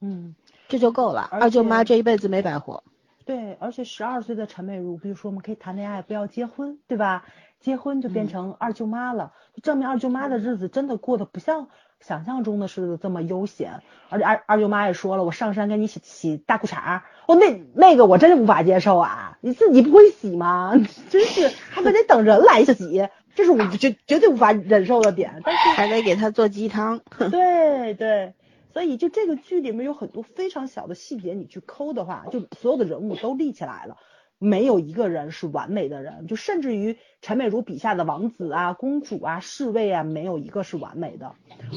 [0.00, 0.34] 嗯，
[0.68, 1.28] 这就够了。
[1.30, 2.84] 二舅妈这一辈子没白活。
[3.26, 7.24] 对，而且十二岁的陈美如，比如说我们可以谈恋爱，不要结婚，对吧？
[7.60, 11.66] 结婚就变成二舅妈了，就证明二舅妈的日子真的过得不像
[11.98, 13.80] 想象中的是这么悠闲。
[14.10, 19.36] 而且二二舅妈也说了，我上山给你洗洗大裤衩，哦，那那个我真是无法接受啊！
[19.40, 20.74] 你自己不会洗吗？
[21.10, 25.40] 真是还非得等人来洗，这是我绝绝对无法忍受的点。
[25.44, 27.00] 但是还得给他做鸡汤。
[27.32, 28.34] 对 对，
[28.76, 33.96] 所以就这个剧里面有很多非常小的细节，你去抠的话，就所有的人物都立起来了。
[34.36, 41.32] 没有一个人是完美的人，就甚至于陈美如笔下的王子啊、公主啊、侍卫啊，没有一个是完美的。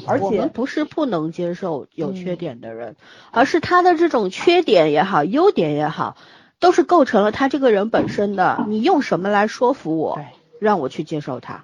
[0.06, 2.96] 而且我们不是不能接受有缺点的人，嗯、
[3.32, 6.18] 而是他的这种缺点也好、优点也好，
[6.60, 8.66] 都是构成了他这个人本身的。
[8.68, 10.20] 你用什么来说服我，
[10.60, 11.64] 让我去接受他？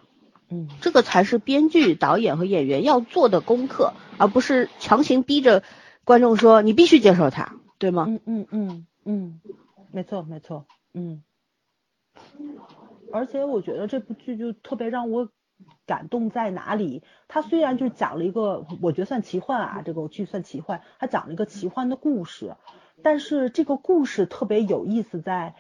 [0.50, 5.64] 嗯，这个才是编剧、导演和演员要做的功课，而不是强行逼着
[6.04, 8.06] 观众说你必须接受他，对吗？
[8.08, 9.42] 嗯嗯嗯嗯，
[9.92, 10.66] 没错没错。
[10.94, 11.24] 嗯，
[13.12, 15.30] 而且我觉得这部剧就特别让我
[15.86, 17.02] 感动在哪里？
[17.28, 22.56] 它虽然就讲了一个，我觉得算奇幻啊，这个剧算奇幻，它讲了一个奇幻的故事，
[23.04, 25.56] 但是这个故事特别有意思在，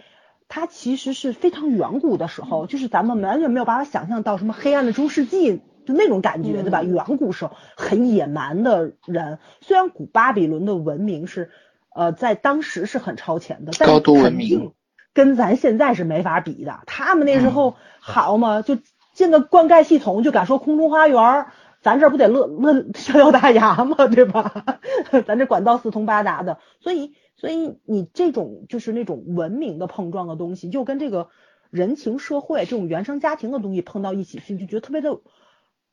[0.48, 6.84] 它其实是非常远古的时候，就是咱们完全没有办法想象到什么黑暗的中世纪就那种感觉，对吧？
[6.84, 11.52] 远古时候很野蛮的人，虽然古巴比伦的文明是
[11.96, 14.72] 呃在当时是很超前的，但高度文明。
[15.14, 18.78] 跟咱现在是没法比的，他们那时候好嘛，就
[19.14, 21.46] 建个灌溉系统就敢说空中花园，
[21.82, 24.66] 咱这不得乐乐 逍遥大牙嘛，对吧？
[25.26, 31.30] 咱这管道四通八达的，所以所以你这种就是那种文明的碰撞的东西，就跟这个
[31.70, 35.20] 人情社会这种原生家庭的东西碰到一起去，就觉得特别的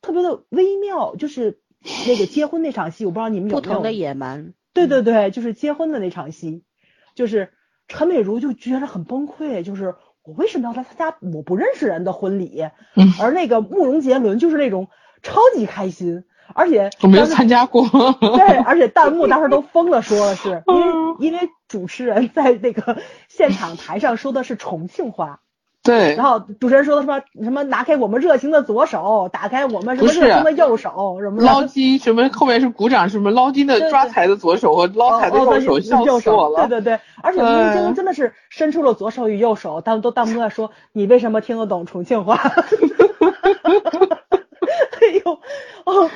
[0.01, 1.17] 特别的微妙。
[1.17, 1.61] 就是
[2.07, 6.65] 那个结婚那场戏，我不知道你们有不同的野蛮，对对对，就是结婚的那场戏，
[7.15, 7.53] 就是。
[7.89, 12.63] 陈美如就觉得很崩溃，就是我为什么要来参加我不认识人的婚礼？
[12.95, 14.89] 嗯， 而那个慕容杰伦就是那种
[15.21, 16.25] 超级开心，
[16.55, 17.83] 而且我没有参加过，
[18.19, 20.83] 对，而且弹幕当时都疯了，说的是 因为
[21.19, 22.99] 因为主持人在那个
[23.29, 25.41] 现场台上说的是重庆话。
[25.85, 36.69] 对，然后主持人说的什么什么拿开我们热情的左手，打开我们什么热情的右手，什么捞金什么后面是鼓掌，什么捞金的抓财的左手和捞财的右手，笑死我了。
[36.69, 42.41] 对对对，而且明星真的是伸出了左手与右手，他们都弹幕在说你为什么听得懂重庆话？
[45.13, 45.33] 哎呦
[45.85, 46.11] 哦，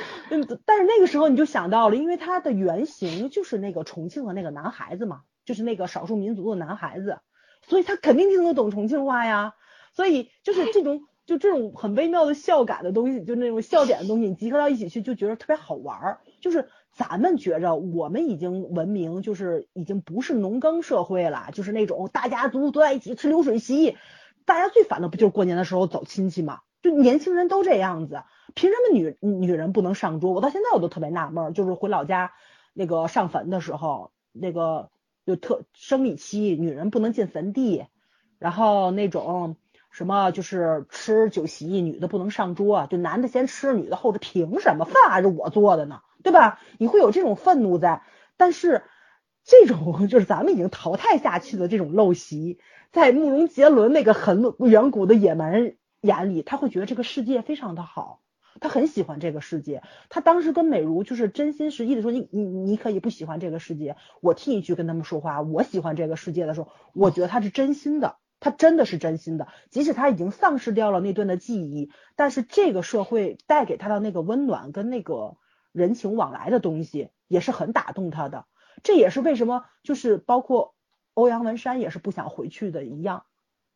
[0.65, 7.19] 但是那个时候你就想到了，因为他的原型就是那个重庆的那个男孩子嘛，就是那个少数民族的男孩子。
[7.61, 9.53] 所以他肯定听得懂重庆话呀，
[9.93, 16.19] 所以就是这种就这种很微妙的笑感的东西，就那种笑点的东西，你集合到一起去就觉得特别好玩儿。
[16.41, 23.97] 就是咱们觉着我们已经文明，就是已经不是农耕社会了，就是那种大家族都在一起吃流水席，
[24.45, 26.61] 大家最烦的不就是过年的时候走亲戚吗？
[26.81, 28.23] 就年轻人都这样子，
[28.57, 30.33] 凭什么女女人不能上桌？
[30.33, 32.33] 我到现在我都特别纳闷，就是回老家
[32.73, 34.89] 那个上坟的时候，那个。
[35.27, 37.85] 就特生理期，女人不能进坟地，
[38.39, 39.57] 然后那种
[39.91, 45.99] 什么就是吃酒席，女的不能上桌，就男的先吃，女的后着，凭什么饭还是我做的呢？
[46.23, 46.61] 对吧？
[46.77, 48.03] 你会有这种愤怒在，
[48.37, 48.83] 但是
[49.43, 52.59] 这种 就是咱们已经淘汰下去的这种陋习，
[52.93, 58.21] 在慕容杰伦那个很远古的野蛮人眼里，他会觉得这个世界非常的好。
[58.59, 65.41] 他很喜欢这个世界，他当时跟美如就是真心实意的说，你你你可以不喜欢这个世界，我替你去跟他们说话。
[65.41, 69.47] 我喜欢这个世界的时候，我觉得他是真心的，他真的是真心的。
[69.69, 75.37] 即使他已经丧失掉了那段的记忆，但是这个社会带给他的那个温暖跟那个
[75.71, 78.45] 人情往来的东西，也是很打动他的。
[78.83, 80.75] 这也是为什么就是包括
[81.13, 83.25] 欧阳文山也是不想回去的一样，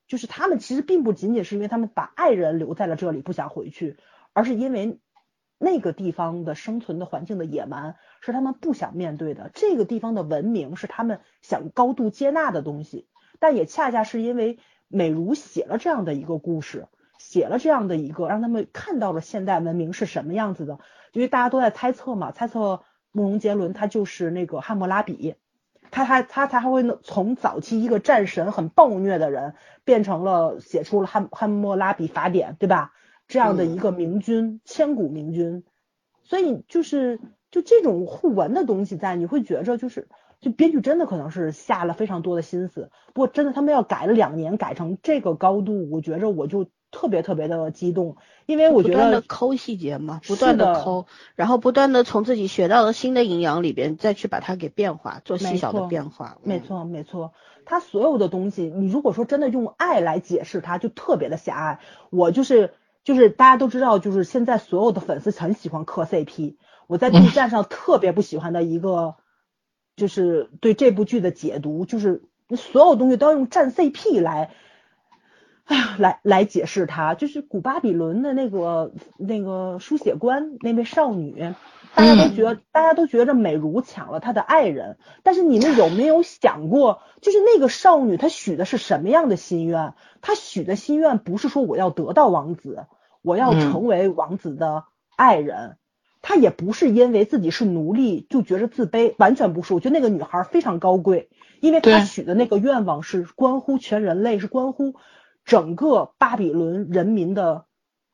[0.07, 3.97] 就是他们其实并不仅仅是因为他们把爱人留在了这里不想回去。
[4.34, 4.99] 而是因为
[5.57, 13.07] 那个地方的生存的环境的野蛮是他们不想面对的，这个地方的文明是他们想高度接纳的东西。
[13.39, 20.79] 但也恰恰是因为美如写了这样的一个故事，写了这样的一个让他们看到了现代文明是什么样子的。
[21.11, 25.36] 因为大家都在猜测嘛，猜测慕容杰伦他就是那个汉谟拉比，
[25.91, 32.93] 他他他才会从早期一个战神很暴虐的人，变成了写出了汉汉谟拉比法典，对吧？
[33.32, 35.63] 这样的一个明君，千古明君，
[36.21, 40.09] 所以就是就这种互文的东西在，你会觉着就是
[40.41, 42.91] 就编剧真的可能是下了非常多的心思。
[43.13, 48.17] 不过真的他们要改了两年，改成这个高度，我觉着我就特别特别的激动，
[48.47, 51.05] 因为我觉得抠细节嘛，不断的抠，
[51.36, 56.38] 然后不断的从自己学到的新的营养里边再去把它给变化，做细小的变化。
[56.43, 57.32] 没错没错，
[57.63, 61.79] 他所有的东西，你如果说真的用爱来解释它，就特别的狭隘。
[62.09, 62.73] 我就是。
[63.04, 66.58] 就是大家都知道，就是现在所有的粉丝很喜欢磕 CP。
[66.88, 69.16] 我在 B 站上特别不喜欢的一个，
[69.95, 72.24] 就是对这部剧的解读，就是
[72.56, 74.52] 所有东西都要用站 CP 来，
[75.66, 77.14] 哎呀，来来解释它。
[77.16, 81.53] 就是古巴比伦的那个那个书写官那位少女。
[81.93, 89.93] 大家都觉得，大家都觉着美如抢了他的爱人，但是你们有没有想过，就是那个少女她许的是什么样的心愿？
[90.22, 92.86] 她许的心愿不是说我要得到王子，
[93.22, 94.86] 我要成为王子的
[95.18, 95.76] 爱人，
[96.22, 99.74] 她也不是因为自己是奴隶就觉着自卑，完全不是。
[99.74, 104.95] 我觉得那个女孩非常高贵，因为她许的那个愿望是关乎全人类，是关乎
[105.45, 107.65] 整个巴比伦人民的，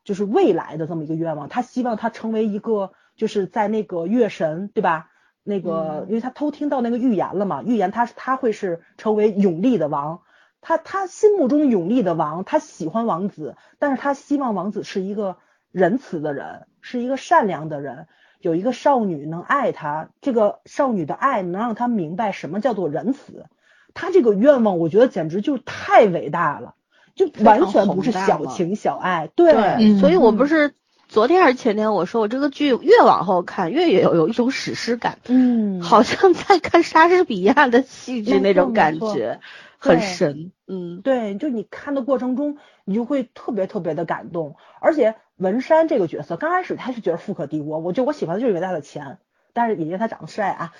[0.04, 1.48] 就是未来的这么一个愿望。
[1.48, 2.92] 他希望他成为一个。
[3.18, 5.10] 就是在那个月神对吧？
[5.42, 10.20] 那个，因为他偷听到那个预言了嘛，预言他他会是成为永利的王，
[10.60, 15.38] 他他心目中永利的王，他喜欢王子，但是他希望王子是一个
[15.72, 18.06] 仁慈的人，是一个善良的人，
[18.38, 23.46] 有一个少女能爱他，这个少女的爱能让他明白什么叫做仁慈，
[23.94, 26.76] 他这个愿望我觉得简直就太伟大了，
[27.18, 30.72] 就完全不是小情小爱，对，所以我不是。
[31.10, 39.40] 昨天还是前天，我说我这个剧越往后看越有有一种史诗感，嗯，好像在看莎士比亚的戏剧那种感觉，
[39.78, 44.56] 很神，嗯，对，就你看的过程中，你就会特别特别的感动。
[44.82, 49.16] 而且文山这个角色刚开始他是觉得富可敌国，我就我喜欢的就是因为他的钱，
[49.54, 50.72] 但是也因为他长得帅啊。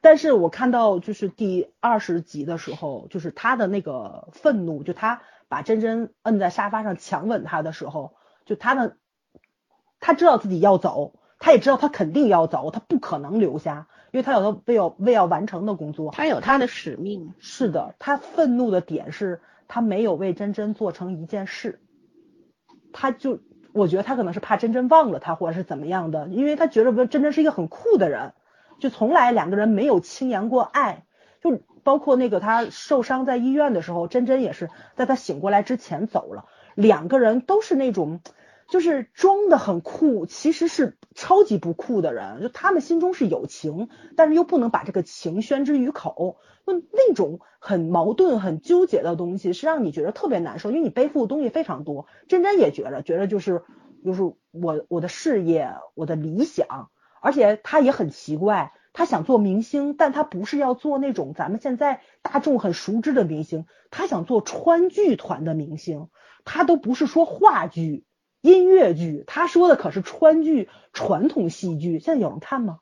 [0.00, 8.14] 但是我看到就是第二十集的时候，就是他的那个愤怒，就他把珍珍摁在沙发上强吻他的时候。
[8.44, 8.96] 就他的，
[10.00, 17.34] 他知道自己要走，他也知道他肯定要走，他不可能留下，因为他有他未要未要完成的工作，他有他的使命。
[17.38, 21.78] 是的，他愤怒的点是他没有为真真做成一件事，
[22.90, 23.40] 他就
[23.72, 28.32] 我觉得他可能是怕真真忘了他，或者是怎么样的，因为他觉得真真是一个很酷的人，
[28.78, 31.04] 就从来两个人没有轻言过爱，
[31.42, 38.20] 就包括那个他受伤在医院的时候，真真也是在他醒过来之前走了，两个人都是那种。
[38.70, 42.42] 就是装的很酷，其实是超级不酷的人。
[42.42, 46.36] 就他们心中是有情，但是又不能把这个情宣之于口。
[46.66, 52.08] 就那种很矛盾、很纠结的东西，是让你觉得特别难受，因为你背负的东西非常多。
[52.28, 53.62] 真真也觉得，觉得就是
[54.04, 56.90] 就是我我的事业、我的理想，
[57.20, 66.08] 而且他也很奇怪，他想做明星，但他不是要做那种咱们现在大众很熟知的明星，他想做川剧团的明星，
[66.44, 68.04] 他都不是说话剧。
[68.40, 72.78] 音乐剧，他说的可是川剧传统戏剧，现在有人看吗？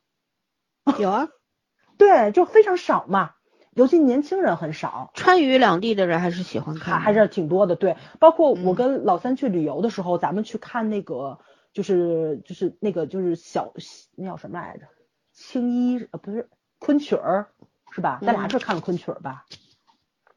[0.99, 1.29] 有啊，
[1.97, 3.31] 对，就非常少嘛，
[3.73, 5.11] 尤其年轻人很少。
[5.15, 7.75] 川渝两地的人还是喜欢看，还是挺多的。
[7.75, 11.39] 对，包括我跟老三去旅游的时候，咱们去看那个，
[11.77, 13.75] 就是就是那个就是小
[14.15, 14.87] 那叫什么来着？
[15.35, 16.49] 青衣呃不是
[16.79, 17.49] 昆曲儿
[17.91, 18.19] 是吧？
[18.23, 19.45] 咱俩是看昆曲儿吧？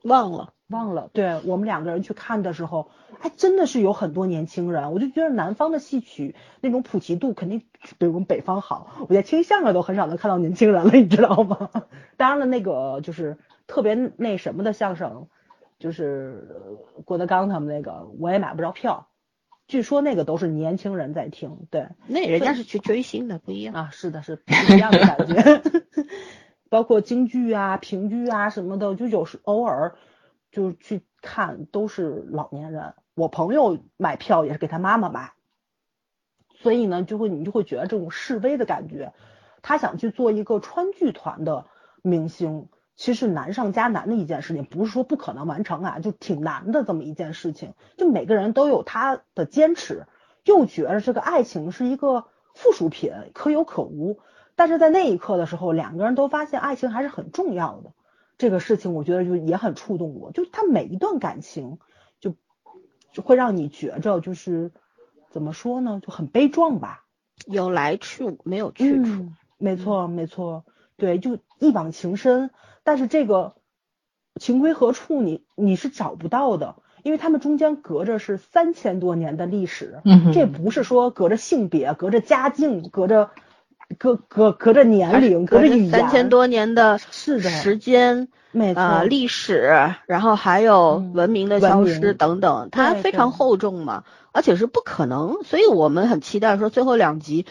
[0.03, 0.53] 忘了。
[0.67, 4.91] 忘了，对我们两个人去看的时候，还真的是有很多年轻人。
[4.91, 7.63] 我就觉得南方的戏曲那种普及度肯定
[7.97, 9.05] 比我们北方好。
[9.07, 11.71] 我在听相声都很少能看到年轻人了，你知道吗？
[12.17, 15.29] 当然了，那个就是特别那什么的相声，
[15.79, 19.07] 就是郭德纲他们那个，我也买不着票。
[19.69, 23.89] 据说那个都是年轻人在听，对，那人家是去追星的，不一样啊。
[23.93, 25.61] 是的，是不一样的感觉。
[26.69, 29.95] 包括京剧啊、评剧啊什么的，就有时偶尔。
[30.51, 35.33] 就去看都是老年人，我朋友买票也是给他妈妈买，
[36.55, 39.13] 所以呢，就会你就会觉得这种示威的感觉。
[39.61, 41.67] 他想去做一个川剧团的
[42.01, 42.67] 明星，
[42.99, 47.73] 其实难上加难的一件事情，不是说不可能完成啊，就挺难的这么一件事情。
[47.95, 50.05] 就每个人都有他的坚持，
[50.43, 54.19] 又觉得这个爱情是一个附属品，可有可无。
[54.57, 57.93] 但是在那一刻的时候，两个人都发现爱情还是很重要的。
[58.37, 61.79] 这个事情我觉得就也很触动我，就他每一段感情
[62.19, 62.35] 就
[63.13, 64.73] 就会让你觉着就是
[65.29, 67.05] 怎么说呢，就很悲壮吧。
[67.45, 70.65] 有来处没有去处，嗯，没错没错，
[70.97, 72.51] 对，就一往情深，
[72.89, 73.53] 但是这个
[74.39, 76.73] 情归何处你你是找不到的，
[77.03, 83.29] 因为他们中间隔着是三千多年的历史，嗯这不是说隔着性别、隔着家境、隔着
[83.99, 88.27] 隔隔隔着年龄、隔着语言，三千多年的是的时间。
[88.49, 97.45] 没错，啊，历史，然后还有嗯文明的消失明等等，它非常厚重嘛，而且是不可能，所以我们很期待说最后两集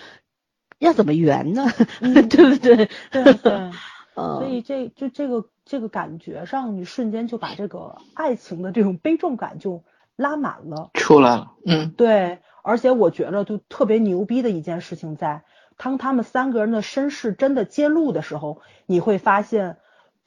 [0.80, 1.66] 要怎么圆呢？
[2.02, 2.90] 嗯对不对？
[3.12, 3.70] 对对。
[4.18, 9.84] 所嗯，以这就这个这个感觉上，你瞬间就把这个爱情的这种悲壮感就
[10.16, 10.90] 拉满了。
[10.94, 15.44] 出来了，嗯对，而且我觉得就特别牛逼的一件事情在，
[15.76, 19.76] 当他们三个人的身世真的揭露的时候，你会发现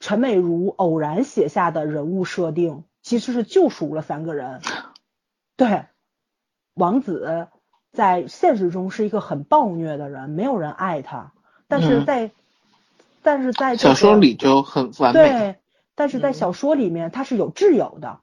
[0.00, 4.60] 陈美如偶然写下的人物设定其实是救赎了三个人。
[5.56, 5.84] 对，
[6.74, 7.48] 王子
[7.92, 11.32] 在现实中是一个很暴虐的人，没有人爱他，
[11.68, 12.30] 但是嗯在、
[13.22, 15.56] 但是在这小说里就很完美，对，
[15.94, 18.18] 但是在嗯小说里面他是有挚友的，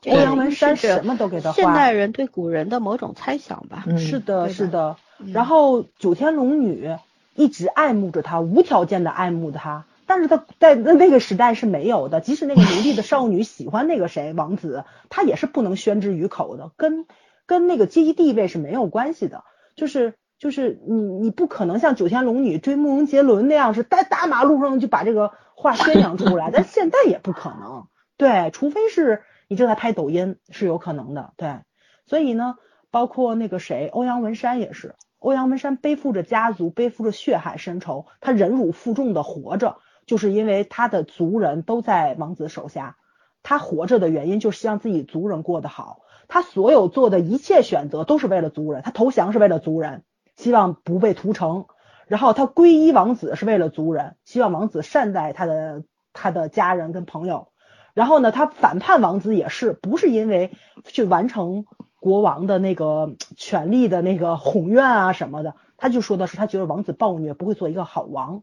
[0.00, 1.56] 这个欧阳文山什么都给他画。
[1.56, 3.84] 现代人对古人的某种猜想吧。
[3.86, 4.96] 嗯是的，是的。
[5.18, 6.94] 嗯然后九天龙女
[7.34, 12.20] 一直爱慕着他，无条件的爱慕他，但是他在那那个时代是没有的。
[12.20, 17.06] 即使那个奴隶的少女喜欢那个谁王子，他也是不能宣之于口的，跟
[17.46, 19.42] 跟那个阶级地位是没有关系的。
[19.74, 27.86] 就是就是你你不可能像九天龙女追慕容杰伦那样是在大马路上就把这个话宣扬出来， 但现在也不可能。
[28.16, 31.32] 对，除非是你正在拍抖音是有可能的。
[31.36, 31.60] 对，
[32.06, 32.56] 所以呢，
[32.90, 42.96] 包括那个谁，欧阳文山也是，欧阳文山背负着家族，背负着血海深仇，他忍辱负重的活着，就是因为他的族人都在王子手下，
[43.42, 50.04] 他活着的原因就是希望自己族人过得好，他所有做的一切选择都是为了族人，他投降是为了族人，
[50.36, 51.66] 希望不被屠城，
[52.06, 55.82] 然后他皈依王子是为了族人，希望王子善待他的
[56.12, 57.48] 他的家人跟朋友。
[57.94, 60.52] 然后呢，他反叛王子也是不是因为
[60.84, 61.64] 去完成
[61.98, 68.42] 国王的那个权力的那个宏愿啊什么的，他就说的是他觉得王子暴虐，不会做一个好王，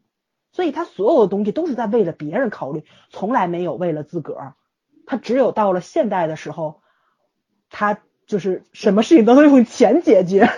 [0.51, 4.55] 所以他所有的东西都是在为了别人考虑，从来没有为了自个儿。
[5.05, 6.81] 他只有到了现代的时候，
[7.69, 10.49] 他就是什么事情都能用钱解决。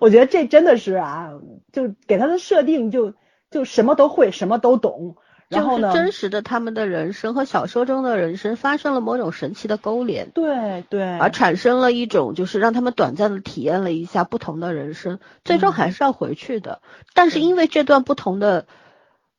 [0.00, 1.30] 我觉得这真的是啊，
[1.72, 3.14] 就给他的设定就
[3.50, 5.16] 就什么都会，什么都懂。
[5.48, 5.92] 然后呢？
[5.92, 16.80] 真实的他们的人生和小说中的人生发生了某种神奇的勾连，对对，而产生了一种就是让他们短暂的体验了一下不同的人生，最终嗯还是要回去的。
[17.12, 18.66] 但是因为这段不同的，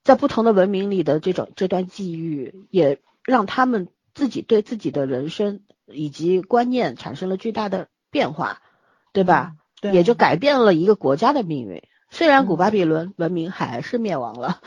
[0.04, 8.62] 在不同的文明里的这种这段际遇，也让他们自己对自己的人生以及观念产生了巨大的变化，
[9.12, 9.54] 对吧？
[9.94, 11.84] 也就改变了一个国家的命运。
[12.10, 14.62] 虽然古嗯巴比伦文明还是灭亡了，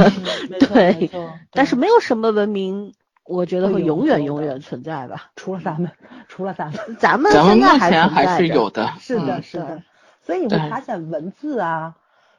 [0.72, 1.10] 对。
[1.50, 2.92] 但是没有什么文明，
[3.24, 5.30] 我觉得会会永永远永远存在吧。
[5.36, 5.90] 除了咱们，
[6.28, 9.42] 除了咱们，咱们咱们目现在还前还是有的，是的，嗯。
[9.42, 9.82] 是的。
[10.20, 11.94] 所以你会发现文字啊、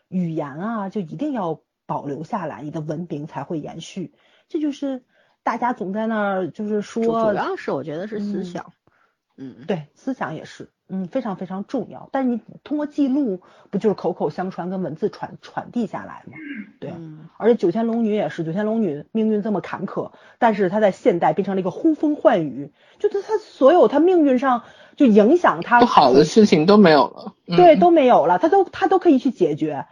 [0.10, 4.14] 语言啊，就一定要保留下来，你的文明才会延续。
[4.50, 5.04] 这就是
[5.42, 8.74] 大家总在那儿就是说主，要是我觉得是思嗯想，
[9.38, 12.10] 嗯，对思想也是，嗯，非常非常重要。
[12.12, 16.34] 但是你通过记录，不就是口口相传跟文字传传递下来吗？
[16.80, 16.92] 对。
[16.92, 20.10] 嗯而且九天龙女也是，九天龙女命运这么坎坷，
[20.40, 24.64] 但是她在现代变成了一个呼风唤雨，就是她所有她命运上
[24.96, 29.86] 就影响她不好的事情都没有了，嗯对，都没有了，她都她都可以去解决，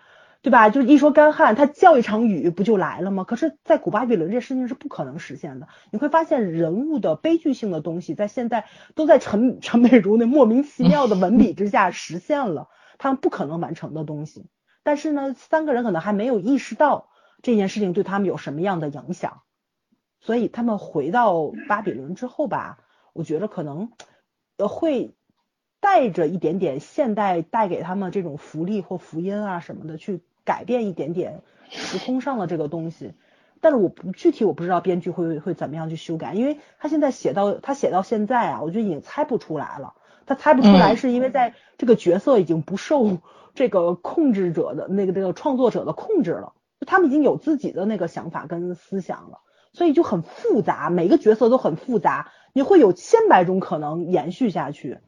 [0.46, 0.70] 对吧？
[0.70, 3.24] 就一说干旱，她叫一场雨不就来了吗？
[3.24, 5.68] 可是，在古巴比伦这事情是不可能实现的。
[5.90, 12.70] 你会发现人物的悲剧性的东西，在现在都在陈 陈美如那莫名其妙的文笔之下实现了，
[13.00, 14.46] 他们不可能完成的东西。
[14.84, 17.10] 但是呢，三个人可能还没有意识到
[17.42, 19.42] 这件事情对他们有什么样的影响，
[20.20, 22.78] 所以他们回到巴比伦之后吧，
[23.14, 23.94] 我觉得可能
[24.58, 25.16] 呃会
[25.80, 33.14] 带着一点点现代带给他们这种福利或福音啊什么的，去改变一点点时空上的这个东西。
[33.60, 39.96] 但是我不具体我不知道编剧会会怎么样去修改，因为他现在写到他写到现在啊，我觉得已经猜不出来了。
[40.28, 43.18] 他猜不出来嗯是因为在这个角色已经不受
[43.54, 46.54] 这个控制者的那个那个创作者的控制了，
[46.86, 49.40] 他们已经有自己的那个想法跟思想了，
[49.72, 55.00] 所以就很复杂，每个角色都很复杂，你会有千百种可能延续下去。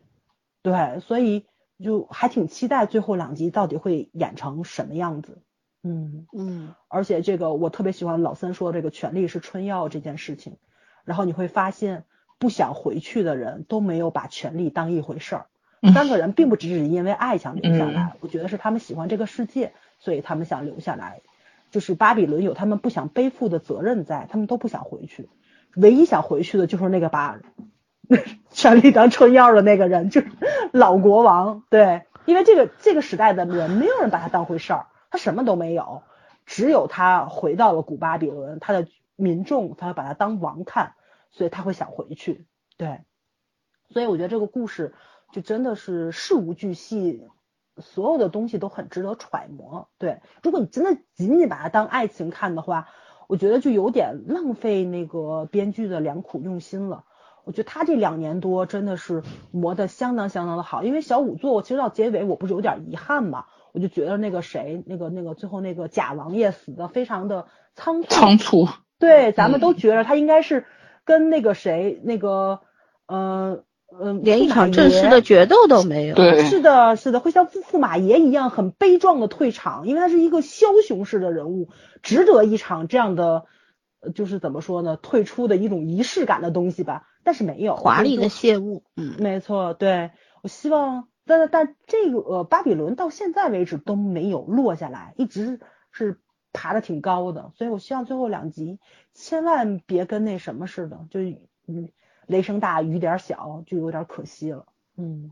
[0.63, 1.45] 对，所以
[1.83, 5.41] 就还挺期待最后两集到底会演成什么样子。
[5.83, 10.57] 嗯嗯，而且这个我特别喜欢老三说这个权力是春药这件事情，
[11.05, 12.03] 然后你会发现
[12.39, 15.45] 不想回去的人都没有把权力当一回事儿。
[15.93, 21.21] 三个人并不只是因为爱想留下来，我觉得是他们喜欢这个世界，所以他们想留下来。
[21.69, 25.29] 就是巴比伦有他们不想背负的责任在，他们都不想回去。
[25.75, 27.39] 唯一想回去的就是那个把
[28.51, 30.27] 权力当春药的那个人，就是
[30.71, 31.63] 老国王。
[31.69, 36.03] 对，因为这个这个时代的人，没有人把他当回事儿，他什么都没有，
[36.45, 40.93] 只有他回到了古巴比伦，他的民众他把他当王看，
[41.31, 42.45] 所以他会想回去。
[42.77, 43.01] 对，
[43.89, 44.93] 所以我觉得这个故事
[45.31, 47.27] 就真的是事无巨细。
[47.79, 50.21] 所有的东西都很值得揣摩，对。
[50.41, 52.87] 如果你真的仅仅把它当爱情看的话，
[53.27, 57.03] 我觉得就有点浪费那个编剧的良苦用心了。
[57.47, 68.67] 我觉得他这两年多真的是磨得相当相当的好，因为小五座其实到结尾我不是有点遗憾嘛，我就觉得那个谁，那个那个最后那个贾王爷死的非常的仓促，仓促。
[68.99, 70.65] 对，咱们都觉得他应该是
[71.05, 72.59] 跟那个谁，那个
[73.07, 73.63] 呃。
[73.89, 76.15] 嗯，连一场正式的决斗都没有。
[76.15, 81.69] 对，是的，是的，会像驸驸马爷一样很悲壮的退场，因为他是一个枭雄式的人物，
[82.03, 83.45] 值得一场这样的，
[84.13, 87.07] 就是怎么说呢，退出的一种仪式感的东西吧。
[87.27, 88.83] 但是没有华丽的谢幕。
[88.95, 90.11] 嗯，没错，对
[90.41, 95.59] 我希望，但但这个呃巴比伦到现在为止都没有落下来，一直
[95.91, 96.21] 是
[96.53, 98.79] 爬的挺高的，所以我希望最后两集
[99.13, 101.19] 千万别跟那什么似的，就
[101.67, 101.89] 嗯。
[102.27, 104.65] 雷声大雨点小，就有点可惜了。
[104.97, 105.31] 嗯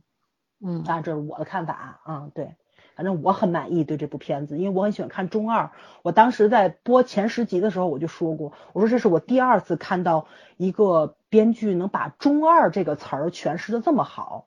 [0.61, 2.31] 嗯，当然这是我的看法啊。
[2.33, 2.55] 对，
[2.95, 5.71] 反正我很满意对这部片子，因为我很喜欢看中二。
[6.03, 14.45] 我当时在播前十集的时候，我就说过，我说这是我第二次看到一个编剧能把中二这个词儿诠释的这么好。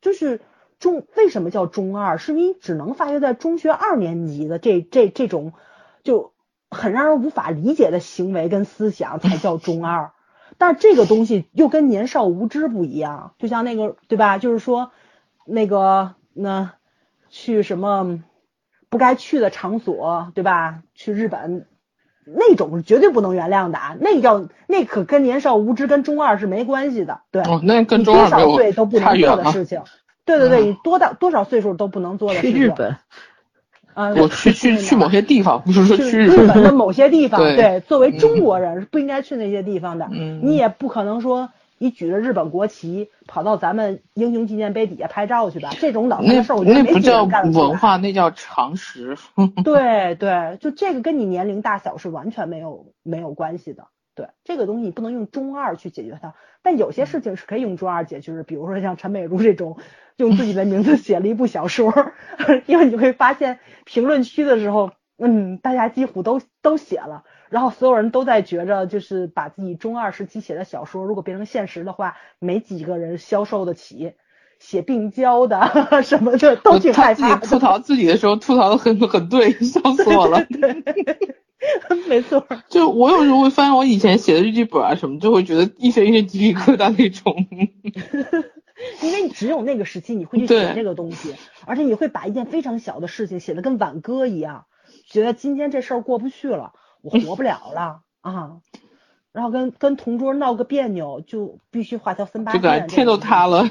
[0.00, 0.40] 就是
[0.78, 2.18] 中为什么叫中二？
[2.18, 5.52] 是因为只能发生在中学二年级的这这这种
[6.04, 6.32] 就
[6.70, 10.12] 很让人无法理解的行为跟思想才叫中二。
[10.56, 14.38] 但这个东西又跟年少无知不一样，就像那个对吧？
[14.38, 14.90] 就是说
[15.44, 16.72] 那个那
[17.28, 18.24] 去什么
[18.88, 20.82] 不该去的场所，对吧？
[20.94, 21.68] 去日本
[22.34, 27.42] 那种是绝对不能原谅的啊，那叫那可跟年少无知跟中二是没关系的，对。
[27.42, 29.80] 哦，那跟中二多少岁都不能做的事情，
[30.24, 32.52] 对对对，你多大多少岁数都不能做的事情。
[32.52, 32.96] 去日本。
[33.94, 37.40] 啊，我去去去某些地方，不是说去日本的某些地方。
[37.40, 40.08] 对，作为中国人是不应该去那些地方的。
[40.12, 45.70] 嗯，你也不可能说你举着日本国旗跑到咱们英雄纪念碑底下拍照去吧？
[45.78, 49.16] 这种脑残的事儿，我觉得没几个人干文化，那叫常识。
[49.64, 53.86] 对对，就这个跟你年龄大小是完全没有没有关系的。
[54.14, 59.78] 对，这个东西你不能用中二去解决它，但有些事情是可以用中二解决，比如说像陈美如这种。
[60.18, 61.94] 用自己的名字写了一部小说，
[62.66, 74.14] 因为你会发现评论区的时候，嗯，大家几乎都都写了，然后所有人都在觉着，就是把自己中二时期写的小说，如果变成现实的话，没几个人销售得起。
[74.58, 75.70] 写病娇的
[76.02, 77.36] 什么的都挺害怕。
[77.36, 80.44] 吐槽自己的时候，吐槽的很很对，笑死我了。
[80.50, 80.84] 对
[82.08, 87.46] 没错，就我有时候会翻我以前写的日记本啊什么，就会觉得一身一身鸡皮疙瘩那种。
[89.02, 91.34] 因为你只有那个时期你会去写这个东西，
[91.64, 94.66] 而且你会把一件非常小的事情写得跟挽歌一样，
[95.06, 96.72] 觉得今天这事儿过不去了，
[97.02, 98.60] 我活不了了啊，
[99.32, 103.64] 然后跟跟同桌闹个别扭，就必须画条分八线，天都塌了。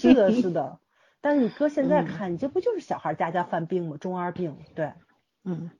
[0.00, 0.78] 是的，是的。
[1.20, 3.96] 但是你搁现在看，你这不就是小孩家家犯病吗？
[3.98, 4.92] 中二病，对，
[5.44, 5.70] 嗯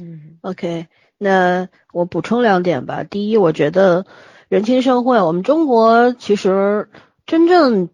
[0.00, 0.38] 嗯。
[0.40, 0.88] OK，
[1.18, 3.04] 那我补充两点吧。
[3.04, 4.06] 第一，我觉得
[4.48, 6.88] 人情社会，我们中国其实
[7.26, 7.88] 真正。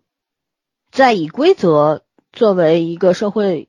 [0.92, 3.68] 在以规则作为一个社会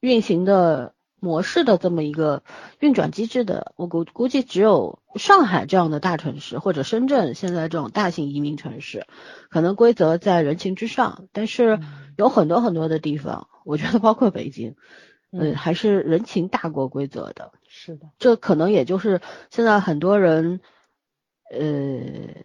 [0.00, 0.93] 运行的
[1.24, 2.42] 模式的这么一个
[2.80, 9.06] 运转机制的，我估估计只有上海这样的大城市，或者深圳现在这种大型移民城市，
[9.48, 11.28] 可能规则在人情之上。
[11.32, 11.80] 但是
[12.18, 14.76] 有很多很多的地方，我觉得包括北京，
[15.32, 17.52] 嗯，还是人情大过规则的。
[17.66, 20.60] 是的，这可能也就是现在很多人，
[21.50, 22.44] 呃。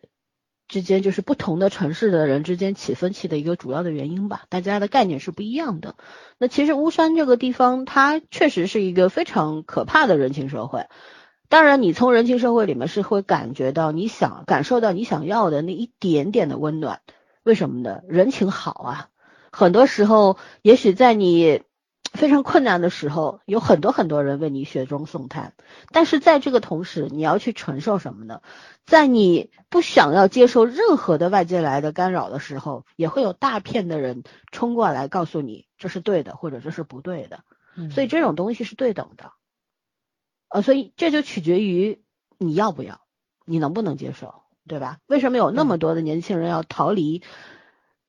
[0.69, 5.95] 之间就是不同的城市的人之间起分歧的一个主要的原因吧，大家的概念是不一样的。
[6.37, 10.85] 那其实巫山这个地方，它确实是一个非常可怕的人情社会。
[11.49, 17.01] 当然，你从人情社会里面是会感觉到你想感受到你想要的那一点点的温暖。
[17.41, 18.01] 为什么呢？
[18.07, 19.07] 人情好啊，
[19.51, 21.63] 很多时候也许在你
[22.19, 25.53] 非常困难的时候，有很多很多人为你雪中送炭。
[25.93, 28.41] 但是在这个同时，你要去承受什么呢？
[28.85, 37.39] 在你不想要接受任何的外界来的干扰的时候，也会有大片的人冲过来告诉你这是对的，或者这是不对的。
[37.89, 39.31] 所以这种东西是对等的。
[40.49, 42.01] 呃，所以这就取决于
[42.37, 42.99] 你要不要，
[43.45, 44.97] 你能不能接受，对吧？
[45.07, 47.23] 为什么有那么多的年轻人要逃离？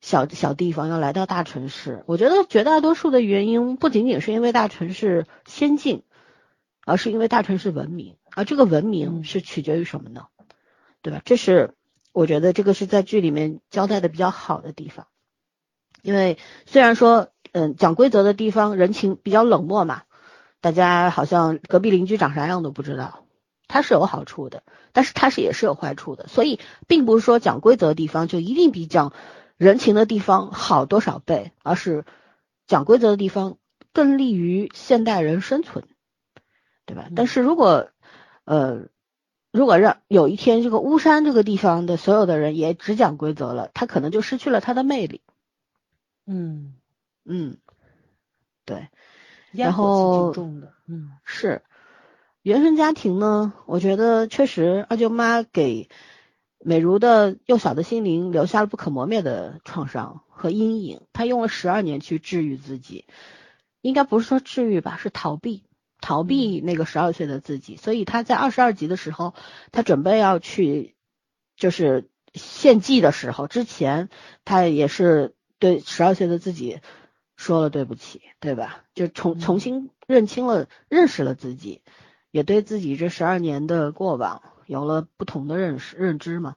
[0.01, 6.01] 小小地方要来到大城市，我觉得绝大多数的原因不仅仅是因为大城市先进，
[6.85, 10.25] 而是因为大城市文明，而这个文明是取决于什么呢？
[11.03, 11.21] 对吧？
[11.23, 11.75] 这是
[12.13, 15.05] 我觉得这个是在剧里面交代的比较好的地方。
[16.01, 20.01] 因为虽然说，嗯，讲规则的地方人情比较冷漠嘛，
[20.61, 23.23] 大家好像隔壁邻居长啥样都不知道，
[23.67, 24.63] 它是有好处的，
[24.93, 29.13] 但是它是也是有坏处的，所以并不是说讲规则的地方就一定比讲。
[29.61, 32.03] 人情的地方好多少倍，而是
[32.65, 33.59] 讲规则的地方
[33.93, 35.85] 更利于现代人生存，
[36.87, 37.09] 对吧？
[37.15, 37.91] 但是如果
[38.43, 38.87] 呃，
[39.51, 45.21] 如果让有一天这个巫山这个地方的所有的人也只讲规则了，他可能就失去了他的魅力。
[46.25, 46.73] 嗯
[47.23, 47.59] 嗯，
[48.65, 48.87] 对。
[49.51, 50.33] 然后
[50.87, 51.61] 嗯是
[52.41, 55.87] 原生家庭呢，我觉得确实二舅妈给。
[56.63, 63.05] 美如的幼小的心灵留下了不可磨灭的创伤和阴影，她用了十二年去治愈自己，
[63.81, 65.63] 应该不是说治愈吧，是逃避，
[66.01, 67.77] 逃避那个十二岁的自己。
[67.77, 69.33] 所以她在二十二集的时候，
[69.71, 70.95] 她准备要去，
[71.55, 74.09] 就是献祭的时候，之前
[74.45, 76.79] 她也是对十二岁的自己
[77.35, 78.83] 说了对不起，对吧？
[78.93, 81.81] 就重重新认清了、认识了自己，
[82.29, 84.43] 也对自己这十二年的过往。
[84.71, 86.55] 有了不同的认识认知嘛，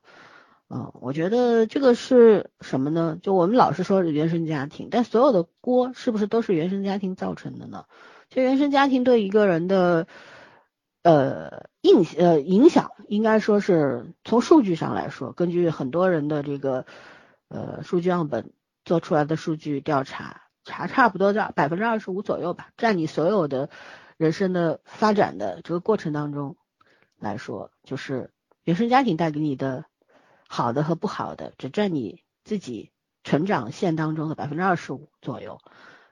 [0.69, 3.19] 嗯，我觉得这个是什么呢？
[3.21, 7.87] 就我们老是说原生家庭，但所有的锅是不是都是原生家庭造成的呢？
[8.31, 10.07] 就原生家庭对一个人的
[11.03, 16.87] 呃印呃影响，应该说是从数据上来说，根据很多人的这个
[17.49, 18.53] 呃数据样本
[18.85, 23.71] 做出来的数据调查，查差不多在百分之二十五左右吧，占你所有的
[24.17, 26.55] 人生的发展的这个过程当中。
[27.19, 28.33] 来说，就是
[28.65, 29.85] 原生家庭带给你的
[30.49, 32.93] 好的和不好的，只占你自己
[33.23, 35.59] 成长线当中的百分之二十五左右。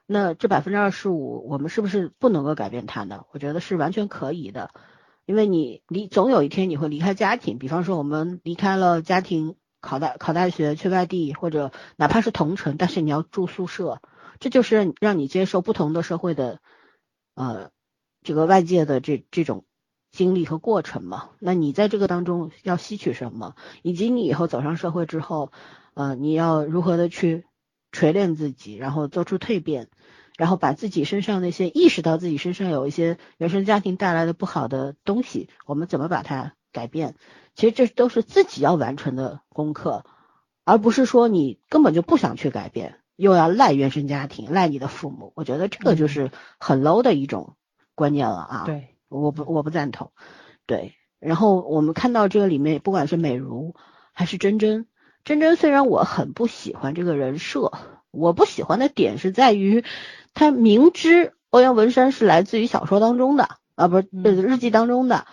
[0.05, 3.25] 那这百分之二十五，我们是不是不能够改变它呢？
[3.31, 4.71] 我觉得是完全可以的，
[5.25, 7.57] 因为你离总有一天你会离开家庭。
[7.57, 14.01] 比方说，我们离开了家庭，考大考大学去外地，或者哪怕是同城，但是你要住宿舍，
[14.39, 16.59] 这就是让你接受不同的社会的
[17.35, 17.71] 呃
[18.23, 19.65] 这个外界的这这种。
[20.13, 25.51] 经历和过程嘛，那你在这个当中要吸取什么，以及你以后走上社会之后，
[25.95, 27.45] 呃，你要如何的去
[27.91, 29.89] 锤炼自己，然后做出蜕变，
[30.37, 37.15] 然后把自己身上那些意识到自己身上有一些原生家庭带来的不好的东西，我们怎么把它改变？
[37.55, 40.05] 其实这都是自己要完成的功课，
[40.63, 45.33] 而不是说你根本就不想去改变，又要赖原生家庭、赖你的父母。
[45.35, 46.29] 我觉得这个就是
[46.59, 47.55] 很 low 的一种
[47.95, 48.63] 观念了啊。
[48.67, 48.92] 对。
[49.21, 50.11] 我不我不赞同，
[50.65, 50.93] 对。
[51.19, 53.75] 然后我们看到这个里面，不管是美如
[54.11, 54.87] 还是真真，
[55.23, 57.71] 真真虽然我很不喜欢这个人设，
[58.11, 59.85] 我不喜欢的点是在于，
[60.33, 65.25] 他明知欧阳文山是来自于小说当中的啊，不是日记当中的，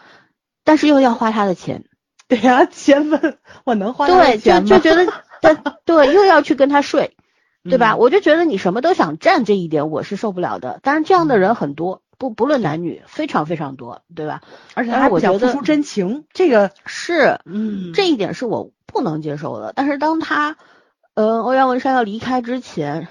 [0.63, 1.85] 但是又要花他的钱。
[2.29, 5.13] 对呀，钱分我能花对，就就觉得
[5.85, 7.17] 对，又要去跟他睡，
[7.65, 7.97] 对吧？
[7.97, 10.79] 我就觉得你什么都想占这一点，我是受不了的。
[10.85, 12.01] 但是这样的人很多。
[12.21, 14.43] 不不论男女，非常非常多，对吧？
[14.75, 19.73] 而且还不想付出真情，这个是，嗯，这一点是我不能接受的。
[19.75, 20.59] 但是当他，
[21.15, 23.09] 呃，欧阳文山要离开之前，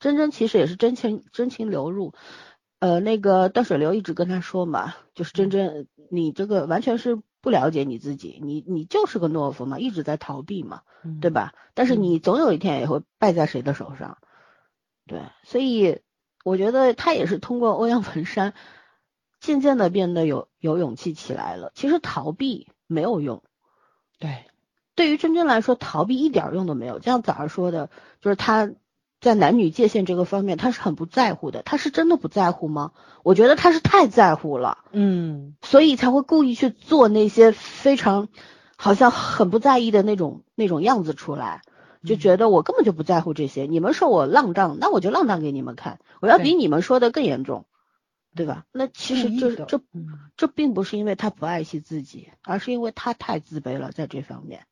[0.00, 2.12] 真真其实也是真情真情流入。
[2.78, 10.82] 呃，那个断水流一直跟他说嘛，就是真真，你这个完全是不了解你自己，你你就是个懦夫嘛，一直在逃避嘛，
[11.22, 11.54] 对吧？
[11.72, 14.18] 但是你总有一天也会败在谁的手上，
[15.06, 16.00] 对，所以。
[16.44, 18.54] 我觉得他也是通过欧阳文山，
[19.40, 21.72] 渐渐的变得有有勇气起来了。
[21.74, 23.42] 其实逃避没有用，
[24.18, 24.44] 对，
[24.94, 26.98] 对于真真来说，逃避一点用都没有。
[26.98, 27.90] 就像早上说的，
[28.20, 28.70] 就是他
[29.20, 31.62] 在男女界限这个方面，他是很不在乎的。
[31.62, 32.92] 他是真的不在乎吗？
[33.22, 38.28] 我觉得他是太在乎了，嗯，所以才会故意去做那些非常
[38.76, 41.62] 好像很不在意的那种那种样子出来。
[42.04, 47.66] 就觉得我根本就不在乎这些，你们说我浪荡，那我就浪荡给你们看，我要比你们说的更严重，
[48.34, 48.66] 对吧？
[48.72, 49.80] 那其实这这
[50.36, 54.66] 这并不是因为他不爱惜自己，而是因为他太自卑了，在这方面，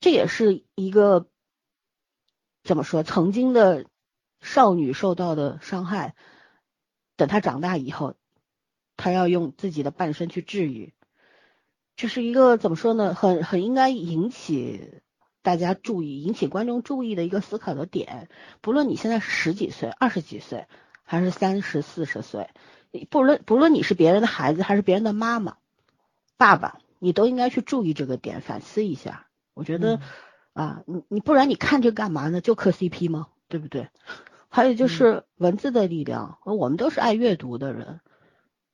[0.00, 1.26] 这也是一个
[2.64, 3.84] 怎么说曾经的
[4.40, 6.14] 少女受到的伤害，
[7.16, 8.14] 等她长大以后，
[8.96, 10.94] 她要用自己的半生去治愈，
[11.96, 13.14] 这是一个怎么说呢？
[13.14, 15.02] 很很应该引起
[15.42, 18.28] 大家注意、引起观众注意的一个思考的点。
[18.60, 20.66] 不论你现在是十几岁、二十几岁，
[21.02, 22.50] 还是三十四十岁，
[23.10, 25.56] 不论不论你是别人的孩子还是别人的妈妈、
[26.36, 29.26] 爸爸，你都应该去注意这个点，反思一下。
[29.54, 30.00] 我觉得。
[30.54, 32.40] 啊，你你不然你看这干嘛呢？
[32.40, 33.28] 就磕 CP 吗？
[33.46, 33.90] 对不对？
[34.48, 38.00] 还有就是文字的力量，我们都是爱阅读的人。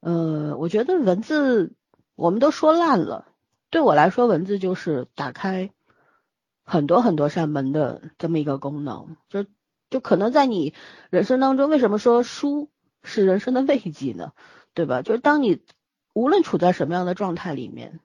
[0.00, 1.74] 呃，我觉得文字
[2.14, 3.28] 我们都说烂了，
[3.68, 5.72] 对我来说，文字就是打开
[6.64, 9.16] 很多很多扇门的这么一个功能。
[9.28, 9.44] 就
[9.90, 10.74] 就可能在你
[11.10, 12.70] 人生当中，为什么说书
[13.02, 14.32] 是人生的慰藉呢？
[14.74, 15.02] 对吧？
[15.02, 15.60] 就是当你
[16.12, 18.00] 无论处在什么样的状态里面，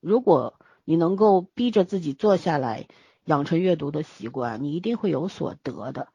[0.00, 0.54] 如果
[0.84, 2.86] 你能够逼着自己坐下来。
[3.26, 6.08] 养成阅读的习惯，你一定会有所得的。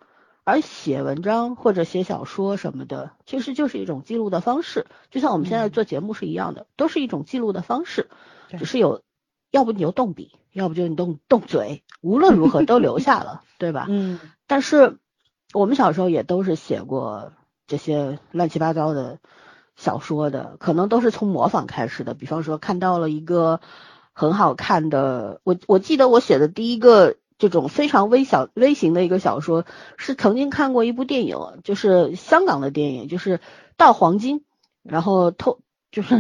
[0.44, 8.12] 而写文章或者写小说什么的，其实就是一种记录的方式，就像我们现在做节目是一样的，都是一种记录的方式。
[8.60, 9.02] 只是有，
[9.52, 13.86] 要不你就动笔，要不就你动动嘴，无论如何都留下了，对吧？
[13.90, 14.20] 嗯。
[14.48, 14.98] 但是
[15.54, 17.34] 我们小时候也都是写过
[17.68, 19.20] 这些乱七八糟的
[19.76, 22.14] 小说的，可能都是从模仿开始的。
[22.14, 23.60] 比方说看到了一个。
[24.12, 29.64] 很好看的，我我记得我写的第一个这种非常微小微型的一个小说，
[29.96, 33.40] 是曾经看过一部电影，就是香港的电影，就是
[33.78, 34.44] 盗黄金，
[34.84, 35.60] 然后偷
[35.92, 36.16] 就是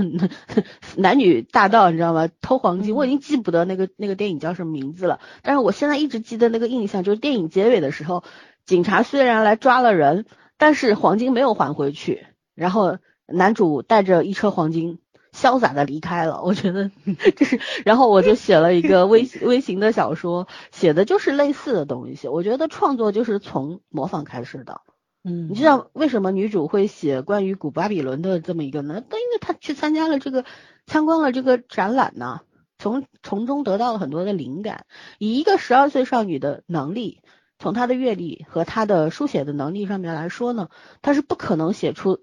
[0.97, 2.29] 男女大盗，你知道吗？
[2.41, 8.23] 偷黄金，我已经记不得那个那个电影叫什么名字了，但是我现在一直记得那个印象，就是电影结尾的时候，
[8.65, 10.25] 警察虽然来抓了人，
[10.57, 12.25] 但是黄金没有还回去，
[12.55, 14.99] 然后男主带着一车黄金。
[15.31, 16.89] 潇洒的离开了，我觉得
[17.37, 22.27] 就是，然后我就写了一个微微型的小说，写的就是类似的东西。
[22.27, 24.81] 我觉得创作就是从模仿开始的。
[25.29, 29.03] 嗯，你知道为什么女主会写关于古巴比伦的这么一个呢？
[29.09, 30.43] 那因为她去参加了这个，
[30.87, 32.41] 参观了这个展览呢，
[32.79, 34.85] 从从中得到了很多的灵感。
[35.19, 37.21] 以一个十二岁少女的能力，
[37.59, 40.69] 从她的阅历和她的书写的能力上面来说呢，
[41.01, 42.19] 她是不可能写出。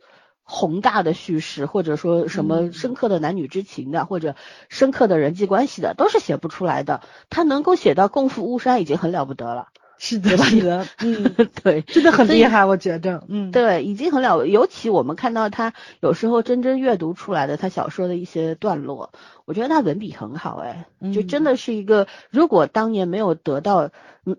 [0.48, 4.36] 宏大的叙事，或者说什么深刻的男女之情的，或者
[4.68, 7.00] 深刻的人际关系的，都是写不出来的。
[7.30, 9.66] 她能够写到共赴巫山，已经很了不得了。
[9.98, 14.46] 是的，是的，嗯， 对，真的很厉害，我觉得，嗯，对，已经很了。
[14.46, 19.12] 尤其我们看到他有时候真正阅读出来的他小说的一些段落，
[19.44, 23.90] 我觉得他文笔很好，哎，就真的是一个，如果当年没有得到，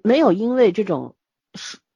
[0.04, 1.16] 没有因为这种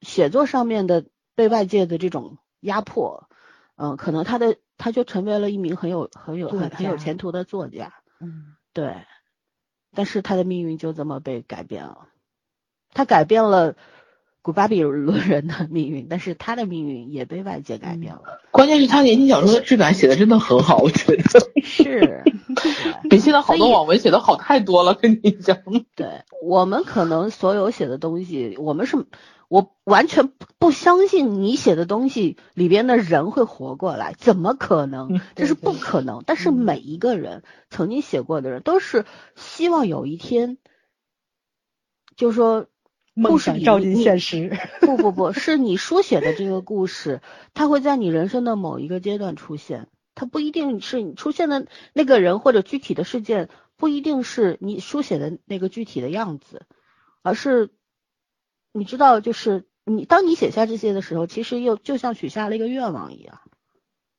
[0.00, 3.28] 写作上面的被外界的这种压迫。
[3.76, 7.92] 嗯，可能他的他就成为了一名很有很有很很有前途的作家。
[8.20, 8.96] 嗯，对。
[9.94, 12.06] 但是他的命运就这么被改变了，
[12.92, 13.74] 他改变了
[14.42, 18.22] 古巴比伦人的命运，但是他的命运也被外界改变了。
[18.50, 21.22] 关键是他言情小说的质感写的真的很好，我觉得
[21.62, 22.24] 是
[23.08, 24.94] 比现在好多网文写的好太多了。
[24.94, 25.58] 跟你讲，
[25.96, 29.06] 对我们可能所有写的东西，我们是。
[29.48, 35.20] 我完全不相信你写的东西里边的人会活过来，怎么可能？
[35.36, 36.22] 这是不可能。
[36.24, 39.04] 但是每一个人曾经写过的人，都是
[39.36, 40.56] 希望有一天，
[42.16, 42.64] 就说
[43.14, 44.56] 梦想照进现实。
[44.80, 47.20] 不不不是你书写的这个故事，
[47.54, 49.88] 它会在你人生的某一个阶段出现。
[50.14, 56.66] 它不一定是你出现的那个人或者具体的事件，不一定是你书写的那个具体的样子，
[57.22, 57.70] 而是。
[58.74, 63.42] 你知道，就是你当你写下这些的时候，其实又就像许下了一个愿望一样，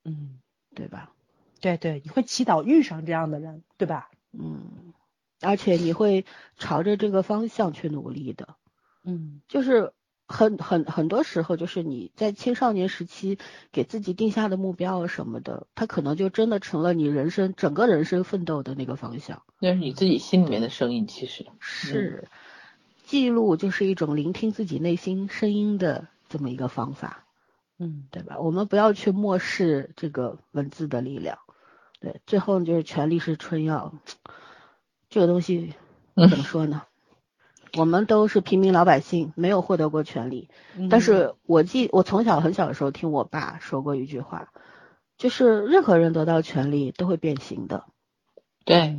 [0.05, 0.37] 嗯，
[0.75, 1.11] 对吧？
[1.59, 4.11] 对对，你会祈祷遇上这样的人，对吧？
[4.31, 4.93] 嗯，
[5.41, 6.23] 而且你会
[6.55, 8.55] 朝着这个方向去努力的，
[9.03, 9.91] 嗯，就是
[10.27, 13.37] 很很很多时候，就是你在青少年时期
[13.71, 19.43] 给自己定下的目标什么的，它可能就真的成了你人生整个人生奋斗的那个方向。
[19.59, 22.27] 那是你自己心里面的声音，其实是。
[23.05, 27.25] 记录就是一种聆听自己内心声音的这么一个方法，
[27.77, 28.39] 嗯，对吧？
[28.39, 31.37] 我们不要去漠视这个文字的力量。
[31.99, 33.93] 对，最后就是权力是春药，
[35.09, 35.73] 这个东西
[36.15, 36.83] 怎么说呢？
[37.77, 40.49] 我们都是平民老百姓，没有获得过权利。
[40.89, 44.51] 但是我记，我从小很小的时候听我爸说过一句话，
[45.17, 47.85] 就是任何人得到权利都会变形的。
[48.63, 48.97] 对。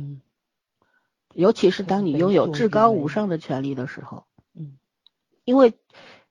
[1.33, 4.77] 尤其是当你拥有至高无上的权利的时候，嗯，
[5.43, 5.73] 因为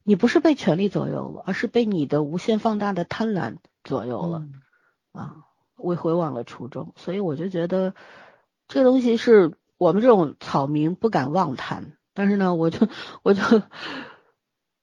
[0.02, 4.46] 你不是被权力左右了，而是被你的无限放大的贪婪左右了，
[5.12, 5.44] 啊，
[5.76, 6.94] 为回往了初衷。
[6.96, 7.94] 所以我就觉得
[8.66, 11.98] 这个东西是我们这种草民不敢妄谈。
[12.14, 12.88] 但是呢，我就
[13.22, 13.42] 我就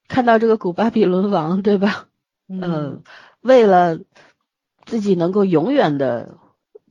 [0.08, 2.06] 看到这个古巴比伦王，对吧？
[2.49, 3.02] 嗯，
[3.40, 3.98] 为了
[4.86, 6.36] 自己能够永远的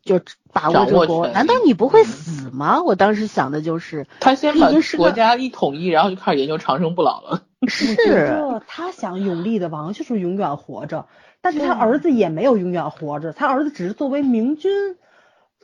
[0.03, 0.21] 就
[0.53, 2.83] 把握这个国，难道你不会死吗？
[2.83, 7.43] 我当时想的就是，他先把已经是个国家一统一，然后就开始研究长生不老了。
[7.69, 11.07] 是，他想永立的王就是永远活着，
[11.43, 14.97] 但是他儿子也没有永远活着，他儿子只是作为明君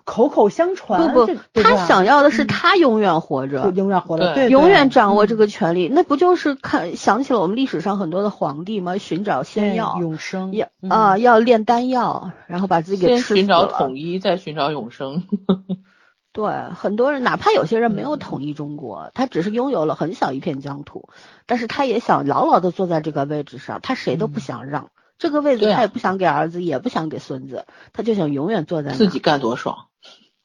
[0.07, 8.97] 口口相传，不不，他想要的是嗯他永远活着，永远活着，对对，永远掌握这嗯个权利，那不就是看想起了我们历史上很多的皇帝吗？
[8.97, 13.67] 寻找仙药，永生要嗯啊、要炼丹药，然后把自己给先吃死寻找。
[13.67, 15.25] 统一，再寻找永生。
[16.33, 21.09] 对，很多人哪怕有些人没有嗯统一中国，他只是拥有了很小一片疆土，
[21.47, 27.65] 但是他也想牢牢的坐在这个位置上，他谁都不嗯想让、这个位置，他也不想给儿子，也不想给孙子，
[27.95, 28.97] 他就想永远坐在那。
[28.97, 29.87] 自己干多爽。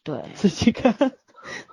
[0.03, 0.95] 对，仔细看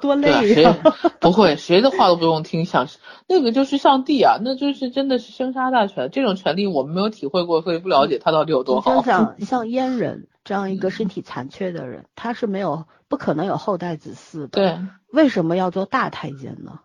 [0.00, 0.76] 多对啊，谁累呀、
[1.20, 2.88] 不会，谁的话都不用听，想
[3.26, 6.10] 那个就是上帝啊，那就是真的是生杀大权。
[6.10, 9.02] 这种权利我们没有体会过，所以不了解他到底有多你就好。
[9.02, 14.48] 想 像阉人这样一个身体残缺的人，他是没有不可能有后代子嗣的。
[14.48, 14.78] 对，
[15.12, 16.80] 为什么要做大太监呢？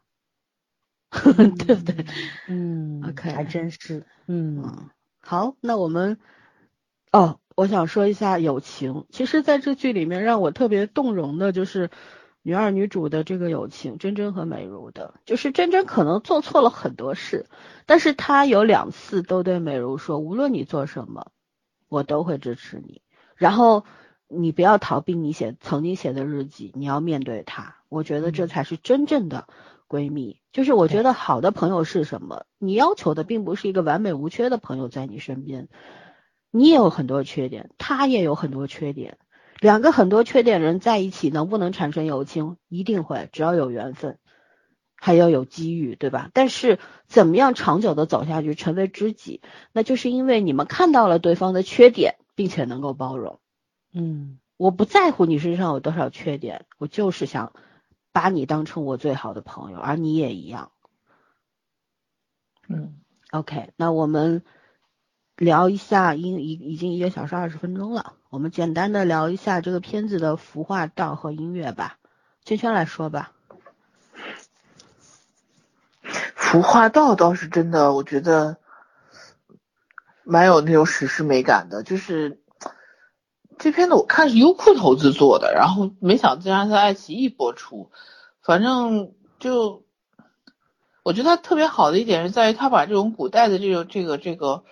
[1.14, 2.06] 对不对？
[2.48, 4.90] 嗯 OK 还真是，嗯嗯，
[5.22, 6.18] 好，那我们
[7.12, 9.06] 哦，我想说一下友情。
[9.10, 11.90] 其实，在这剧里面，让我特别动容的就是
[12.42, 15.14] 女二女主的这个友情，真真和美如的。
[15.26, 17.48] 就是真真可能做错了很多事，
[17.86, 21.28] 但是她有两次都对美如说，无论你做什么，
[21.90, 23.02] 我都会支持你。
[23.36, 23.86] 然后
[24.28, 27.76] 你不要逃避你写曾经写的日记，你要面对它。
[27.90, 29.48] 我觉得这嗯才是真正的
[29.88, 30.40] 闺蜜。
[30.52, 32.46] 就是我觉得好的朋友是什么？
[32.58, 35.68] 你要求的并不是一个完美无缺的朋友在你身边，
[36.56, 39.18] 你也有很多缺点，他也有很多缺点。
[39.60, 42.58] 两个很多缺点人在一起，能不能产生友情？
[42.70, 44.20] 一定会，只要有缘分，
[44.96, 46.30] 还要有机遇，对吧？
[46.32, 46.78] 但是
[47.08, 53.40] 怎么样长久的走下去，成为知己，那就是因为你们看到了对方的缺点，并且能够包容。
[53.92, 57.54] 嗯我不在乎你身上有多少缺点，我就是想
[58.12, 60.72] 把你当成我最好的朋友，而你也一样。
[62.70, 63.02] 嗯
[63.32, 64.44] ，OK，那我们
[65.36, 71.98] 聊一下，因已已经一个小时二十分钟了，我们简单的聊一下这个片子的服化道和音乐吧。
[72.46, 73.32] 圈圈来说吧。
[76.36, 78.58] 服化道倒是真的，我觉得
[80.24, 81.82] 蛮有那种史诗美感的。
[81.82, 82.42] 就是
[83.58, 87.90] 这片子我看是优酷投资做的，然后没想竟然在爱奇艺播出。
[88.44, 89.84] 反正就
[91.02, 94.64] 我觉得它特别好的一点是在于，它把这种古代的这个这个这个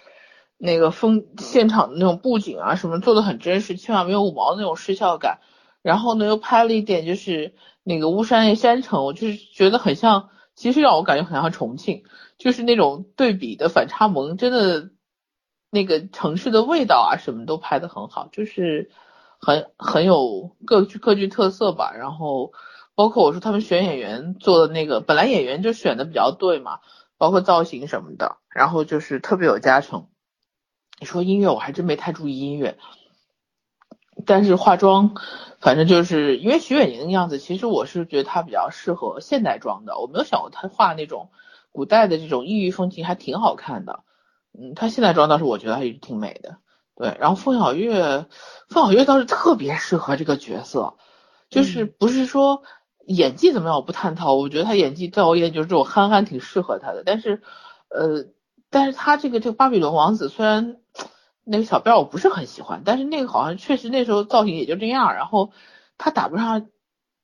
[0.63, 5.39] 那个风现场的那种布景啊什么做的很真实，起码没有五毛那种失效感。
[5.81, 12.03] 然后呢，又拍了一点就是那个巫山山城，我就是觉得很像，其实让我感觉很像重庆，
[12.38, 14.91] 就是那种对比的反差萌，真的
[15.71, 18.91] 那个城市的味道啊什么都拍的很好，就是
[19.39, 21.91] 很很有各具各具特色吧。
[21.97, 22.51] 然后
[22.93, 26.81] 包括我说他们选演员做的那个，本来演员就选的比较对嘛，
[27.17, 30.10] 包括造型什么的，然后就是特别有加成。
[31.02, 32.78] 你说音乐，我还真没太注意音乐。
[34.28, 35.15] 但是化妆，
[35.60, 39.98] 反正就是因为徐伟宁的样子，其实我是觉得她比较适合现代妆的。
[39.98, 41.32] 我没有想过她画那种
[41.72, 44.03] 古代的这种异域风情，还挺好看的。
[44.53, 46.57] 嗯，她现代妆倒是我觉得还是挺美的。
[46.95, 48.28] 对，然后凤小岳，
[48.69, 50.98] 凤小岳倒是特别适合这个角色，
[51.49, 52.61] 就是不是说
[53.07, 57.02] 演技怎么样我不探讨，我觉得她演技在我眼里就是这种憨憨挺适合她的。
[57.03, 57.41] 但是，
[57.90, 58.26] 呃，
[58.72, 60.77] 但是他这个这个巴比伦王子虽然。
[61.43, 65.52] 那个小辫我不是很喜欢，但是那个好像确实那时候造型也就这样，然后
[65.98, 66.68] 他打不上，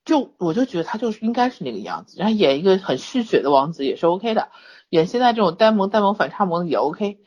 [0.06, 4.50] 就我就觉得他就是应该是那个样子，然后演一个很嗜血的王子也是 OK 的，
[4.90, 7.20] 演现在这种呆萌呆萌反差萌也 OK，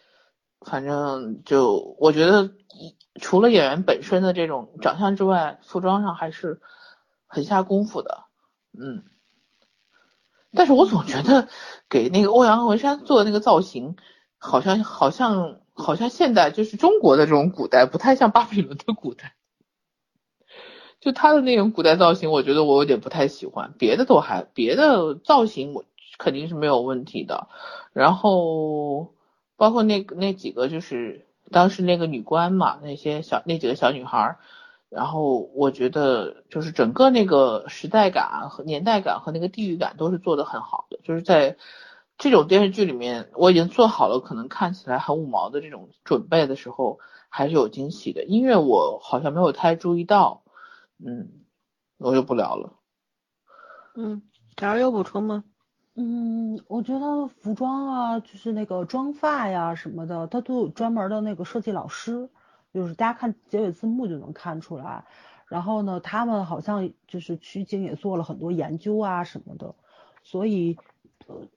[0.66, 2.50] 反正就我觉得
[3.20, 6.60] 除了演员本身的这种长相之外，服装上还是
[7.28, 8.24] 很下功夫的，
[8.76, 9.04] 嗯，
[10.52, 11.48] 但是我总觉得
[11.88, 13.96] 给那个欧阳文山做的那个造型，
[14.38, 15.60] 好像好像。
[15.72, 19.34] 好像现代就是中国的这种古代，不太像巴比伦的古代。
[21.00, 23.72] 就他的那种古代造型，我觉得我有点不太喜欢。
[23.78, 25.86] 别的都还，别的造型我
[26.18, 27.48] 肯定是没有问题的。
[27.94, 29.14] 然后
[29.56, 34.38] 包括那那几个，就是当时那个女官嘛，那些小那几个小女孩儿，
[34.90, 41.56] 然后我觉得就是整个那个时代感和年代感和那个地域感都是做的很好的，就是在。
[42.22, 46.98] 这种电视剧里面，我已经做好了可能看起来很五毛的这种准备的时候，
[47.30, 48.24] 还是有惊喜的。
[48.24, 50.42] 音乐我好像没有太注意到，
[51.02, 51.30] 嗯，
[51.96, 52.74] 我就不聊了。
[53.96, 54.20] 嗯，
[54.60, 55.44] 然后有补充吗？
[55.96, 62.28] 嗯，我觉得服装啊，就是那个妆发呀什么的，他都有专门的那个设计老师，
[62.72, 65.04] 就是大家看结尾字幕就能看出来。
[65.46, 69.74] 然后呢，他们好像就是取景也做了很多研究啊什么的，
[70.22, 70.78] 所以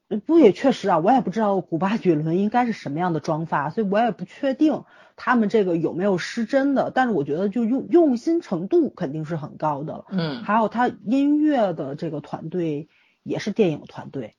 [0.09, 4.83] 呃不也确实啊，我也不知道古巴比伦应该是什么样的妆发，所以我也不确定
[5.15, 10.05] 他们这个有没有失真的，但是我觉得就用用心程度肯定是很高的了。
[10.09, 12.89] 嗯，还有他音乐的这个团队
[13.21, 14.35] 也是电影团队，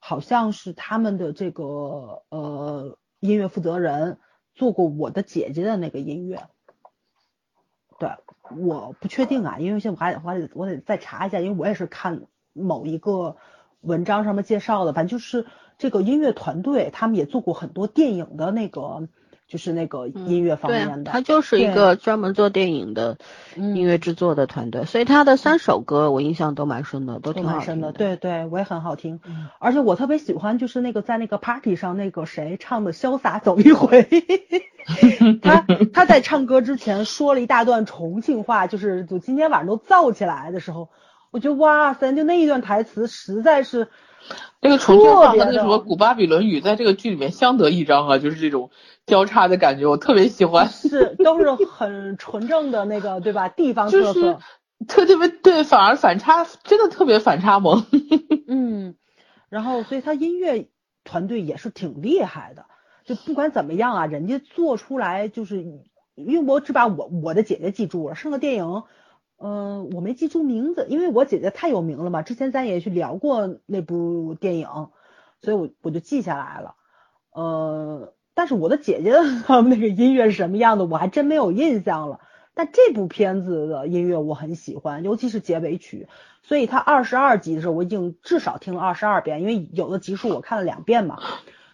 [0.00, 4.18] 好像是他们的这个呃音乐负责人
[4.56, 6.48] 做过我的姐姐的那个音乐，
[8.00, 8.10] 对。
[8.56, 12.22] 我不确定啊，因为现在我还我还得我得再查一下，因为我也是看
[12.52, 13.36] 某一个
[13.80, 15.46] 文章上面介绍的，反正就是
[15.78, 19.08] 这个音乐团队，他们也做过很多电影的那个。
[19.48, 23.16] 就是那个音乐方面的，他就是一个专门做电影的
[23.54, 27.92] 音乐制作的团队，所以他的三首歌我印象都蛮深的，都挺好听的。
[27.92, 29.20] 对对，我也很好听，
[29.60, 34.02] 而且我特别喜欢就是那个在那个 party 上那个谁唱的《潇洒走一回
[35.40, 40.88] 》，他他在唱歌之前说了一大段重庆话，就是就今天晚上都燥起来的时候，
[41.30, 43.86] 我觉得哇塞，就那一段台词实在是。
[44.60, 48.70] 那个重庆话和那个什么古巴比伦语，在这个剧里面相得益彰啊，就是这种
[49.06, 50.68] 交叉的感觉，我特别喜欢。
[50.68, 53.48] 是，都是很纯正的那个，对吧？
[53.48, 54.38] 地方特色，
[54.88, 57.86] 特特别对，反而反差真的特别反差萌。
[58.48, 58.96] 嗯，
[59.48, 60.68] 然后所以他音乐
[61.04, 62.64] 团队也是挺厉害的，
[63.04, 65.62] 就不管怎么样啊，人家做出来就是，
[66.14, 68.82] 因为我只把我我的姐姐记住了，剩个电影。
[69.38, 72.22] 嗯，我没记住名字，因为我姐姐太有名了嘛。
[72.22, 74.68] 之前咱也去聊过那部电影，
[75.42, 76.74] 所以我我就记下来了。
[77.32, 79.12] 呃，但是我的姐姐
[79.46, 82.20] 他们那个音乐是什么样的，我还真没有印象了。
[82.54, 86.08] 但这部片子的音乐我很喜欢，尤其是结尾曲。
[86.42, 91.18] 所以它二十二集的时候，我已经至少听了二十二遍，因为有的集数我看了两遍嘛，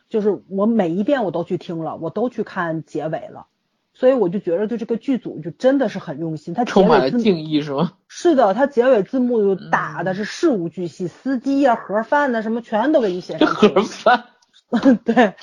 [0.09, 3.47] 就是我每一遍我都去听了，我都去看结尾了。
[4.03, 7.93] 所以我就觉得，对这个剧组就真的是很用心，他充满了敬意，是吗？
[8.11, 13.47] 是的，他结尾字幕就打的是事无巨细，司机呀、盒饭呐什么全都给你写上。
[13.47, 14.25] 盒饭，
[15.05, 15.35] 对。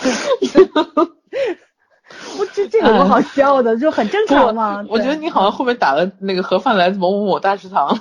[2.38, 3.78] 我这这有什么好笑的？
[3.80, 4.86] 就很正常嘛。
[4.90, 7.98] 我觉得你好像后面打了那个盒饭来自某某某大食堂。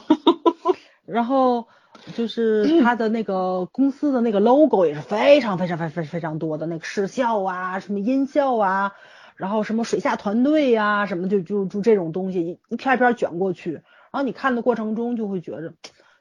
[1.06, 1.68] 然后
[2.16, 8.94] 就是他的那个公司的那个 logo 也是非常非常非常非常多的那个视效啊，什么音效啊。
[9.38, 15.74] 然后什么水下团队呀，什么就就就这种东西一一片片卷过去，然后你看的过程中就会觉着，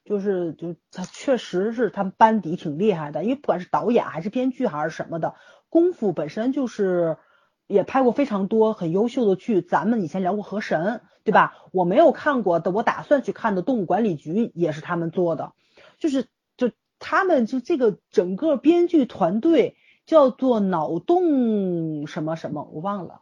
[0.05, 5.33] 就是就他确实是他们班底挺厉害的，因为不管是导演还是编剧还是什么的，
[5.67, 7.17] 功夫本身就是
[7.65, 9.63] 也拍过非常多很优秀的剧。
[9.63, 10.79] 咱们以前聊过《河神》，
[11.23, 11.55] 对吧？
[11.71, 15.53] 我没有看过的，我打算去看的《动物管理局》也是他们做的，
[15.97, 16.69] 就是就
[16.99, 19.75] 他们就这个整个编剧团队。
[20.07, 23.21] 叫做脑洞什么什么，我忘了。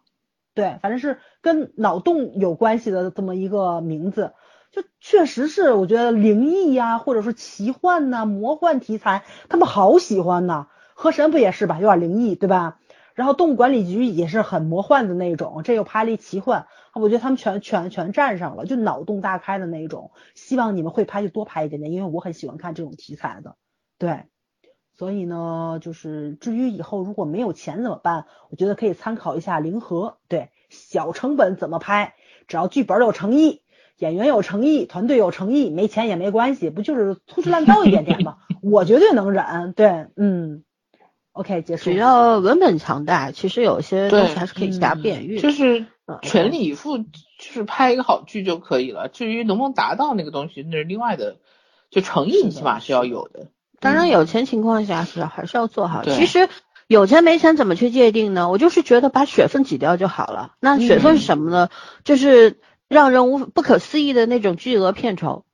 [0.53, 4.32] 对，反正是跟脑洞有关系的这么一个名字，
[4.72, 10.68] 就确实是我觉得灵异呀，或者说奇幻呐、魔幻题材，他们好喜欢呐。
[10.94, 12.80] 河神不也是吧，有点灵异，对吧？
[13.16, 20.12] 然后动物管理局也是很魔幻的那种，这又拍了一奇幻，我觉得他们全全全占上了，就脑洞大开的那种。
[20.36, 23.56] 希望你们会拍就多拍一点点，因为我很喜欢看这种题材的，
[23.98, 24.24] 对。
[24.98, 28.26] 所以呢，就是至于以后如果没有钱怎么办？
[28.50, 32.16] 我觉得可以参考一下《零和》，对，小成本怎么拍？
[32.48, 33.62] 只要剧本有诚意，
[33.98, 38.38] 演员有诚意，团队有诚意，没钱也没关系，不就是粗制滥造一点点吗？
[38.64, 39.74] 我绝对能忍。
[39.74, 40.64] 对，嗯
[41.34, 41.84] ，OK，结束。
[41.84, 45.42] 只要文本强大，其实有些东西还是可以加变运。
[45.42, 45.86] 就是
[46.22, 47.06] 全力以赴，就
[47.40, 49.10] 是拍一个好剧就可以了。
[49.10, 51.36] 至于能不能达到那个东西，那是另外的。
[51.92, 53.48] 就诚意你，起码是要有的。
[53.86, 56.03] 当然有钱情况下是还是要做好。
[56.03, 56.49] 其实
[56.88, 58.49] 有钱没钱怎么去界定呢？
[58.49, 60.53] 我就是觉得把水分挤掉就好了。
[60.60, 61.70] 那水分是什么呢？
[62.03, 65.45] 就是让人无不可思议的那种巨额片酬。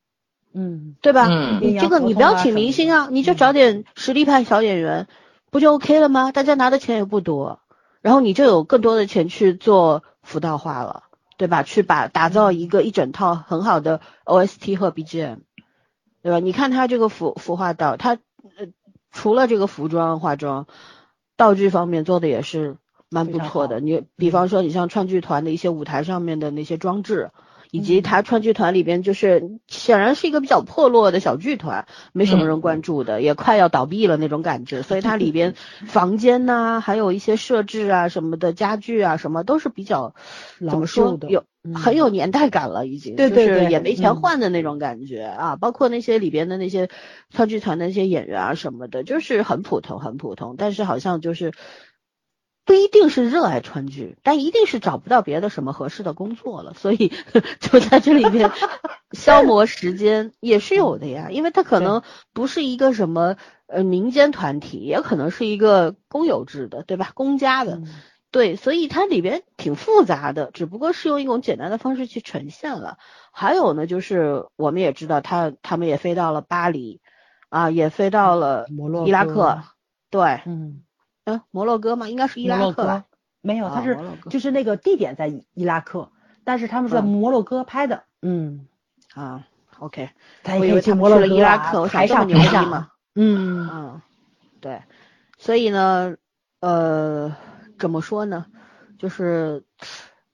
[0.53, 1.27] 嗯，对吧？
[1.61, 5.07] 你这个你不要请明星啊，你就找点实力派小演员，
[5.49, 6.31] 不就 OK 了吗？
[6.33, 7.59] 大家拿的钱也不多，
[8.01, 11.03] 然后你就有更多的钱去做辅导化了，
[11.37, 11.63] 对吧？
[11.63, 15.37] 去把打造一个一整套很好的 OST 和 BGM。
[16.21, 16.39] 对吧？
[16.39, 18.67] 你看他这个服服化道，他呃
[19.11, 20.67] 除了这个服装化妆，
[21.35, 22.77] 道具方面做的也是
[23.09, 23.79] 蛮不错的。
[23.79, 27.31] 你比方说，你像川剧团的一些舞台上面的那些装置。
[27.71, 34.81] 以及他川剧团里边，就是显然是一个比较破落的小剧团，没什么人关注的，也快要倒闭了那种感觉。
[34.81, 35.55] 所以它里边
[35.87, 40.13] 房间呐，还有一些设置啊什么的家具啊什么都是比较
[40.59, 41.43] 怎么说有
[41.73, 45.55] 很有年代感了，已经对对对，也没钱换的那种感觉啊。
[45.55, 46.89] 包括那些里边的那些
[47.29, 51.53] 川剧团的那些演员啊什么的，就是很普通很普通，但是好像就是
[52.63, 57.11] 不一定是热爱川剧，但一定是找不到别的什么合适的工作了，所以
[57.59, 58.51] 就在这里边
[59.11, 61.29] 消磨时间也是有的呀。
[61.31, 63.35] 因为他可能不是一个什么
[63.67, 67.11] 呃民间团体，也可能是一个公有制的，对吧？
[67.15, 67.81] 公家的，
[68.31, 72.97] 对，所以它里边挺复杂的，只不过是用一种简单的方式去呈现了。
[73.33, 77.01] 还有呢，就是我们也知道他他们也飞到了巴黎
[77.49, 78.67] 啊，也飞到了
[79.05, 79.63] 伊拉克，
[80.11, 80.83] 对，嗯。
[81.35, 82.09] 嗯，摩洛哥吗？
[82.09, 83.05] 应该是伊拉克吧？
[83.41, 83.97] 没有，他是
[84.29, 86.11] 就是那个地点在伊拉克，
[86.43, 88.03] 但是他们是在摩洛哥拍的。
[88.21, 88.67] 嗯
[89.13, 89.47] 啊
[89.79, 90.09] ，OK，
[90.59, 92.91] 我以为去摩洛哥伊拉克，我想这么牛逼吗？
[93.15, 94.01] 嗯嗯，
[94.59, 94.81] 对，
[95.37, 96.15] 所以呢，
[96.59, 97.35] 呃，
[97.79, 98.45] 怎么说呢？
[98.99, 99.63] 就是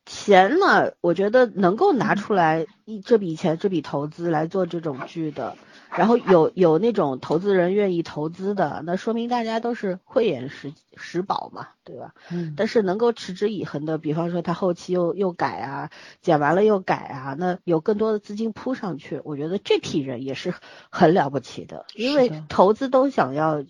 [0.06, 5.56] 钱呢，我觉得能够拿出来一这笔钱、这笔投资来做这种剧的。
[5.96, 12.14] 然后有有那种投资人愿意投资的，那说明大家都是慧眼识识宝嘛，对吧？
[12.30, 12.54] 嗯。
[12.58, 15.90] 但是能够持之以恒的，比方说他后期又又改啊，
[16.22, 20.54] 剪完了又改啊，那有更多的资金扑上去，我觉得这批人也是
[20.90, 23.64] 很了不起的，因为投资都想要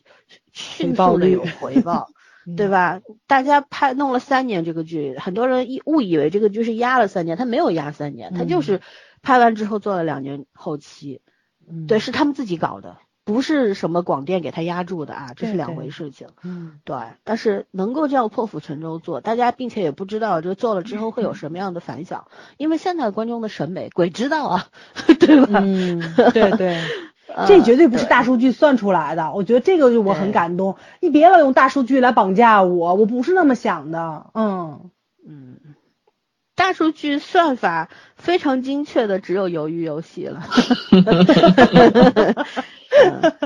[0.52, 2.10] 迅速的有回报，
[2.58, 3.00] 对吧？
[3.28, 8.82] 大家拍弄了三年这个剧，很多人误以为这个剧是压了三年，他没有压三年，他就是
[9.22, 11.22] 拍完之后做了两年后期。
[11.88, 16.28] 对，是他们自己搞的，不是什么广电给他压住的啊，这是两回事情。
[16.44, 22.28] 嗯，对，但是能够这样破釜沉舟做，大家并且也不知道这做了之后会有什么样的反响，
[22.58, 24.66] 因为现在观众的审美鬼知道啊，
[25.20, 25.60] 对吧？
[25.62, 26.00] 嗯，
[26.34, 26.82] 对对，
[27.48, 30.78] 这绝对不是大数据算出来的，我觉得这个就我很感动。
[31.02, 34.28] 你别老用大数据来绑架我，我不是那么想的。
[34.34, 34.90] 嗯
[35.28, 35.58] 嗯。
[36.58, 40.44] 大数据算法非常精确的，只有鱿鱼游戏了。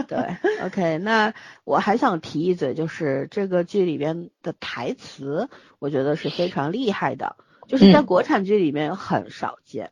[0.07, 1.33] 对，OK，那
[1.65, 7.35] 我还想提一嘴，就是这个剧里边的台词，我觉得是非常厉害的，
[7.67, 9.91] 就是在国产剧里面很少见，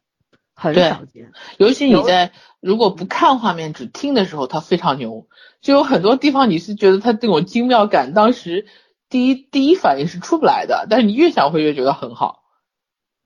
[0.56, 1.34] 很少见。
[1.58, 2.32] 尤其你在
[2.62, 5.28] 如果不看画面只听的时候，它非常牛，
[5.60, 8.66] 就有很多地方你是觉得它这种精妙感，当时
[9.10, 12.46] 第一第一反应是出不来的，但是你越想会越觉得很好。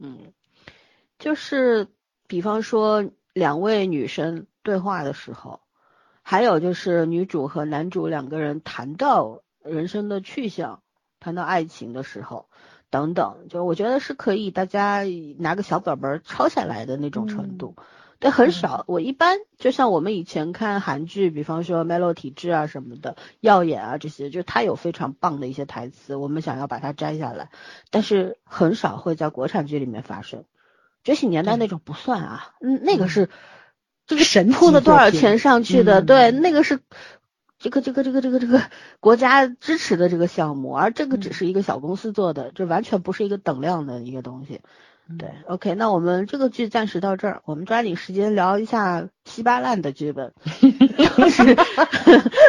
[0.03, 0.33] 嗯，
[1.17, 1.87] 就是
[2.27, 5.61] 比方说两位女生对话的时候，
[6.21, 10.83] 还有就是女主和男主两个人谈到人生的去向，
[11.21, 12.49] 谈到爱情的时候，
[12.89, 15.03] 等等，就我觉得是可以大家
[15.37, 17.77] 拿个小本本抄下来的那种程度。
[18.23, 18.85] 对，很少。
[18.87, 27.49] 我一般就像我们以前看韩剧，比方说《Melo 体质》啊什么的，《耀眼》啊这些，就它有非常棒的一些台词，我们想要把它摘下来，
[27.91, 30.39] 但是很少会在国产剧里面发生。
[31.03, 33.27] 《觉醒年代》那种不算啊，嗯，那个是
[34.07, 36.01] 这个神铺了多少钱上去的？
[36.01, 36.79] 对，那个是
[37.59, 38.61] 这个这个这个这个这个
[39.01, 44.61] 国家支持的这个项目，而这个只是一个小公司做的，这完全不是一个等量的一个东西。
[45.19, 51.55] 对，OK，那我们这个剧暂时到这儿，我们抓紧时间聊一下稀巴烂的剧本， 就是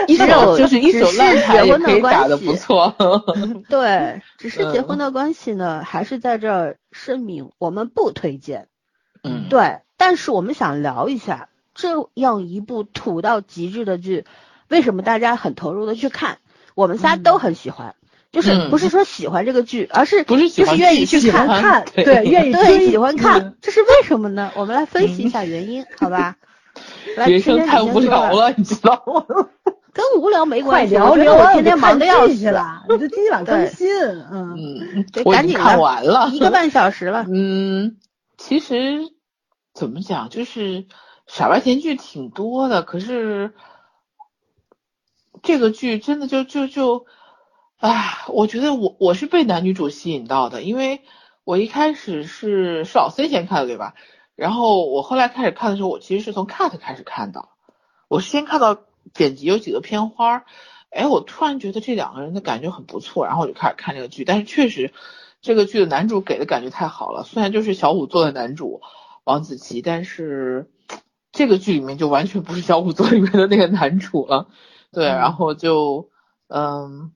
[0.06, 2.94] 一手就是 一手烂牌也可以打的不错。
[3.68, 8.68] 对，只是结婚的关系呢，还是在这儿声明，我们不推荐。
[9.24, 14.24] 嗯，对，但是我们想聊一下这样一部土到极致的剧，
[14.68, 16.38] 为什么大家很投入的去看？
[16.76, 17.94] 我们仨都很喜欢。
[18.34, 24.50] 就是不是说喜欢这个剧，而是不是就是愿意去看 看，对，愿意对喜欢看，这是为什么呢？
[24.56, 26.36] 我们来分析一下原因，好吧？
[27.16, 29.24] 人生太无聊了，你知道吗？
[29.94, 33.88] 跟无聊没关系，聊聊，我天天忙的要死了，你就今晚更新，
[34.32, 37.24] 嗯，得赶紧看完了，一个半小时了。
[37.30, 37.96] 嗯，
[38.36, 38.98] 其实
[39.72, 40.86] 怎么讲，就是
[41.28, 43.52] 傻白甜剧挺多的，可是
[45.44, 47.06] 这个剧真的就就就。
[47.84, 51.02] 哎，我觉得我我是被男女主吸引到的，因为
[51.44, 53.92] 我一开始是是老 C 先看的，对吧？
[54.36, 57.46] 然后我后来开始看的时候，我其实是从 cut 开始看的。
[58.08, 58.78] 我先看到
[59.12, 60.46] 剪辑有几个片花，
[60.88, 64.24] 哎，我突然觉得这两个人的感觉很不错，然后我就开始看这个剧。
[64.24, 64.94] 但是确实，
[65.42, 68.80] 这个剧的男主给的感觉太好了，虽然就是小五做的男主
[69.24, 70.70] 王子奇，但是
[71.32, 74.48] 这个剧里面就完全不是小五做里面的那个男主了。
[74.90, 76.08] 对，然后就
[76.48, 77.12] 嗯。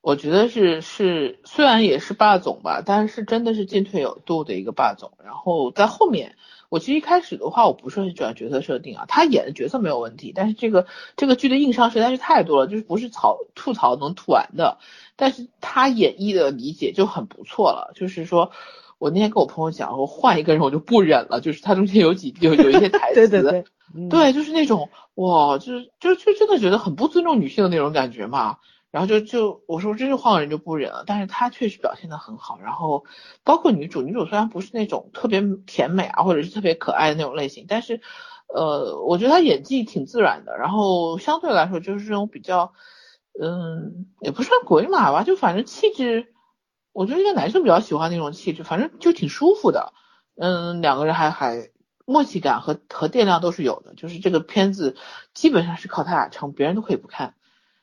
[0.00, 5.12] 我觉得是是，虽然也是霸总吧，但是真的是进退有度的一个霸总。
[5.22, 6.36] 然后在后面，
[6.68, 14.78] 我其实一开始的话，我不是很喜欢角色设定啊，他演的角色没有问题，但是这个这个剧的硬伤实在是太多了，就是不是槽吐槽能吐完的。
[15.16, 18.52] 但是他演绎的理解就很不错了，就是说
[18.98, 23.64] 我那天跟我朋友讲，我换一个人我就不忍了，就是他中间有几有有一些台 词，对对对，
[24.08, 28.58] 对，就是那种哇，就是就就真的觉得很不尊重女性的那种感觉嘛。
[28.90, 33.04] 然后就就我说真是换个人就不忍了，但是他确实表现的很好，然后
[33.44, 38.00] 包括女主，女主虽然不是那种特别甜美啊，或者是特别可爱的那种类型，但是
[38.46, 42.72] 呃，我觉得她演技挺自然的，然后相对来说就是这种比较，
[43.38, 46.32] 嗯，也不算鬼马吧，就反正气质，
[46.92, 49.92] 我觉得应该男生比较喜欢那种气质，反正就挺舒服的，
[50.36, 51.70] 嗯，两个人还还
[52.06, 54.96] 默契感和和电量都是有的，就是这个片子
[55.34, 57.34] 基本上是靠他俩撑，别人都可以不看。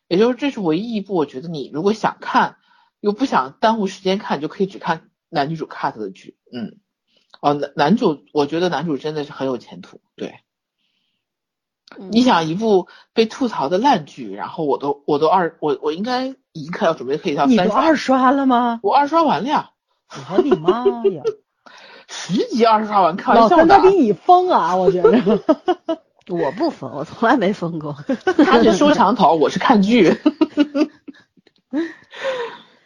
[0.07, 2.57] 也就是这是唯一一部，我觉得你如果想看，
[2.99, 6.37] 又不想耽误时间看，就可以只看男女主 cut 的剧。
[6.51, 6.77] 嗯，
[7.41, 10.01] 哦，男男主，我觉得男主真的是很有前途。
[10.15, 10.39] 对，
[11.97, 18.79] 你想一部被吐槽的烂剧，然后我都我都二我我应该一看要准备可以到你都二刷了吗？
[18.83, 19.71] 我二刷完了呀！
[20.29, 21.23] 我的妈呀！
[22.07, 23.63] 十集二刷完，开玩笑的。
[23.63, 25.09] 老三他比你疯啊，我觉得。
[26.27, 27.95] 我不疯，我从来没疯过。
[28.45, 30.09] 他是收墙头，我是看剧。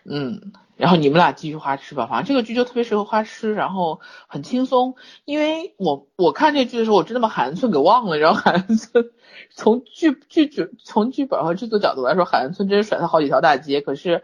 [0.03, 4.95] 嗯，然后你们俩继续花痴吧，反正这个剧就特别适合花痴，然后很轻松。
[5.23, 8.17] 因为我我看这剧的时候，我真的把海岸村给忘了。
[8.17, 9.11] 然后海岸村
[9.51, 13.81] 从剧剧剧从剧本和制作角度来说，海岸村真是甩他好几条大街。
[13.81, 14.23] 可是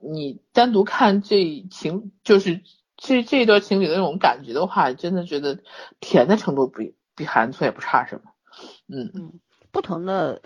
[0.00, 2.62] 你单独看这情，就是
[2.96, 5.58] 这这一段情侣的那种感觉的话，真的觉得
[6.00, 8.22] 甜的程度比比海岸村也不差什么。
[8.88, 9.32] 嗯嗯，
[9.70, 10.40] 不同的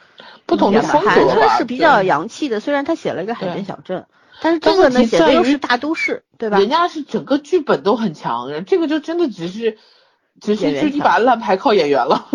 [0.46, 2.58] 不同的风格是比较洋气的。
[2.58, 4.06] 虽然他写了一个海边小镇，
[4.40, 6.58] 但是这个呢写的又是大都市，对吧？
[6.58, 9.78] 人家是整个剧本都很强，这个就真的只是
[10.40, 12.26] 只是就一把烂牌靠演员了。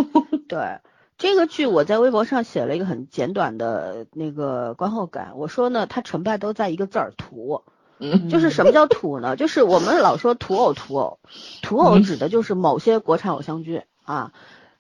[0.48, 0.80] 对
[1.18, 5.34] 这个剧，我在微博上写了一个很简短的那个观后感。
[5.36, 7.64] 我说呢，它成败都在一个字儿土。
[8.00, 9.36] 嗯，就是什么叫土呢？
[9.36, 11.20] 就是我们老说土偶，土偶，
[11.62, 14.32] 土偶指的就是某些国产偶像剧啊，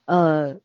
[0.05, 0.55] 呃。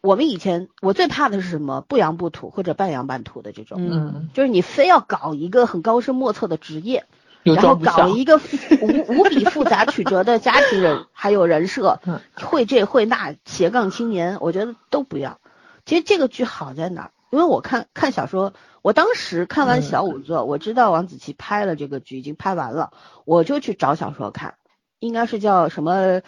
[0.00, 1.80] 我们以前我最怕的是什么？
[1.80, 7.04] 不洋不土或者半洋半土的这种，嗯，就是你非要搞一个很高深莫测的职业，
[7.42, 8.38] 然后搞一个
[8.80, 12.00] 无无比复杂曲折的家庭人还有人设，
[12.34, 15.40] 会这会那斜杠青年，我觉得都不要。
[15.84, 17.10] 其实这个剧好在哪？
[17.30, 22.92] 因为我看看小说，我当时看完小五座，我知道王子奇拍了这个剧，已经拍完了，
[23.24, 24.54] 我就去找小说看，
[25.00, 26.22] 应该是叫什么？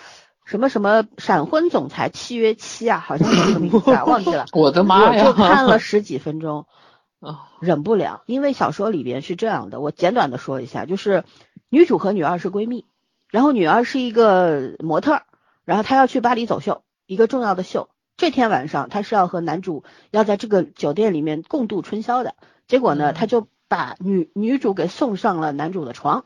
[0.51, 4.47] 什么什么闪婚总裁契约期啊，好像是这个名字，啊， 忘记了。
[4.53, 5.23] 我的妈呀！
[5.25, 6.67] 就看了十几分钟，
[7.63, 11.23] 忍不了，因为小说里边是这样的，我简短的说一下，就是
[11.69, 12.85] 女主和女二是闺蜜，
[13.29, 15.23] 然后女二是一个模特，
[15.65, 17.89] 然后她要去巴黎走秀，一个重要的秀。
[18.17, 22.35] 这天晚上她是要和男主要在这个酒店里面共度春宵的，
[22.67, 26.25] 结果呢，她就把女女主给送上了男主的床，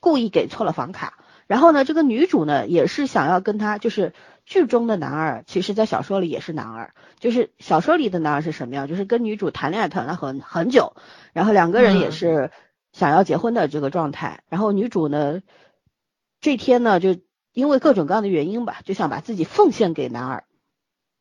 [0.00, 1.18] 故意给错了房卡。
[1.50, 4.12] 然后呢，这个女主呢也是想要跟他，就是
[4.46, 8.86] 剧中的男二，其实在小说里也是男二，就是小说里的男二是什么样？
[8.86, 10.94] 就是跟女主谈恋爱谈了很很久，
[11.32, 12.52] 然后两个人也是
[12.92, 14.44] 想要结婚的这个状态。
[14.48, 15.40] 然后女主呢，
[16.40, 17.16] 这天呢就
[17.52, 20.44] 因为各种各样的原因吧，就想把自己奉献给男二，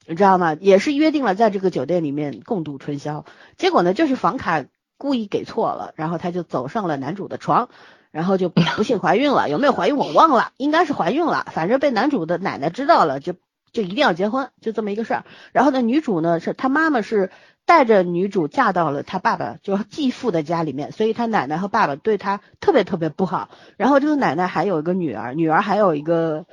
[0.05, 0.55] 你知道吗？
[0.59, 3.25] 也是约定了在这个酒店里面共度春宵。
[3.57, 4.63] 结果呢，就是房卡
[4.95, 7.69] 故意给错了，然后他就走上了男主的床。
[8.11, 13.33] 然后就不幸怀孕了，有没有怀孕我忘了，应该是怀孕了，反正被男主的奶奶知道了，就
[13.71, 15.25] 就一定要结婚，就这么一个事儿。
[15.51, 17.29] 然后呢，女主呢是她妈妈是
[17.65, 23.49] 带着女主嫁到了她爸爸就继父的家里面，所以她奶奶和爸爸对她特别特别不好。
[23.77, 26.45] 然后这个奶奶还有一个女儿，女儿还有一个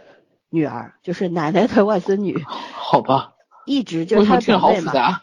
[0.50, 2.44] 女儿，就是奶奶的外孙女。
[2.44, 3.32] 好吧，
[3.64, 5.22] 一直就是她长辈嘛。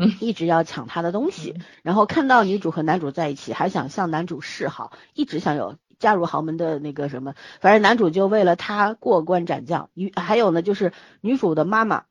[0.00, 9.90] 嗯，一直要抢他的东西，然后看到女主和男主在一起，还想向男主示好，一直想有嫁入豪门的那个什么，反正男主就为了她过关斩将。
[9.94, 12.04] 女还有呢，就是女主的妈妈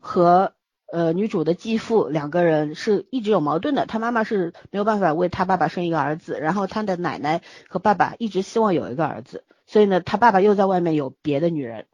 [0.00, 0.54] 和
[0.90, 11.84] 呃女主的继父两个人是一直有矛盾的，她妈妈是没有办法为她爸爸生一个儿子，然后她的奶奶和爸爸一直希望有一个儿子，所以呢，他爸爸又在外面有别的女人。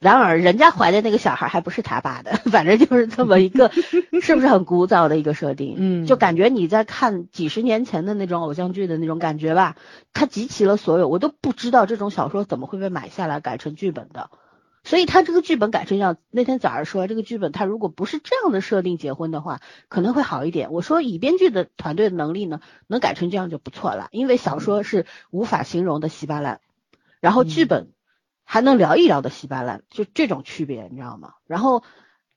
[0.00, 3.70] 然而，人家怀的那个小孩还不是他爸的， 反正就是这么一个，
[4.22, 5.74] 是不是很古早的一个设定？
[5.76, 9.76] 嗯，就感觉你在看几十年前的那种偶像剧的那种感觉吧。
[10.14, 14.30] 他集齐了所有，我都不知道这种小说怎么会被买下来改成剧本的。
[14.84, 19.60] 所以他这个剧本改成这样，那天早上说这个剧本，他如果不是这样的设定结婚的话，
[19.90, 20.72] 可能会好一点。
[20.72, 26.60] 我说以编剧的团队的能力呢，能改成这样就不错了，因为小说是无法形容的稀巴烂，
[27.20, 27.88] 然后剧本。
[28.52, 31.34] 还能聊一聊的稀巴烂，就这种区别，你知道吗？
[31.46, 31.84] 然后，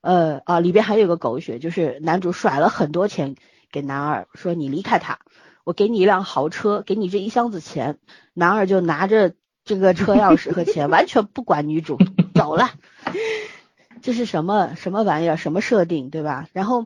[0.02, 3.35] 呃啊，里边还有个狗血，就是男主甩了很多钱
[3.72, 5.18] 给男二，说你离开他，
[5.64, 7.98] 我给你一辆豪车，给你这一箱子钱。
[8.35, 9.34] 男二就拿着
[9.65, 11.98] 这个车钥匙和钱，完全不管女主，
[12.35, 12.69] 走了。
[14.03, 15.35] 这是什么什么玩意儿？
[15.35, 16.48] 什么设定，对吧？
[16.53, 16.85] 然后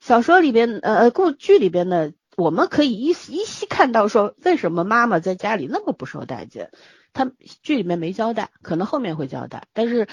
[0.00, 6.72] 小说里边，呃，故剧里边呢，我们可以依依稀看到说，为什么妈妈在家里那么不受待见？
[7.18, 7.32] 他
[7.64, 10.06] 剧里面没交代，可能后面会交代，但是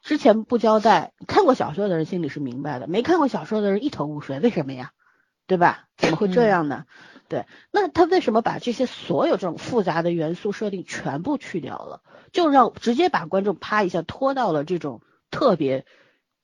[0.00, 1.12] 之前不交代。
[1.26, 4.92] 看过小说的人心里是明白的，没看过小说的人一头雾水，为什么呀？
[5.48, 5.88] 对吧？
[5.96, 6.86] 怎么会这样呢？
[7.28, 12.00] 对，那他为什么把这些所有这种复杂的元素设定全部去掉了，
[12.30, 15.02] 就让直接把观众啪一下拖到了这种
[15.32, 15.84] 特别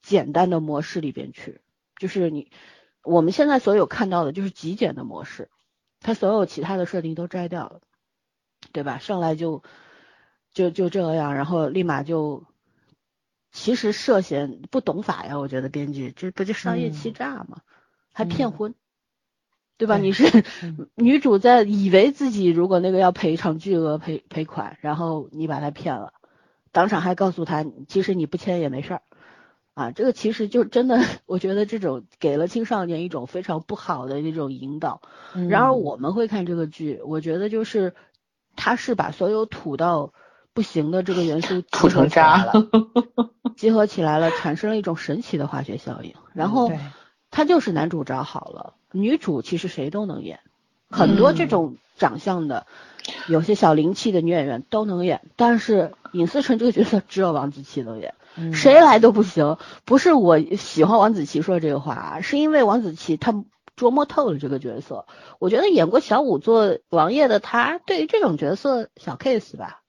[0.03, 1.61] 简单的模式里边去？
[1.97, 2.51] 就是你
[3.05, 5.49] 我们现在所有看到的就是极简的模式，
[6.01, 7.81] 他所有其他的设定都摘掉了，
[8.73, 8.99] 对吧？
[8.99, 9.63] 上来就
[10.55, 12.45] 就就这样，然后立马就
[13.51, 17.59] 其实涉嫌不懂法呀，我觉得编剧这不就商业欺诈吗？
[18.13, 18.75] 还骗婚。
[19.79, 19.97] 对吧？
[19.97, 20.45] 你是
[20.95, 26.13] 女主在以为自己如果那个要赔偿巨额赔赔款，然后你把他骗了，
[26.71, 29.03] 当场还告诉他，其实你不签也没事儿
[29.75, 29.91] 啊。
[29.91, 35.03] 这个其实就真的， 我觉得这种给了青少年一种非常不好的一种引导。
[35.49, 37.95] 然而我们会看这个剧，我觉得就是
[38.55, 40.13] 他是把所有土到
[40.55, 42.53] 不行的这个元素 土成渣了，
[43.57, 46.15] 结合起来了，产生了一种神奇的化学效应。
[46.35, 46.71] 然后
[47.31, 48.75] 他就是男主找好了。
[48.93, 50.41] 女主其实谁都能演，
[50.91, 52.67] 很多这种长相的，
[53.27, 58.15] 有些小灵气的女演员都能演，但是尹思成这个角色只有王子奇能演，
[58.53, 59.57] 谁来都不行。
[59.87, 63.33] 不是我喜欢王子奇说这个话，是因为王子奇他
[63.77, 65.07] 琢磨透了这个角色。
[65.39, 69.82] 我觉得演过小五做王爷的他，对于这种角色小 case 吧。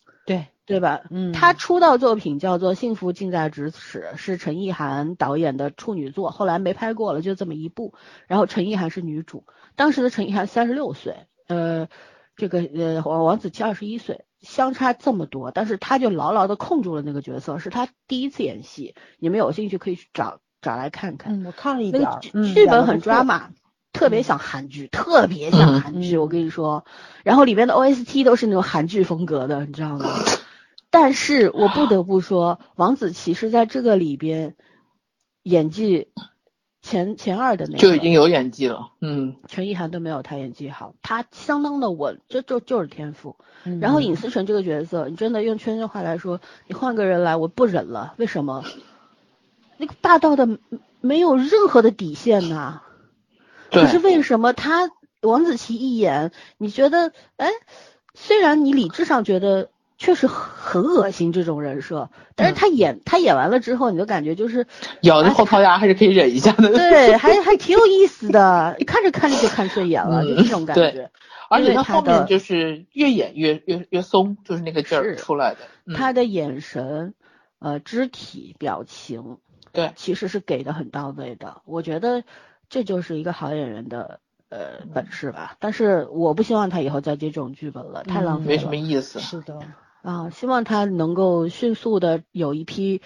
[0.65, 0.79] 对。
[0.79, 1.01] 吧？
[1.09, 7.93] 嗯，他出道作品叫做《幸福近在咫尺》，是陈意涵导演的处女作，后来没拍过了，就这么一部。
[8.27, 9.45] 然后陈意涵是女主，
[9.75, 11.15] 当时的陈意涵三十六岁，
[11.47, 11.87] 呃，
[12.35, 18.95] 这个呃王王子奇二十一岁，相差这么多，但是他就牢牢的控住了那个角色，是他第一次演戏。
[19.19, 21.41] 你们有兴趣可以去找找来看看。
[21.41, 22.07] 嗯，我看了一点，
[22.53, 23.51] 剧本很抓马，
[23.91, 26.85] 特别像韩剧，特别像韩剧，我跟你说。
[27.23, 30.05] 然后里边的 OST 都是那种韩剧风格的，你知道吗？
[30.93, 34.55] 但是我不得不说，王子奇是在这个里边
[35.41, 36.09] 演技
[36.83, 38.91] 前前二的那个，就已经有演技了。
[39.01, 43.37] 嗯，陈意涵都没有他演技好，他相当的稳，这就就是天赋。
[43.81, 48.13] 然后尹思成这个角色，你真的用圈圈话来说，你换个人来，我不忍了。
[48.17, 48.63] 为什么？
[49.77, 50.59] 那个霸道的
[51.01, 52.83] 没有任何的底线呐。
[53.71, 54.91] 可是为什么他
[55.23, 57.49] 王子奇一演，你觉得，哎，
[58.13, 59.71] 虽然你理智上觉得。
[59.97, 64.67] 确实很恶心这种人设，但是他演他演完了之后，你就感觉就是
[65.01, 66.69] 咬着后槽牙还是可以忍一下的。
[66.69, 71.09] 对，还还挺有意思的，看着看着就看顺眼了，就这种感觉。
[71.49, 75.95] 而且他后面就是越演越越越松，就是那个劲儿出来的。
[75.95, 77.13] 他的眼神、
[77.59, 79.37] 呃，肢体表情，
[79.71, 81.61] 对，其实是给的很到位的。
[81.65, 82.23] 我觉得
[82.69, 84.19] 这就是一个好演员的。
[84.49, 88.47] 呃，本事吧，但是我不希望他以后再接这种剧本了，太浪费了。
[88.51, 89.19] 没什么意思。
[89.19, 89.59] 是的，
[90.03, 93.01] 啊，希望他能够迅速的有一批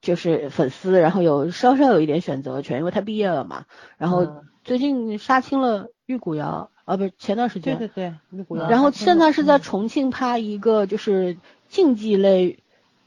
[0.00, 3.66] 就是粉丝，然后有稍稍有一点选择权，因为他毕业了嘛。
[3.96, 7.78] 然后最近杀青了玉骨遥，啊，不是前段时间。
[7.78, 8.68] 对对对，玉骨遥。
[8.68, 11.36] 然后现在是在重庆拍一个就是
[11.68, 12.58] 竞技类。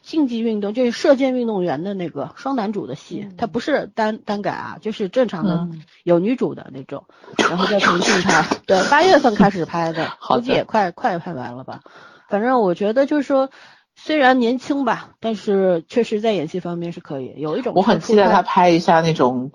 [0.03, 5.67] 竞技运动就是射箭运动员的那个双男主的戏，它不是单单改啊，就是正常的
[6.03, 7.03] 有女主的那种，
[7.35, 11.81] 然后在重庆拍， 对，八月份开始拍的，估计也快快拍完了吧。
[12.27, 13.49] 反正我觉得就是说，
[13.95, 17.73] 虽然年轻吧，但是确实在演戏方面是可以，有一种。
[17.75, 19.51] 我很期待他拍一下那种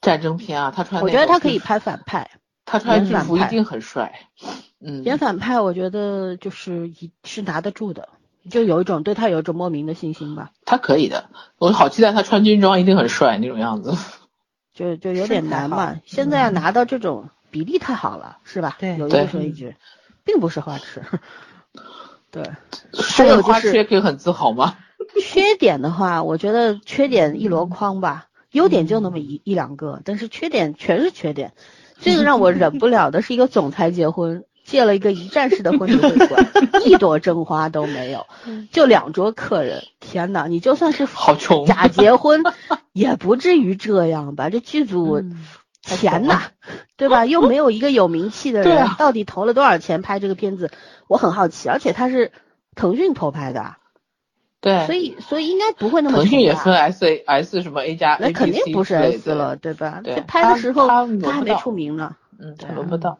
[0.00, 1.02] 战争片啊，他穿。
[1.02, 2.30] 我觉得他可以拍反派。
[2.66, 4.20] 他穿制服一定很帅。
[4.80, 5.04] 嗯。
[5.04, 8.08] 演反派，我觉得就是一是拿得住的。
[8.50, 10.50] 就有一种对他有一种莫名的信心吧。
[10.64, 11.28] 他可以的，
[11.58, 13.94] 我好期待他穿军装一定很帅那种样子。
[14.74, 18.76] 就就有点难嘛，现在要拿到这种比例太好了，是吧？
[18.80, 19.76] 对，有一句说一句，
[20.24, 21.02] 并不是花痴。
[22.34, 22.42] 对，
[23.00, 24.76] 还有就是缺可以很自豪吗？
[25.22, 31.52] 缺点的话，我觉得缺点一箩筐吧，优点就那么一一两个，但是缺点全是缺点。
[32.00, 34.44] 这个让我忍不了的是一个总裁结婚。
[34.64, 36.50] 借了一个一站式的婚礼会馆，
[36.86, 38.26] 一朵真花都没有，
[38.72, 39.84] 就两桌客人。
[40.00, 42.42] 天哪，你就算是好穷假结婚，
[42.94, 44.48] 也不至于这样吧？
[44.48, 45.22] 这剧组
[45.84, 46.42] 钱呐，
[46.96, 47.26] 对吧？
[47.26, 50.70] 又没有一个有名气的人，到底投了多少钱拍这个片子？
[51.08, 51.68] 我很好奇。
[51.68, 52.32] 而且他是
[52.74, 53.76] 腾讯投拍的，
[54.60, 56.16] 对，所以所以应该不会那么。
[56.16, 60.00] 腾讯也分 S A S 什么 A 加，那肯定不是 S 了，对吧？
[60.02, 63.18] 对拍的时候他还没出名呢，嗯，轮不到。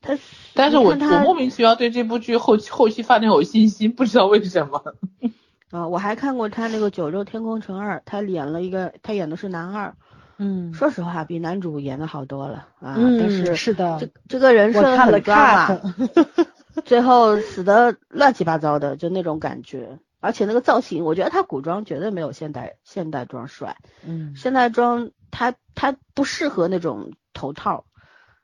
[0.00, 0.18] 他，
[0.54, 4.82] 但是我我莫名其妙对这部剧后期后期发展有信心，不知道为什么。
[5.70, 9.96] 啊，我还看过他那个《九州天空城二》，他演了一个，他演的是男二，
[10.38, 12.94] 嗯说实话比男主演的好多了啊。
[12.98, 15.80] 嗯但是是的这这个人设很抓马，
[16.84, 19.98] 最后死的乱七八糟的，就那种感觉。
[20.20, 23.76] 而且那个造型，我觉得他古装绝对没有现代现代装帅。
[24.04, 27.84] 嗯，现代装他他不适合那种头套，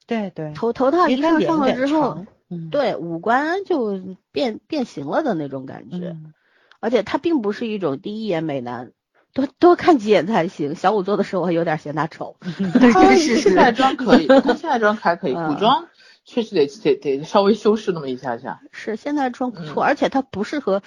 [0.06, 4.00] 对对，头头套一因为他上上了之后，，嗯，对五官就
[4.30, 6.08] 变变形了的那种感觉。
[6.08, 6.32] 嗯
[6.80, 8.90] 而且他并不是一种第一眼美男，
[9.32, 10.74] 多多看几眼才行。
[10.74, 15.88] 小五做的时候，我还有点嫌他丑， 他真是现代装可以，他 现代装还可以，嗯古装
[16.24, 18.60] 确实得得得稍微修饰那么一下下。
[18.72, 20.82] 是现在装不错，嗯而且他不适合，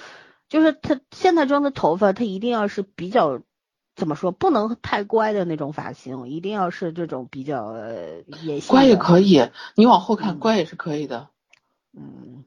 [0.47, 3.41] 就是他现在装的头发，他一定要是比较
[3.95, 8.69] 怎么说，不能太乖的那种发型，一定要是这种比较呃野性。
[8.69, 11.29] 乖也可以，你往后看嗯乖也是可以的，
[11.97, 12.43] 嗯，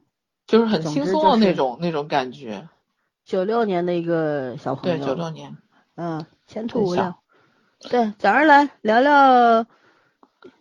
[0.47, 2.69] 就是很轻松的那种那种感觉。
[3.25, 5.57] 九六年的一个小朋友对，友，九六年，
[5.99, 7.15] 嗯，前途无量。
[7.89, 9.65] 对，早上来聊聊，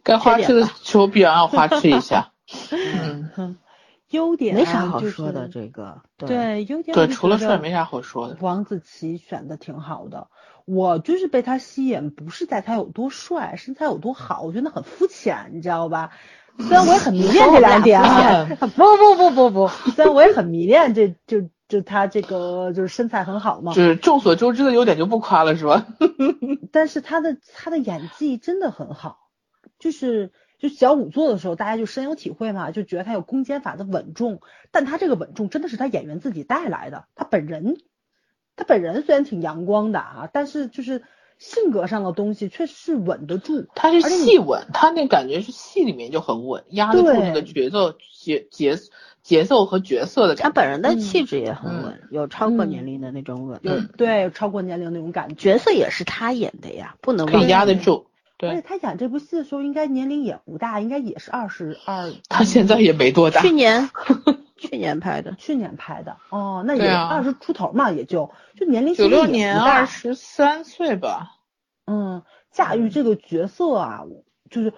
[0.02, 2.32] 该花痴的缺点吧时候必然要花痴一下。
[2.74, 3.56] 嗯，哼，
[4.10, 8.36] 优点没啥好说的是这个，对，对优点对，除了帅没啥好说的。
[8.40, 10.26] 王子奇选的挺好的，
[10.64, 16.10] 我就是被他吸引，不是在他有多帅，身材有多好，我觉得很肤浅，你知道吧？
[16.58, 25.86] 虽然我也很迷恋这两点啊， 不不不不不，虽然我也很迷恋这就就他这个就是身材很好嘛，就是众所周知的优点就不夸了，是吧？
[26.72, 29.28] 但是他的他的演技真的很好，
[29.78, 34.40] 就是就小五做的时候，大家就深有体会嘛，就觉得他有攻坚法的稳重，
[34.70, 37.76] 但他这个稳重真的是他演员自己带来的，他本人
[38.56, 41.02] 他本人虽然挺阳光的啊，但是就是
[41.38, 48.76] 性格上的东西确实是稳得住，他是戏稳，他那感觉是戏里面就很稳，压得住那个节奏节节
[49.22, 50.42] 节奏和角色的感觉。
[50.42, 53.60] 他本人的嗯气质也很嗯稳，有超过嗯年龄的那种稳。
[53.62, 55.34] 有嗯对超过年龄那种感觉。
[55.34, 58.06] 角色也是他演的呀，不能可以压得住。
[58.40, 62.12] 而且对，他演这部戏的时候，应该年龄也不大，应该也是二十二。
[62.28, 63.50] 他现在也没多大去。
[63.50, 63.90] 年
[64.58, 66.16] 去年拍的，去年拍的。
[66.28, 71.36] 哦，那也二十出头嘛，也就就年龄其九六年二十三岁吧。
[71.86, 74.04] 嗯，驾驭这个角色啊，
[74.50, 74.74] 就是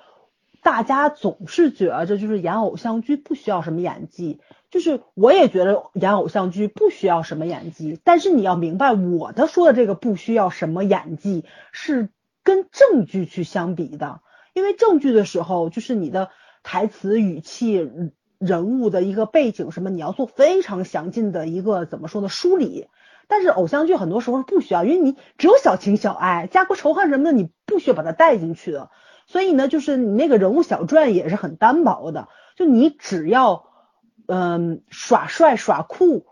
[0.62, 4.40] 大家总是觉着就是演偶像剧不需要什么演技，
[4.70, 12.10] 就是我也觉得演偶像剧不需要什么演技，但是你要明白我的说的这个不需要什么演技是
[12.44, 14.20] 跟正剧去相比的，
[14.52, 16.30] 因为正剧的时候就是你的
[16.62, 17.90] 台词、语气、
[18.40, 22.88] 人物的一个背景什么，你要做非常详尽的一个怎么说呢梳理。
[23.28, 28.90] 但是偶像剧很多时候不需要，因为你只有小情小爱，家国仇恨什么的，你不需要把它带进去的。
[29.26, 33.66] 所以呢，就是你那个人物小传也是很单薄的，就你只要
[34.26, 36.26] 嗯耍帅耍酷，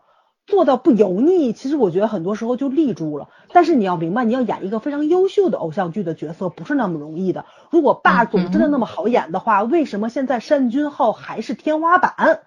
[0.48, 3.28] 做到不油腻，其实我觉得很多时候就立住了。
[3.52, 7.44] 但是你要明白，你要演一个非常优秀的偶像剧的角色不是那么容易的。
[7.70, 12.40] 如果霸总真的那么好演的话，为什么现在单君浩还是天花板？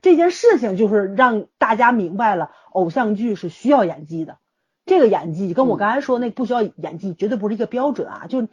[0.00, 4.36] 这件事情就是让大家明白了，偶像剧是需要演技的。
[4.86, 8.46] 这个演技跟我刚才说那不需要演技绝对不是一个标准啊，就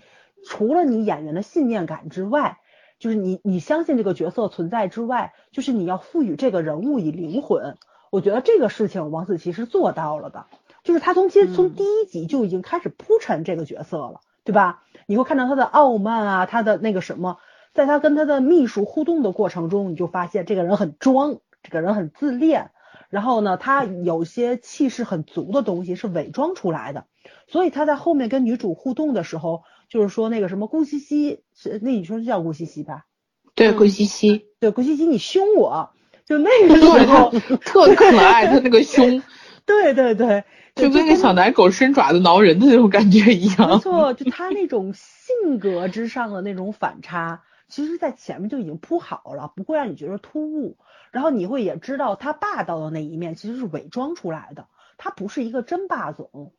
[0.48, 2.58] 除了你演员的信念感之外，
[2.98, 7.78] 就是你你相信这个角色存在之外，就是你要赋予这个人物以灵魂。
[8.12, 10.46] 我觉得这个事情王子奇是做到了的，
[10.84, 14.84] 就是他从其实从第一集就已经开始铺陈这个角色了，对吧？
[15.08, 17.38] 你会看到他的傲慢啊，他的那个什么，
[17.74, 22.72] 在他跟他的秘书互动的过程中，你就发现这个人很装，这个人很自恋。
[23.10, 27.06] 然后呢，他有些气势很足的东西是伪装出来的，
[27.48, 33.06] 所以他在后面跟女主互动的时候，就是说那个什么顾西西是那女生是叫顾西西吧？
[33.54, 35.92] 对，嗯顾西西，对，顾西西你凶我，
[36.26, 39.22] 就那个时对候，特可爱，他那个胸
[39.66, 40.44] 对对对，
[40.76, 43.80] 就跟那小奶狗伸爪子挠人的那种感觉一样没样。
[43.80, 50.78] 错，就他那种性格之上的那种反差，其实在前面就已经铺好了，不会让你觉得突兀。
[51.12, 56.54] 然后你会也知道他霸道的那一面其实是伪装出来的，他不是一个真霸总，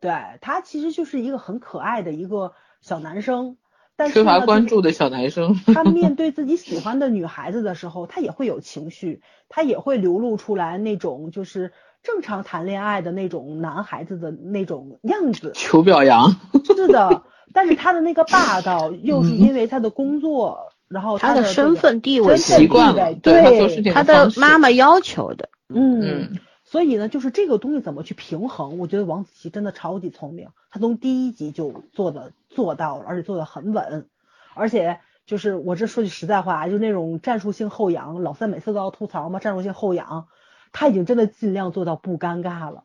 [0.00, 3.56] 对他其实就是一个很可爱的一个小男生。
[4.00, 5.60] 但是缺乏关注的小男生。
[5.74, 9.20] 他面对自己喜欢的女孩子的时候，他也会有情绪，
[9.50, 11.72] 他也会流露出来那种就是
[12.02, 15.52] 正常谈恋爱的那种男孩子的那种样子。
[15.54, 26.38] 求表扬，是的， 但是他的那个霸道，又是因为他的工作，然后他的身份地位习惯了对他的妈妈要求的，嗯嗯，
[26.70, 34.06] 所以呢，就是这个东西怎么去平衡，我觉得王子奇真的超级聪明，他从第一集就做的做到了，而且做的很稳，
[34.54, 40.28] 而且就是我这说句实在话，就那种战术性后仰，老三每次都要吐槽嘛，战术性后仰，
[40.70, 42.84] 他已经真的尽量做到不尴尬了，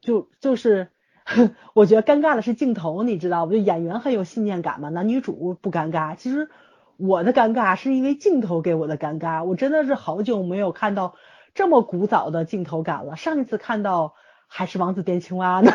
[0.00, 0.90] 就就是
[1.74, 3.54] 我觉得尴尬的是镜头，你知道不？
[3.54, 6.14] 就演员很有信念感嘛，男女主不尴尬。
[6.14, 6.48] 其实
[6.96, 11.16] 我的尴尬是因为镜头给我的尴尬，我真的是好久没有看到
[11.56, 13.16] 这么古早的镜头感了。
[13.16, 14.14] 上一次看到
[14.46, 15.72] 还是王子变青蛙呢，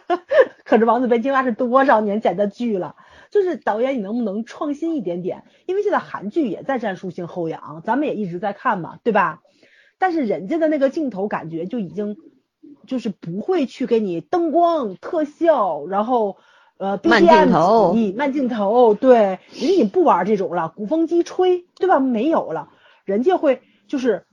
[0.64, 2.96] 可是王子变青蛙是多少年前的剧了？
[3.30, 5.44] 就是导演，你能不能创新一点点？
[5.66, 9.42] 因为现在韩剧也在战术性后仰，咱们也一直在看嘛，对吧？
[9.98, 12.16] 但是人家的那个镜头感觉就已经，
[12.86, 16.38] 就是不会去给你灯光特效，然后
[16.78, 22.00] 呃 BGM 慢镜头慢镜头，对，人家不玩这种了，鼓风机吹，对吧？
[22.00, 22.70] 没有了，
[23.04, 24.24] 人家会就是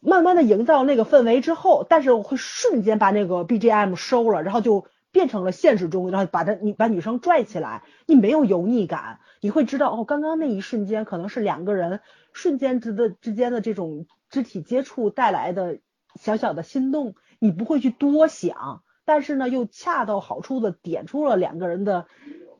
[0.00, 12.00] 慢慢的营造那个氛围之后，但是我会瞬间把那个 BGM 收了，然后就变成了现实中，然后把他你把女生拽起来，你没有油腻感，你会知道哦，刚刚那一瞬间可能是两个人
[12.32, 15.78] 瞬间之的之间的这种肢体接触带来的
[16.20, 22.06] 小小的心动，你不会去多想，但是呢又恰到好处的点出了两个人的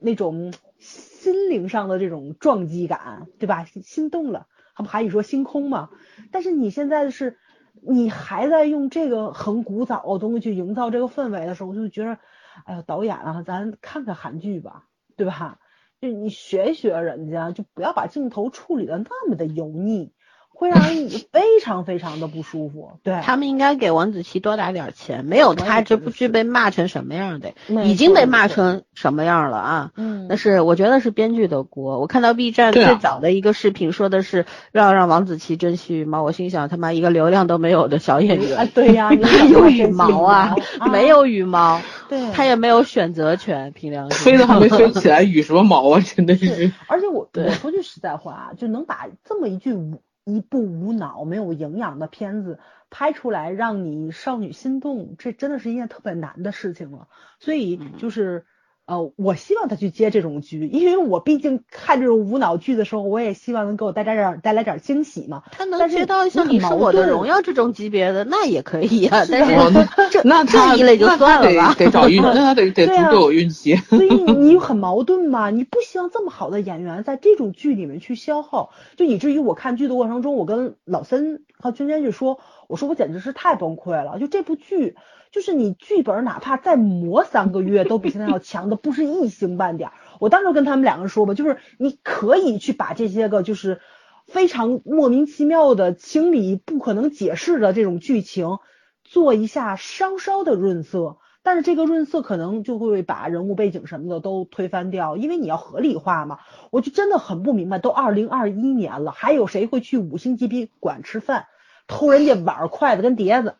[0.00, 3.64] 那种心灵上的这种撞击感，对吧？
[3.64, 4.46] 心动了，
[4.78, 5.90] 他不韩语说星空嘛？
[6.32, 7.36] 但是你现在是。
[7.80, 12.18] 你还在用这个很古早的东西去营造这个氛围的时候，我就觉得，
[12.64, 15.60] 哎呀，导演啊，咱看看韩剧吧，对吧？
[16.00, 20.12] 就你学一学人家，就不要把镜头处理的那么的油腻，
[20.58, 22.98] 会让人非常非常的不舒服。
[23.04, 27.52] 对，他们应该给王子奇多打点钱，没有他这部剧被骂成什么样的，
[27.84, 29.90] 已经被骂成什么样了啊？
[29.94, 32.00] 嗯那是我觉得是编剧的锅。
[32.00, 40.56] 我看到 B 站最早的一个视频说的是要让王子奇争取羽毛，我心想他妈一个流量都没有的小演啊，员，对呀， 你哪有羽毛啊？
[40.90, 44.32] 没，有羽毛，对，他也没有选择权，凭良心。
[44.32, 46.00] 飞都还没飞 起来，羽什么毛啊！
[46.00, 52.60] 真的是是，而且我我说句实在话啊，就能把这么一句无一部无脑、没有营养的片子
[52.90, 57.08] 拍出来，让你少女心动，这真的是一件特别难的事情了。
[57.40, 58.46] 所以嗯就是。
[58.88, 65.42] 呃，我希望他去接这种剧，因为我毕竟看这种无脑剧的时候，我也希望能给我带来点带来点惊喜嘛。
[65.52, 69.26] 他能但是接到像你是我的盾荣耀这种级别的，那也可以啊。
[69.30, 69.54] 但是
[70.10, 71.74] 这那他这一类就那他算了吧。
[71.74, 73.76] 得得找运， 那他得得对啊足够有运气。
[73.76, 84.96] 所以你很矛盾嘛，你不希望这么好的演员在这种剧里面去消耗，就以至于我看剧的过程中，我跟老森和君娟就说，我说我简直是太崩溃了，就这部剧，
[85.30, 89.90] 就是你剧本哪怕再磨三个月，都比现在要强的不是一星半点。
[90.20, 93.80] 我当时跟他们两个说吧，就是你可以去把这些个就是
[94.26, 98.58] 非常莫名其妙的情理不可能解释的这种剧情
[99.04, 101.18] 做一下稍稍的润色。
[101.40, 106.40] 但是这个润色可能就会把人物背景什么的都推翻掉，因为你要合理化嘛。
[106.70, 111.46] 我就真的很不明白，都二零二一年了，还有谁会去五星级宾馆吃饭，
[111.86, 113.54] 偷人家碗、筷子跟碟子？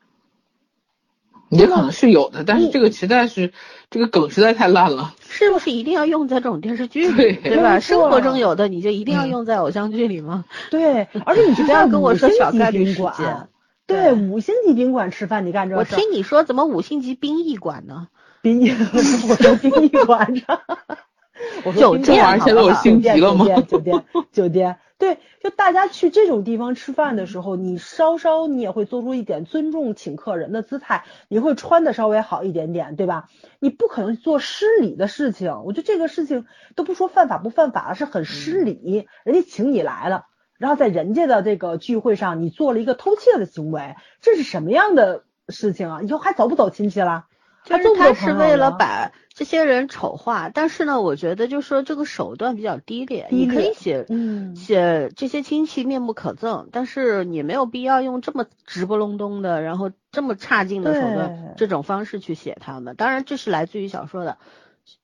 [1.51, 3.53] 也可能是有的，但是这个实在是
[3.91, 5.15] 这个梗实在太烂了。
[5.29, 7.33] 是不是一定要用在这种电视剧里，对。
[7.35, 7.81] 对吧？
[7.81, 10.45] 生活中有的你就一定要嗯用在偶像剧里吗？
[10.70, 13.03] 对，而且你是不要跟我说小概率宾事件。
[13.03, 13.49] 馆，
[13.87, 15.99] 对，五星级宾馆吃饭，你干这我事儿？
[15.99, 18.09] 听你说怎么五星级殡仪馆呢？
[18.43, 18.70] 殡仪，
[19.29, 20.61] 我说殡仪馆上，
[21.65, 23.45] 我说酒店这玩意儿现在有星级了吗？
[23.45, 33.29] 酒店酒店酒店，对，就大家去这种地方吃饭的时候，你稍稍你也会做出一点尊重请客人的姿态，你会穿的稍微好一点点，对吧？
[33.61, 39.07] 你不可能做失礼的事情，我觉得这个事情都不说犯法不犯法，是很失礼。
[39.23, 40.27] 人家请你来了，
[40.59, 46.03] 然后在人家的这个聚会上，你做了一个偷窃的行为，这是什么样的事情啊？
[46.03, 47.27] 以后还走不走亲戚了？
[47.69, 62.97] 就是还做不做他是为了了把这些人丑化，但是呢，我觉得就是说这个手段比较低劣，低你可以写嗯写这些亲戚面目可憎，但是你没有必要用这么直不隆咚的，然后这么差劲的手段这种方式去写他们。
[62.97, 64.39] 当然，这是来自于小说的，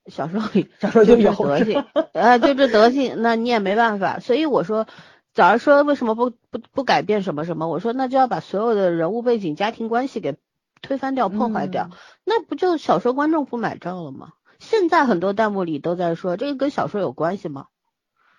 [0.07, 4.19] 小说里小说就这有德性， 呃，就这德性，那你也没办法。
[4.19, 4.86] 所以我说，
[5.32, 10.36] 早上说为什么不不不改变什么什么，我说那就要把所有的人物背景、家庭关系给
[10.85, 11.89] 推翻掉、破坏掉。
[11.90, 14.35] 嗯那不就小说观众不买账了吗？
[14.61, 17.66] 现在很多弹幕里都在说这个跟小说有关系吗？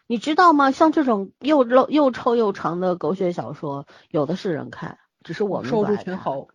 [0.08, 0.72] 你知道吗？
[0.72, 5.98] 像这种又漏又臭又长的狗血小说，有的是人看，只是我们受众。
[5.98, 6.48] 群好，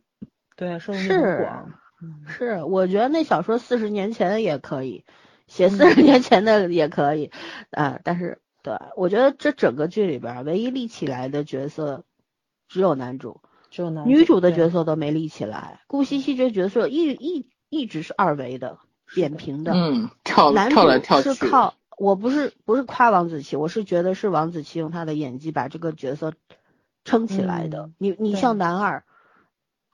[0.56, 1.72] 对，受众广。
[2.02, 5.04] 嗯是，我觉得那小说四十年前的也可以，
[5.46, 7.30] 写嗯四十年前的也可以，
[7.70, 12.04] 啊、但是对我觉得这整个剧里边儿唯一立起来的角色
[12.68, 15.80] 只有男主，只有男女主的角色都没立起来。
[15.86, 18.78] 顾西西这角色一一一直是二维的、
[19.14, 21.32] 扁平的，嗯，跳男跳来主跳去。
[21.32, 26.32] 是靠我不是不是夸王子奇，我是觉得是王子奇用他的演技把这个角色
[27.04, 27.82] 撑起来的。
[27.84, 29.04] 嗯你你像男二，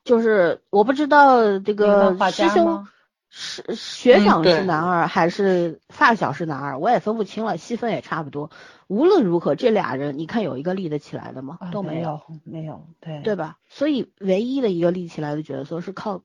[0.05, 2.86] 就是我不知道这个师兄
[3.28, 8.51] 是学长是男二还是发小是男二，我也分不清了，戏份也差不多。
[8.86, 11.59] 无论如何，这俩人你看有一个立得起来的吗？
[11.61, 13.59] 啊都有，没有没有，对对吧？
[13.69, 16.23] 所以唯一的一个立起来的角色是靠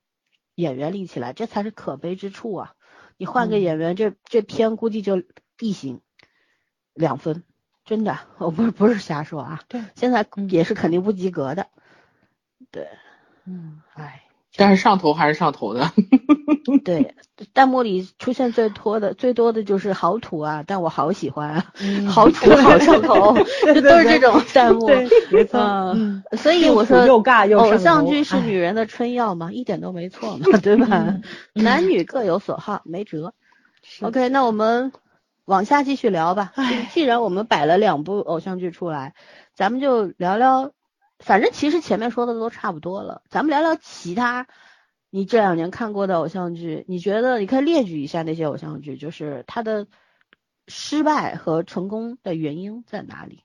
[0.56, 2.76] 演员立起来，这才是可悲之处啊！
[3.18, 5.22] 你换个嗯演员，这这片估计就
[5.58, 6.02] 地形
[6.94, 7.44] 两分，
[7.84, 11.68] 真的，我不是不是瞎说啊，对，现在嗯也是肯定不及格的。
[12.70, 12.88] 对，
[13.46, 14.24] 嗯哎，
[14.56, 15.92] 但是上头还是上头的。
[16.86, 17.16] 对，
[17.54, 23.34] 弹幕里出现最多的最多的就是好土啊，但我好喜欢啊，嗯好土好上头，
[23.64, 24.88] 对对就都是这种弹幕。
[25.32, 30.88] 没错，嗯嗯，所以我说，又尬又偶上头像剧是哎女人的春药嘛，一点都没错嘛， 对吧？
[30.92, 31.22] 嗯
[31.54, 33.34] 男女各有所好，没辙。
[34.02, 34.92] OK，那我们
[35.46, 36.54] 往下继续聊吧。
[36.92, 39.16] 既然我们摆了两部偶像剧出来，
[39.56, 40.72] 咱们就聊聊，
[41.22, 44.48] 反正其实前面说的都差不多了，咱们聊聊其他
[45.10, 49.88] 你这两年看过的偶像剧，你觉得你可以列举一下那些偶像剧，就是它的
[50.68, 53.44] 失败和成功的原因在哪里？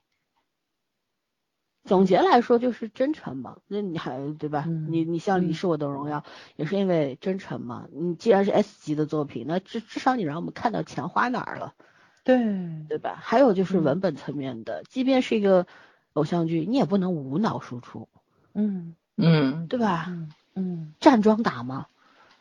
[1.83, 4.65] 总结来说就是真诚嘛，那你还对吧？
[4.67, 6.19] 嗯你你像《你嗯是我的荣耀》
[6.57, 7.87] 也是因为真诚嘛。
[7.93, 11.75] 你既然是 S 级的作品，那至至少你让我们看到钱花哪儿了，
[12.25, 12.37] 对，
[12.89, 13.17] 对吧？
[13.21, 15.65] 还有就是嗯文本层面的，即便是一个
[16.17, 18.07] 偶像剧，你也不能无脑输出，
[18.53, 20.05] 嗯嗯，对吧？
[20.09, 21.85] 嗯嗯站桩打嘛，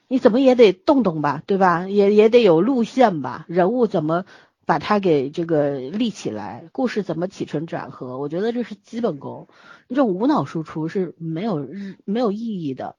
[0.09, 1.87] 你怎么也得动动吧，对吧？
[1.89, 4.25] 也也得有路线吧，人物怎么
[4.65, 9.49] 把它给这个立起来，故事怎么起承转合，我觉得这是基本功。
[9.89, 12.97] 你这种无脑输出是没有日没有意义的。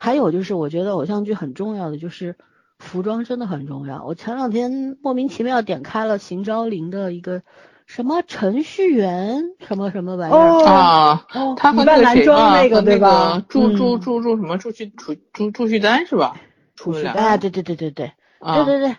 [0.00, 2.36] 还有就是，我觉得偶像剧很重要的就是
[2.78, 4.04] 服装真的很重要。
[4.04, 7.42] 我前两天莫名其妙点开了邢昭林的一个
[7.88, 10.36] 什么程序员什么什么玩意儿。
[10.36, 13.44] 哦啊，哦，他和女扮男那个谁嘛，装那个和那对吧个？
[13.48, 16.36] 祝祝嗯祝祝什么祝旭祝祝祝旭丹是吧？
[16.76, 18.12] 出了两个哎，对对对对对。
[18.40, 18.96] 啊，对对对，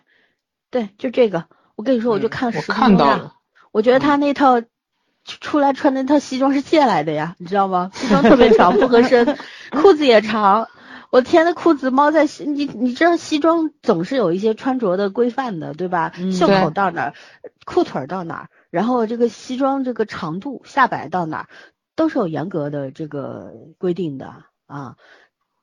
[0.71, 1.45] 对，就这个。
[1.75, 3.33] 我跟你说，我就嗯我看了十分钟呀看到了，
[3.71, 4.61] 我觉得他那套
[5.23, 7.91] 出来穿那套西装是借来的呀，你知道吗？
[7.93, 9.37] 西装特别长，不合身，
[9.71, 10.67] 裤子也长。
[11.11, 16.11] 我天，那裤子猫在西，你你知道西装总是有一些穿着的规范的，对吧？
[16.17, 17.13] 嗯袖口到哪儿，
[17.65, 21.47] 裤腿儿到哪儿，然后这个西装这个长度下摆到哪儿，
[21.95, 24.95] 都是有严格的这个规定的啊。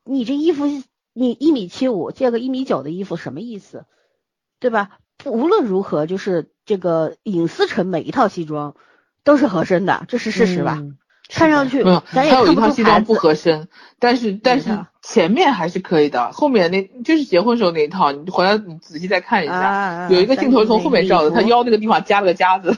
[0.03, 0.65] 你这衣服，
[1.13, 3.85] 你一米七五借个一米九的衣服什么意思？
[4.59, 4.99] 对吧？
[5.25, 8.75] 无论如何，就是这个隐私成每一套西装
[9.23, 10.77] 都是合身的，这是事实吧？
[10.79, 10.97] 嗯
[11.29, 13.13] 看上去没有，咱也还有一看不出套西装不。
[13.13, 13.67] 合身，
[13.99, 22.77] 但是但是前面还是可以的，后面那就是结婚时候那一套，你回来你仔细再看一下，啊，有一个镜头从后面照的，他腰那个地方加了个夹子，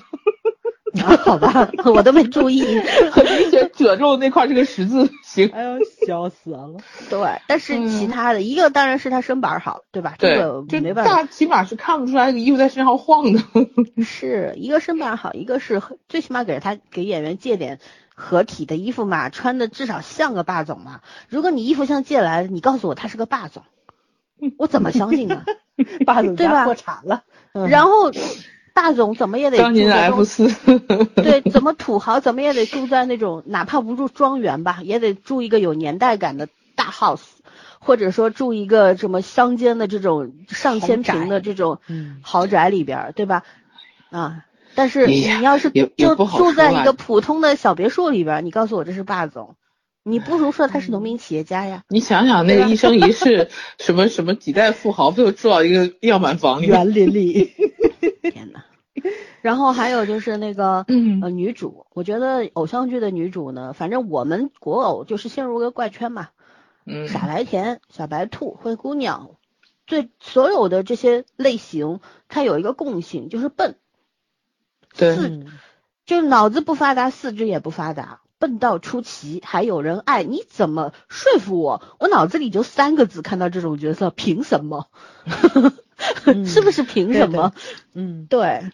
[1.04, 2.64] 啊， 好吧， 我都没注意。
[3.12, 5.50] 很明显褶皱那块是个十字形。
[5.50, 6.78] 哎呦，笑死了。
[7.10, 10.16] 对，但是其他的、一个当然是他身板好，对吧？
[10.18, 13.40] 这对个，就没办法，大起码是看不出来你衣服在身上晃的。
[14.04, 17.80] 是一个身板好，一个是最起码给他给演员借点
[18.16, 21.02] 合体的衣服嘛，穿的至少像个霸总嘛。
[21.28, 23.64] 如果你衣服像借来的，你告诉我他是个霸总，
[24.58, 25.44] 我怎么相信呢？
[26.06, 27.24] 霸总对吧家破产了。
[27.54, 28.12] 嗯然后
[28.74, 37.22] 霸总怎么也得当年的住在 F 东四， 对，怎么土豪怎么也得住在那种哪怕不住庄园吧，也得住一个有年代感的大 house，
[37.80, 43.44] 或者说住一个什么乡间的这种上千平的这种嗯豪宅里边儿，对吧？
[44.12, 49.56] 啊，但是你要是就住在一个普通的小别墅里边儿，你告诉我这是霸总，
[50.04, 51.84] 你不如说他是农民企业家呀。
[51.90, 56.66] 你想想那个一生一世 什么什么几代富豪，最后住到一个样板房里。
[56.72, 57.52] 园林里，
[59.42, 61.22] 然后还有就是那个嗯。
[61.22, 66.30] 呃女主，我觉得偶像剧的女主呢，反正我们国偶就是陷入个怪圈嘛，
[66.86, 69.32] 嗯，傻白甜、小白兔、灰姑娘，
[69.88, 73.76] 最所有的这些类型，它有一个共性，就是笨，
[74.98, 75.28] 对四。
[75.30, 75.46] 嗯
[76.06, 81.84] 就是脑子不发达，四肢也不发达，笨到出奇，还有人爱，你怎么说服我？
[82.00, 84.88] 我脑子里就三个字，看到这种角色，凭什么？
[86.26, 86.48] 嗯。
[86.48, 87.54] 是不是凭什么？
[87.94, 88.26] 嗯。
[88.28, 88.72] 对，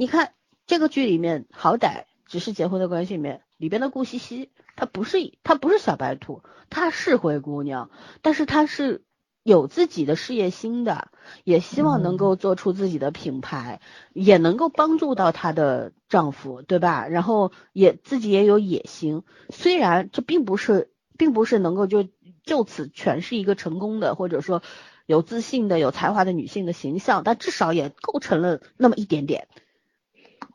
[0.00, 0.32] 你看
[0.66, 7.90] 这个剧里面，好歹只是结婚的关系里面，里边的顾西西，她不是她不是小白兔，她是灰姑娘，
[8.22, 9.04] 但是她是
[9.42, 11.10] 有自己的事业心的，
[11.44, 13.82] 也希望能够做出自己的品牌，
[14.14, 17.06] 也能够帮助到她的丈夫，对吧？
[17.06, 22.08] 然后也自己也有野心，虽然这并不是并不是能够就
[22.42, 24.62] 就此诠释一个成功的，或者说
[25.04, 29.46] 有自信的、有才华的女性的形象，但至少也构成了那么一点点，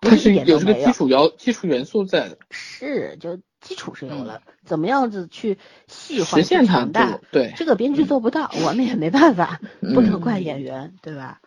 [0.06, 0.92] 不它是有有这个基。
[0.94, 2.38] 础要基础元素在的。
[2.50, 5.58] 是，就基础是有了，怎么样子去
[5.88, 11.42] 细化实现它强大，对这个编剧做不到，我们也没办法，不能怪嗯演员，对吧？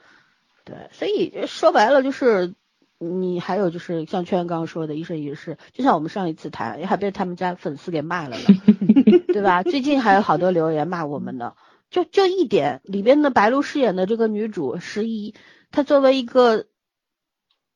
[0.65, 2.55] 对，所以说白了就是。
[3.01, 8.45] 你还有就是像圈刚刚说的一生一世，就像我们上一次谈，还被他们家粉丝给骂了呢，
[9.33, 9.63] 对吧？
[9.63, 11.53] 最近还有好多留言骂我们呢，
[11.91, 15.37] 就就一点里边的白鹿饰演的这个女主十一，
[15.71, 16.67] 她作为一个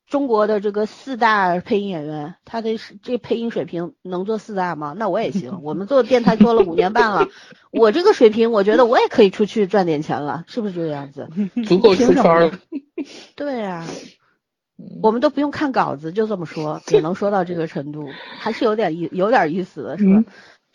[0.07, 4.93] 中国的这个四大配音演员，他的是这配音水平能做四大吗？
[4.97, 7.27] 那我也行， 我们做电台做了五年半了，
[7.71, 11.29] 我这个水平，我觉得我也可以出去赚点钱了，是不是这个样子？
[11.65, 12.59] 足够出圈了。
[13.35, 13.85] 对啊，
[14.77, 18.07] 嗯我们都不用看稿子，就这么说 也能说到这个程度，
[18.39, 20.19] 还是有点意有点意思的，是吧？
[20.19, 20.25] 嗯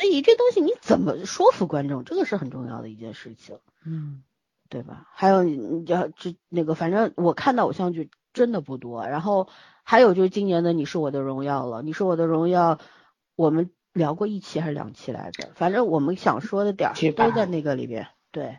[0.00, 3.56] 所以这东西你怎么说服观众，这个是很重要的一件事情。
[3.84, 4.22] 嗯
[4.70, 5.08] 对吧？
[5.12, 9.06] 还有你要这那个，反正我看到偶像剧真的不多。
[9.06, 9.48] 然后
[9.82, 12.76] 还有就是今年的《你是我的荣耀》了，《你是我的荣耀》，
[13.36, 15.50] 我们聊过一期还是两期来着？
[15.54, 18.08] 反正我们想说的点儿都在那个里边。
[18.30, 18.58] 对，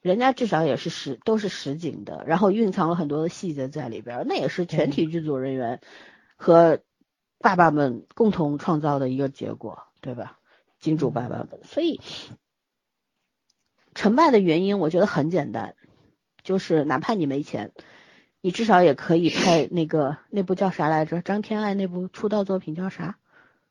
[0.00, 5.80] 人家至少也是实都是实景的，然后蕴藏了很多的细节在里边儿，那也是全体剧组人员
[6.36, 6.80] 和
[7.38, 10.38] 爸爸们共同创造的一个结果，对吧？
[10.78, 12.00] 金主爸爸们，所以
[13.94, 15.74] 成败的原因，我觉得很简单，
[16.42, 17.72] 就是哪怕你没钱，
[18.46, 21.20] 你至少也可以拍那个那部叫啥来着？
[21.20, 23.16] 张天爱那部出道作品叫啥？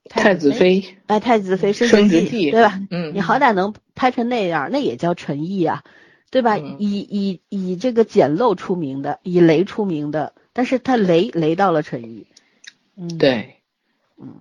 [0.10, 0.84] 太子妃。
[1.06, 2.82] 哎，太子妃升升职职记，记对吧？
[2.90, 5.86] 嗯，你好歹能拍成那样，那也叫诚意啊，
[6.30, 6.58] 对吧？
[6.58, 12.28] 嗯以以以这个简陋出名的，以雷出名的，但是他雷雷到了诚意，
[12.98, 13.62] 嗯，对，
[14.22, 14.36] 嗯，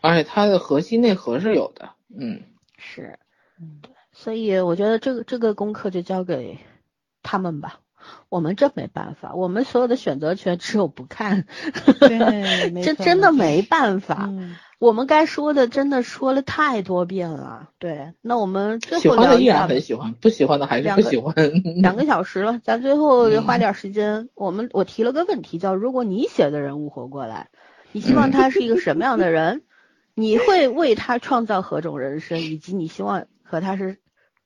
[0.00, 2.42] 而且它的核心内核是有的，嗯，
[2.76, 3.20] 是，
[3.60, 3.82] 嗯
[4.12, 6.58] 所以我觉得这个这个功课就交给
[7.22, 7.78] 他们吧。
[8.28, 11.46] 我们这没办法，我们所有的选择权只有不看，
[12.00, 14.26] 对， 没这真的没办法。
[14.28, 18.12] 嗯我们该说的真的说了太多遍了，对。
[18.20, 21.34] 那我们最喜后欢的依然聊一下很喜欢，不喜欢的还是不喜欢。
[21.80, 27.48] 两个小时了，咱最后嗯花点时间，我们我提了个问题，叫如果你写的人物活过来，
[27.92, 29.62] 你希望他是一个什么样的人？
[30.14, 33.96] 你会为他创造何种人生，以及你希望和他是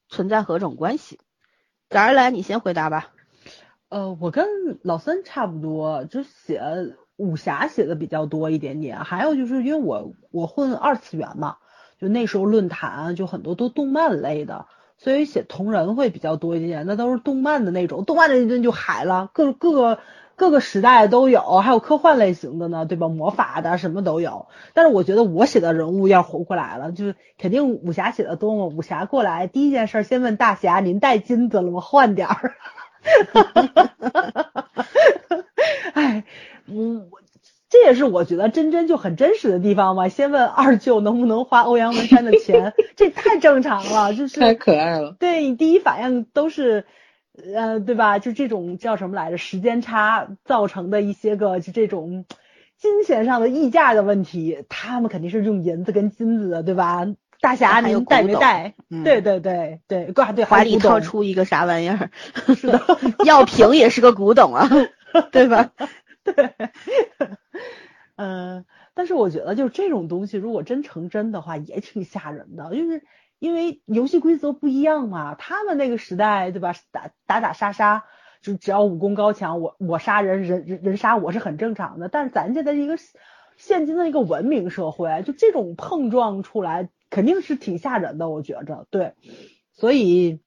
[0.08, 1.18] 存在何种关系？
[1.88, 3.08] 早儿来，你先回答吧。
[3.90, 4.46] 呃，我跟
[4.82, 6.62] 老三差不多，就写
[7.16, 11.56] 武侠写的比较多一点点，还有就是因为我我混二次元嘛，
[11.98, 19.98] 就那时候论坛就很多都动漫类的，所以写同人会比较多一点点，那都是动漫的那种，动漫的那就海了，各各个
[20.36, 23.08] 各个时代都有，还有科幻类型的呢，对吧？
[23.08, 31.80] 魔法的什么都有，但是我觉得我写的人物要活过来了，就是肯定武侠写的多嘛，武侠过来第一件事先问大侠，您带金子了吗？
[31.80, 32.54] 换点儿。
[35.94, 36.24] 哎，
[36.66, 37.20] 我
[37.68, 40.08] 这也是我觉得真真就很真实的地方嘛。
[40.08, 45.16] 先问二舅能不能花欧阳文山的钱， 这太正常了，就是太可爱了。
[45.18, 46.84] 对你第一反应都是，
[47.54, 48.18] 呃，对吧？
[48.18, 49.38] 就这种叫什么来着？
[49.38, 52.24] 时间差造成的一些个就这种
[52.76, 57.06] 金钱上的溢价的问题，他们肯定是用银子跟金子的，对吧？
[57.40, 58.74] 大侠你带没带？
[58.90, 62.10] 嗯对对对对，挂对，怀里掏出一个啥玩意儿？
[62.54, 62.80] 是的，
[63.24, 64.68] 药瓶也是个古董啊，
[65.32, 65.70] 对吧？
[66.22, 66.54] 对，
[68.16, 68.64] 嗯，
[68.94, 73.02] 但是我觉得就是这种东西，如果真成真的话，也挺吓人的，就是
[73.38, 75.34] 因为游戏规则不一样嘛。
[75.34, 76.74] 他们那个时代，对吧？
[76.92, 78.04] 打打打杀杀，
[78.42, 82.08] 就只要武功高强，我我杀人，人人人杀我是很正常的。
[82.10, 82.98] 但是咱现在是一个
[83.60, 88.86] 现今的一个文明社会，就这种碰撞出来，肯定是挺吓人的，我觉着。
[88.90, 89.12] 对，
[89.72, 90.40] 所以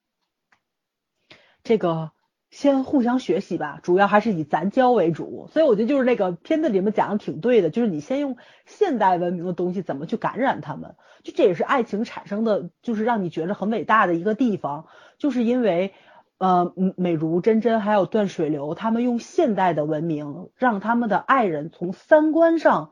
[1.64, 2.12] 这个。
[2.54, 5.50] 先互相学习吧，主要还是以咱教为主。
[5.52, 8.38] 所以我觉得就是那个片子里面讲的挺对的，就是你先用
[8.68, 14.86] 现代文明的东西怎么去感染他们，就这也是爱情产生的，就是让你觉得很伟大的一个地方，
[15.18, 15.96] 就是因为
[16.44, 22.92] 呃美如真真还有断水流他们用现代的文明让他们的爱人从三观上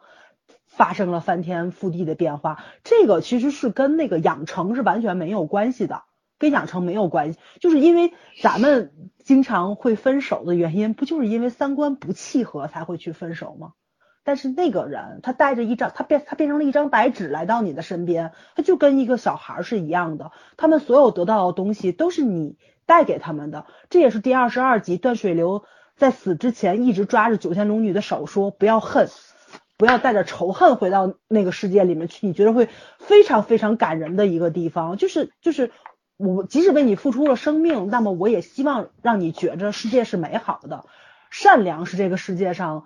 [0.67, 6.03] 发生了翻天覆地的变化，这个其实是跟那个养成是完全没有关系的。
[6.37, 13.73] 跟养成没有关系，就是因为咱们经常会分手的原因，不就是因为三观不契合才会去分手吗？
[14.23, 23.65] 但是那个人他带着一张，他变他变成了一张白纸来到你的身边，他就跟一个小孩是一样的，他们所有得到的东西都是你带给他们的。
[23.89, 25.63] 这也是第二十二集段水流
[25.97, 29.09] 在死之前一直抓着九天龙女的手说不要恨。
[29.77, 32.69] 不要带着仇恨回到那个世界里面去，你觉得会
[32.99, 35.71] 非常非常感人的一个地方，就是就是。
[36.23, 40.85] 我即使为你付出了生命，那么我也希望让你觉着世界是美好的，
[41.31, 42.85] 善良是这个世界上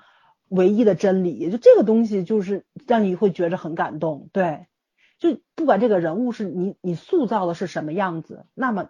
[0.50, 1.50] 唯一的真理。
[1.52, 4.30] 就这个东西，就是让你会觉着很感动。
[4.32, 4.68] 对，
[5.20, 8.90] 就不管这个人物是你你塑造的是什么样子，那么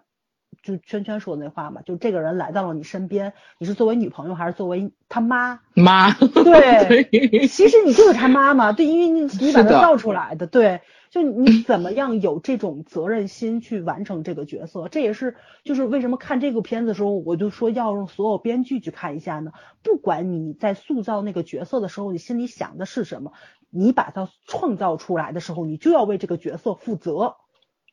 [0.66, 5.60] 就圈圈说的那话嘛，就这个人来到了你身边，你是作为女朋友还是作为他妈？
[5.74, 10.80] 妈， 对，其实你就是他妈妈，对，因为你你把他造出来的，对，
[11.10, 19.52] 就你怎么样有这种责任心去完成这个角色，这也是就是为什么看这个片子的时候，我就说要用所有编剧去看一下呢。
[19.84, 23.32] 不管你在塑造那个角色的时候，你心里想的是什么，
[23.70, 27.36] 你把它创造出来的时候，你就要为这个角色负责，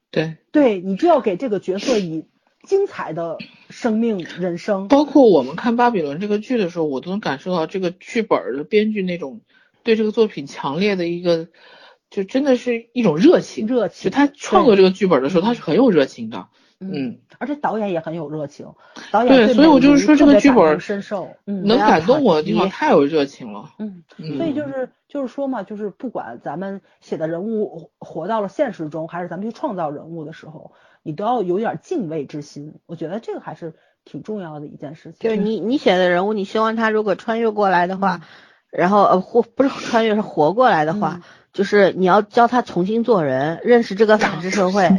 [0.10, 2.28] 对，对你就要给这个角色以
[2.64, 3.38] 精彩的
[3.69, 4.88] 生命人生。
[4.88, 9.41] 包括我们看《巴比伦》这个剧的时候，我都能感受到这个剧本的编剧那种
[9.84, 11.48] 对这个作品强烈的一个，
[12.10, 13.68] 就真的是一种热情。
[13.68, 16.48] 热情就他创作这个剧本的时候，他是很有热情的。
[16.80, 18.68] 嗯，而且导演也很有热情，
[19.10, 23.69] 导演对所以我就是说这个剧本特别感同身受，嗯，能感动我的地方太有热情了。
[23.80, 30.73] 嗯，嗯，所以就是就是说嘛，就是不管咱们写的人物活到了现实中，还是咱们去创造人物的时候，
[31.04, 32.74] 你都要有点敬畏之心。
[32.86, 33.74] 我觉得这个还是
[34.06, 35.16] 挺重要的一件事情。
[35.20, 38.22] 就是你你写的人物，你希望他如果穿越过来的话，
[38.72, 41.22] 然后呃活不是穿越是活过来的话，嗯
[41.54, 44.90] 就是你要教他重新做人，认识这个法治社会。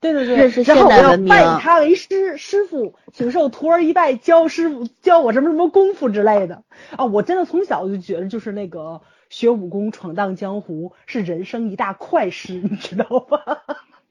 [0.00, 6.62] 对对对，认识现代文明拜他为师师傅，请受徒儿一拜，教师傅教我什么什么功夫之类的
[6.96, 7.06] 啊！
[7.06, 9.00] 我真的从小就觉得，就是那个
[9.30, 13.64] 学武功闯荡江湖是人生一大快事，你知道吧？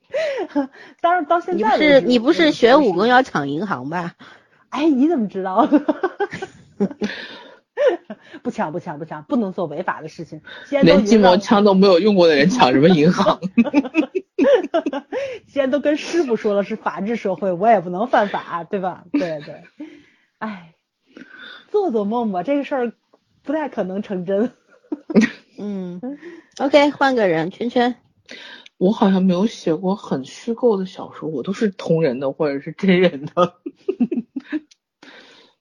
[1.02, 3.22] 当然到现你不在是你不是学武功要？
[3.24, 4.14] 抢银行吧？
[4.70, 5.68] 哎，你怎么知道？
[8.42, 10.42] 不抢不抢不抢，不能做违法的事情。
[10.66, 13.40] 现在连筋膜已经让枪都没有用过的人抢什么银行？
[15.48, 19.04] 既然都跟师傅说了是法治社会，我也不能犯法，对吧？
[19.12, 19.64] 对对，
[20.38, 20.74] 哎，
[21.70, 22.94] 做做梦吧，这个事儿
[23.44, 24.52] 不太可能成真。
[25.58, 26.02] 嗯
[26.60, 27.96] ，OK，换个人，圈圈。
[28.78, 33.56] 我好像没有写过很虚构的小说，我都是同人的或者是真人的。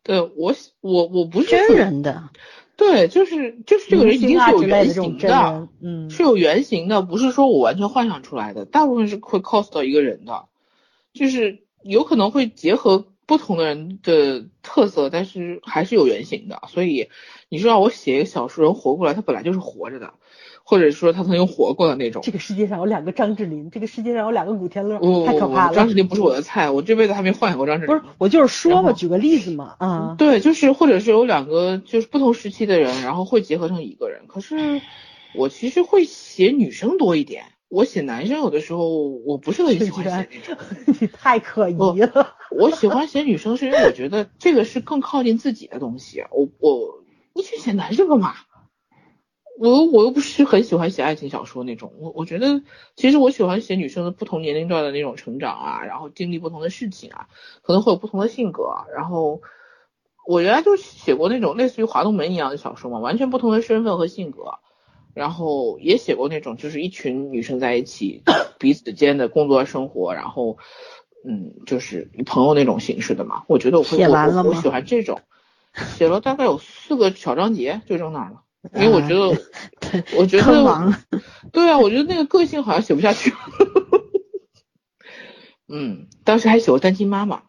[0.03, 2.29] 对我我我不是真人的，
[2.77, 10.45] 对，就是就是这个人一定是有原型真人，嗯，是有原型的，不是说我完全幻想出来的，大部分是会 cos 到一个人的，
[11.15, 16.61] 就是有可能会结合不同的人的特色，但是还是有原型的。
[16.69, 17.09] 所以
[17.49, 20.13] 你说让我写一个小说人活过来，他本来就是活着的，
[20.67, 22.23] 或者说他曾经活过的那种。
[22.25, 25.75] 这个世界上有两个张智霖，这个世界上有两个古天乐，哦太可怕了。
[25.77, 27.99] 张智霖不是我的菜，我这辈子还没幻想过张智霖。
[27.99, 34.23] 不是，我就是说嘛，举个例子嘛，啊，对，就是或者是有两个就是不同时期的人，然后会结合成一个人。
[34.27, 34.81] 可是
[35.35, 40.65] 我其实会写女生多一点，我写男生有的时候我不是很喜欢写那种。
[41.01, 42.35] 你太可疑了。
[42.57, 46.23] 我喜欢写女生，是因为我觉得这个是更靠近自己的东西。
[46.31, 47.03] 我我
[47.35, 48.33] 你去写男生干嘛？
[49.59, 51.93] 我我又不是很喜欢写爱情小说那种。
[51.99, 52.63] 我我觉得
[52.97, 57.29] 其实我喜欢写女生的不同年龄段的那种成长啊，然后经历不同的事情啊，
[57.63, 58.87] 可能会有不同的性格啊。
[58.95, 59.43] 然后
[60.27, 64.59] 我原来就写过那种类似于华东门一样的小说嘛，完全不同的身份和性格。
[65.15, 68.25] 然后也写过那种就是一群女生在一起，
[68.59, 70.59] 彼此间的工作生活，然后
[71.25, 73.45] 嗯，就是以朋友那种形式的嘛。
[73.47, 75.21] 我觉得我会写我完了吗我我喜欢这种，
[75.97, 78.43] 写了大概有四个小章节就扔那儿了，
[78.73, 79.31] 因为我觉得、
[79.81, 80.45] 对，我觉得
[81.53, 83.33] 对啊，我觉得那个个性好像写不下去。
[85.69, 87.43] 嗯，当时还写过单亲妈妈，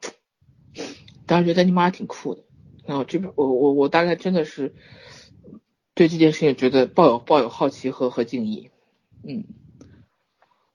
[1.25, 2.43] 当时觉得单亲妈妈挺酷的。
[2.85, 4.75] 然后这边我我我大概真的是
[5.93, 8.69] 对这件事情觉得抱有抱有好奇和和敬意，
[9.27, 9.45] 嗯，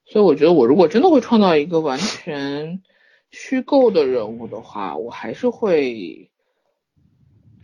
[0.07, 2.83] 所以我觉得我如果真的会创造一个完全
[3.31, 6.30] 虚构的人物的话，我还是会，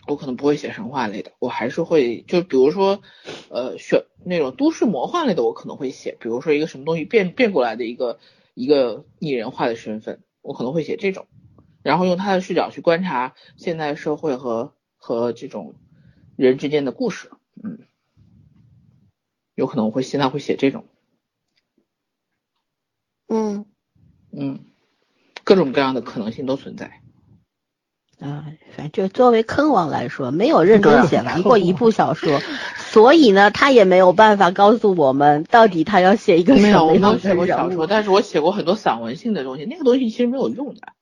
[0.06, 3.02] 我可能不会写神话类的，我还是会就比如说
[3.48, 8.18] 呃选那种都市魔幻类的，我可能会写，比如说一个什么东西变变过来的一个
[8.54, 11.26] 一个拟人化的身份，我可能会写这种。
[11.82, 15.74] 然后用他的视角去观察现代社会和和这种
[16.36, 17.30] 人之间的故事，
[17.62, 17.78] 嗯，
[19.54, 20.84] 有可能我会现在会写这种，
[23.28, 23.66] 嗯
[24.32, 24.64] 嗯，
[25.44, 27.02] 各种各样的可能性都存在。
[28.18, 32.40] 啊，反正就作为坑王来说，没有认真写完过一部小说，
[32.76, 37.86] 所以呢，他也没有办法告诉我们到底他要写一个什没有，么样的我没有写过小说，。
[37.86, 40.92] 但是我写过很多散文性的东西，那个东西其实没有用的，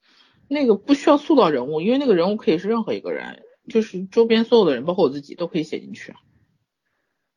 [0.48, 6.12] 那个不需要塑造人物，因为那个人物可以是任何一个人，就是周边所有的人，包括我自己都可以写进去。
[6.12, 6.18] 啊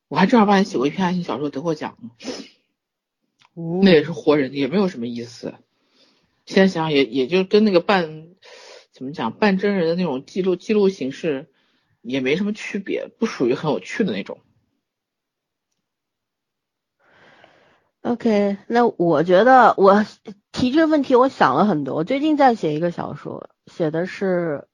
[0.10, 2.12] 我还正儿八经写过一篇爱情小说得过奖呢。
[3.56, 5.54] 哦那也是活人，也没有什么意思。
[6.45, 8.28] 现在想想也也就跟那个半
[8.98, 11.52] 怎么讲半真人的那种记录记录形式
[12.02, 14.40] 也没什么区别，不属于很有趣的那种。
[18.02, 20.03] OK，那我觉得我
[20.52, 21.94] 提这个问题，我想了很多。
[21.94, 24.68] 我最近在写一个小说，写的是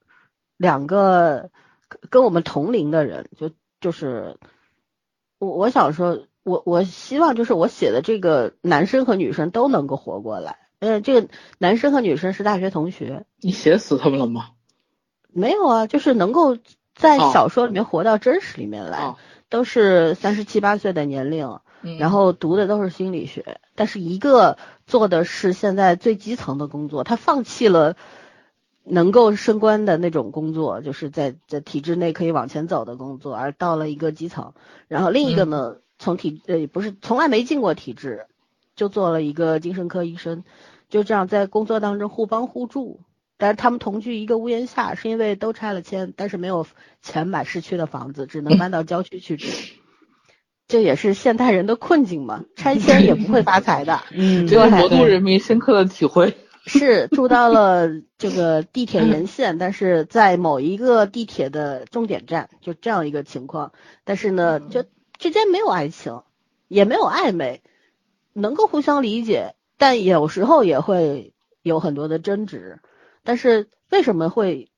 [0.55, 1.51] 两个
[2.09, 3.51] 跟我们同龄的人，就
[3.81, 4.37] 就是
[5.37, 10.62] 我我想说，我我希望就是我写的这个男生和女生都能够活过来。
[10.83, 11.29] 呃，这个
[11.59, 14.49] 男生和女生是大学同学，你写死他们了吗？
[15.31, 16.57] 没有啊，就是能够
[16.93, 19.15] 在小说里面活到真实里面来，哦
[19.47, 21.59] 都是三十七八岁的年龄。
[21.85, 24.57] 嗯然后读的都是心理学，但是一个
[24.87, 27.97] 做的是现在最基层的工作，他放弃了
[28.85, 34.53] 能够升官的那种工作，就是在在体制内可以往前走的工作，而到了一个基层。
[34.87, 38.27] 然后另一个呢，从体呃不是从来没进过体制，
[38.77, 40.45] 就做了一个精神科医生，
[40.93, 42.99] 就这样在工作当中互帮互助。
[43.39, 46.67] 但是他们同居一个屋檐下，是因为都拆了迁，但是没有
[47.01, 49.47] 钱买市区的房子，只能搬到郊区去住。
[50.67, 54.03] 这也是现代人的困境嘛，拆迁也不会发财的。
[54.13, 56.37] 嗯这是对魔都人民深刻的体会。
[56.65, 57.89] 是住到了
[58.19, 63.73] 这个地铁沿线，但是在某一个地铁的终点站，就这样一个情况。
[64.03, 64.85] 但是呢，就
[65.17, 66.21] 之间没有爱情，
[66.67, 67.63] 也没有暧昧，
[68.31, 72.79] 能够互相理解，但有时候也会有很多的争执。
[73.21, 74.71] 但是为什么会，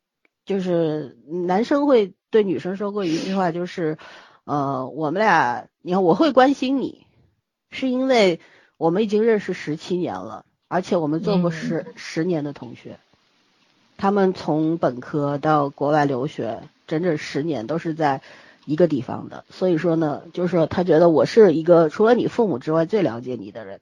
[0.47, 3.99] 就是男生会对女生说过一句话，就是，
[4.45, 7.05] 呃，我们俩，你看我会关心你，
[7.69, 8.39] 是因为
[8.77, 10.43] 我们已经认识十七年了。
[10.67, 12.97] 而且我们做过十、十年的同学，
[13.97, 18.23] 他们从本科到国外留学，整整十年都是在
[18.65, 19.45] 一个地方的。
[19.51, 23.81] 所以说呢，就是说他觉得我是一个除了你父母之外最了解你的人，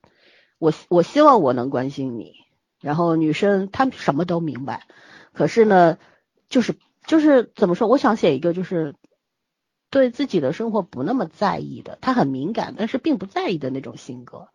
[0.64, 2.35] 我我希望我能关心你。
[2.80, 4.88] 然后女生她什么都明白，
[5.34, 5.98] 可是呢，
[6.48, 6.76] 就是
[7.06, 7.90] 就是怎么说？
[7.90, 8.95] 我想写一个就是
[9.90, 14.48] 对自己的生活不那么在意的，她很敏感，但是并不在意的那种性格。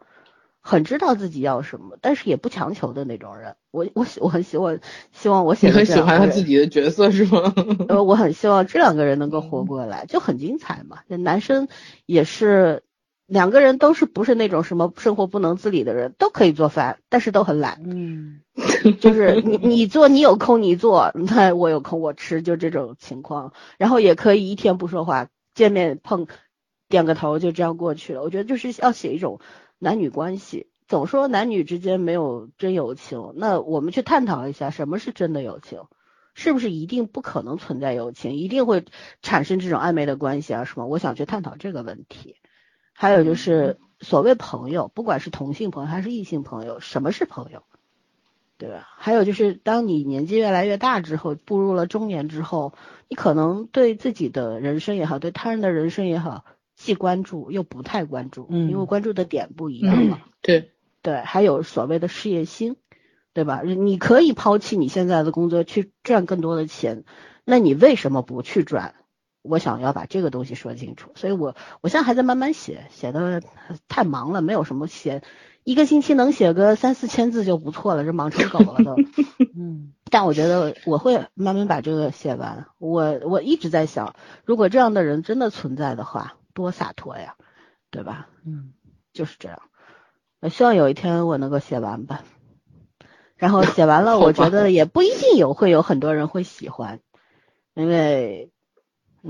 [0.60, 3.56] 很知道自己要什么，但是也不强求的那种人。
[3.70, 4.78] 我我喜我很希望
[5.12, 7.54] 希望我写你很喜欢他自己的角色是吗？
[7.88, 10.98] 呃，我很希望这两个人能够活过来，就很精彩嘛。
[11.08, 11.68] 这男生
[12.04, 12.82] 也是
[13.28, 17.82] 两个人都是不是那种什么生活不能自理的人，都可以做饭，但是都很懒。
[17.84, 18.40] 嗯
[19.00, 23.52] 就是你你做你有空你做，那我有空我吃，就这种情况。
[23.76, 26.26] 然后也可以一天不说话，见面碰
[26.88, 28.22] 点个头就这样过去了。
[28.22, 29.40] 我觉得就是要写一种
[29.78, 30.70] 男女关系。
[30.86, 35.82] 总说男女之间没有真友情，那我们去探讨一下什么是真的友情，
[36.34, 38.86] 是不是一定不可能存在友情，一定会
[39.20, 40.86] 产生这种暧昧的关系啊什么？
[40.86, 42.36] 我想去探讨这个问题。
[43.00, 47.62] 还有就是所谓朋友，不管是同性朋友还是异性朋友，什么是朋友？
[48.56, 48.88] 对吧？
[48.96, 52.74] 还有就是，当你年纪越来越大之后，步入了中年之后，
[53.06, 56.44] 你可能对自己的人生也好，对他人的人生也好，
[56.74, 60.20] 既关注又不太关注，嗯因为关注的点不一样了。
[60.42, 62.74] 对，对，还有所谓的事业心，
[63.32, 63.62] 对吧？
[63.62, 67.04] 你可以抛弃你现在的工作去赚更多的钱，
[67.44, 68.96] 那你为什么不去赚？
[69.48, 73.42] 我想要把这个东西说清楚，所以我我现在还在慢慢写，写的
[73.88, 75.22] 太忙了，没有什么写，
[75.64, 78.96] 一个星期能写个三四千字就不错了，这忙成狗了都。
[79.56, 82.66] 嗯但我觉得我会慢慢把这个写完。
[82.78, 84.14] 我我一直在想，
[84.44, 87.34] 如果这样的人真的存在的话，多洒脱呀，
[87.90, 88.28] 对吧？
[88.46, 88.72] 嗯
[89.12, 89.60] 就是这样。
[90.40, 92.22] 我希望有一天我能够写完吧。
[93.36, 97.00] 然后写完了， 我觉得也不一定有会有很多人会喜欢，
[97.74, 98.50] 因为，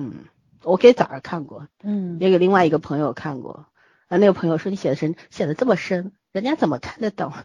[0.01, 0.27] 嗯，
[0.63, 3.67] 我给早儿看过，嗯也给另外一个朋友看过，
[4.07, 7.33] 啊，那个朋友说你写的深，写的这么深，人家怎么看得懂？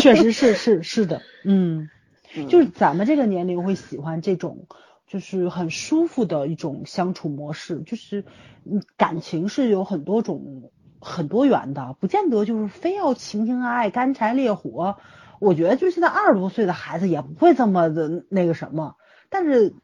[0.00, 1.90] 确实是是是的，嗯，
[2.36, 4.68] 嗯就是咱们这个年龄会喜欢这种，
[5.08, 8.24] 就是很舒服的一种相处模式，就是
[8.64, 10.70] 嗯感情是有很多种
[11.00, 14.98] 很多元的，不见得就是非要情情爱爱、干柴烈火。
[15.40, 18.94] 我觉得就现在二十多岁的孩子也不会这么的那个什么，
[19.28, 19.74] 但是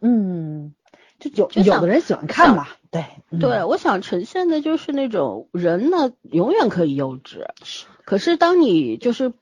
[0.00, 0.74] 嗯，
[1.18, 7.46] 就有就有的人喜欢看吧，对嗯对，我想呈现的就是那种人呢，永远可以幼稚，
[8.04, 9.32] 可是当你就是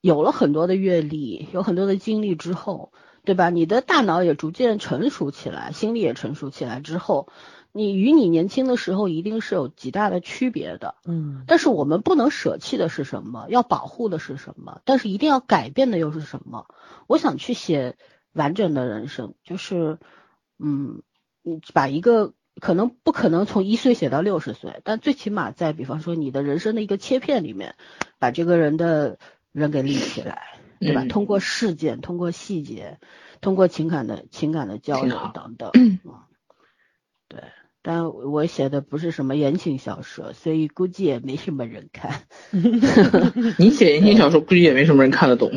[0.00, 2.92] 有了很多的阅历，有很多的经历之后，
[3.24, 3.50] 对吧？
[3.50, 7.28] 你的大脑也逐渐成熟起来，心理也成熟起来之后，
[7.72, 10.94] 你与你年轻的时候一定是有极大的区别的。
[11.04, 13.46] 嗯但是我们不能舍弃的是什么？
[13.48, 14.80] 要保护的是什么？
[14.84, 16.66] 但是一定要改变的又是什么？
[17.08, 17.96] 我想去写
[18.36, 19.98] 完整的人生，就是，
[20.58, 21.02] 嗯，
[21.42, 27.74] 你把一个可能不可能从一岁写到六十岁，但最起码在比方说你的人生的一个切片里面，
[28.18, 29.18] 把这个人的
[29.52, 30.42] 人给立起来，
[30.78, 31.02] 对吧？
[31.02, 32.98] 嗯通过事件，通过细节，
[33.40, 35.98] 通过情感的情感的交流等等，嗯，
[37.28, 37.40] 对。
[37.82, 42.24] 但我写的不是什么言情小说，所以估计也没什么人看。
[43.58, 45.52] 你写言情小说，估计也没什么人看得懂。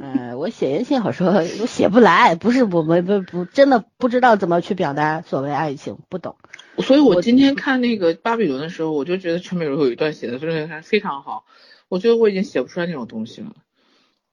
[0.00, 6.36] 呃，我写言情小说，我写不来，不是我们不不真的不知道怎么去表达所谓爱情，不懂。
[6.78, 11.44] 所以我今天看那个巴比伦的时候，我就觉得陈美如有一段写的真的还非常好。
[11.88, 13.52] 我觉得我已经写不出来那种东西了。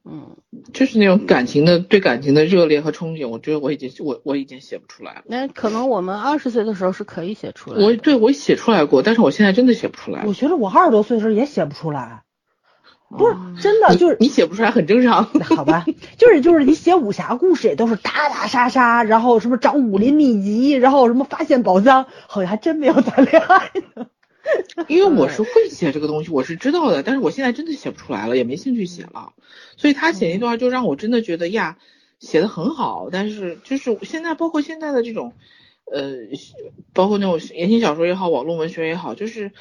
[0.07, 0.37] 嗯，
[0.71, 5.21] 就是那种感情的对感情的热烈和憧憬，我觉得我已经我我已经写不出来了。
[5.25, 7.83] 那可能我们二十岁的时候是可以写出来。
[7.83, 10.23] 我对我写出来过，但是我现在真的写不出来。
[10.27, 12.21] 我觉得我二十多岁的时候也写不出来。
[13.09, 15.23] 不是真的，就是你写不出来很正常。
[15.55, 15.85] 好吧，
[16.17, 24.07] 就是就是你写武侠故事也都是打打杀杀，然后什么找武林秘籍，然后什么发现宝藏，好像还真没有谈恋爱呢。
[24.87, 29.33] 因为我是会写这个东西，我是知道的，但是我现在真的写不出来了，也没兴趣写了。
[29.77, 31.77] 所以他写那段就让我真的觉得呀，
[32.19, 35.33] 写的很好，但是就是现在包括现在的这种，
[35.91, 36.13] 呃，
[36.93, 39.51] 包括那种言情小说也好，网络文学也好，就是。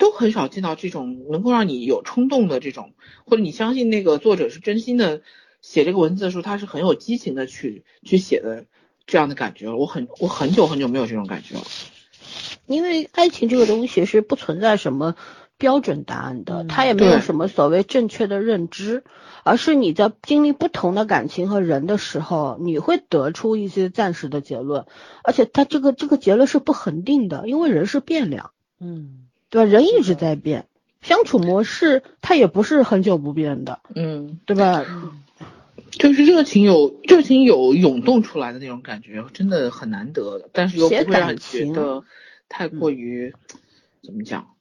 [0.00, 2.94] 都很少见到这种能够让你有冲动的这种，
[3.24, 5.20] 或者你相信那个作者是真心的
[5.60, 8.64] 写这个文字的时候，他是很有激情的去去写的
[9.06, 9.72] 这样的感觉。
[9.72, 11.62] 我很我很久很久没有这种感觉了。
[12.66, 15.16] 因为爱情这个东西是不存在什么
[15.58, 19.04] 标准答案的，它也没有什么所谓正确的认知，
[19.44, 24.86] 而是你在经历不同的感情和人的时候，你会得出一些暂时的结论，
[25.22, 28.52] 而且它这个这个结论是不恒定的，因为人是变量。
[28.78, 29.26] 嗯。
[29.50, 29.70] 对吧？
[29.70, 30.66] 人一直在变，
[31.02, 34.86] 相处模式它也不是很久不变的，嗯，对吧？
[35.90, 42.04] 就是热情有热情有涌动出来的那种感觉，真的很难得，但是又不会让你觉得
[42.48, 43.34] 太过于
[44.02, 44.54] 怎么讲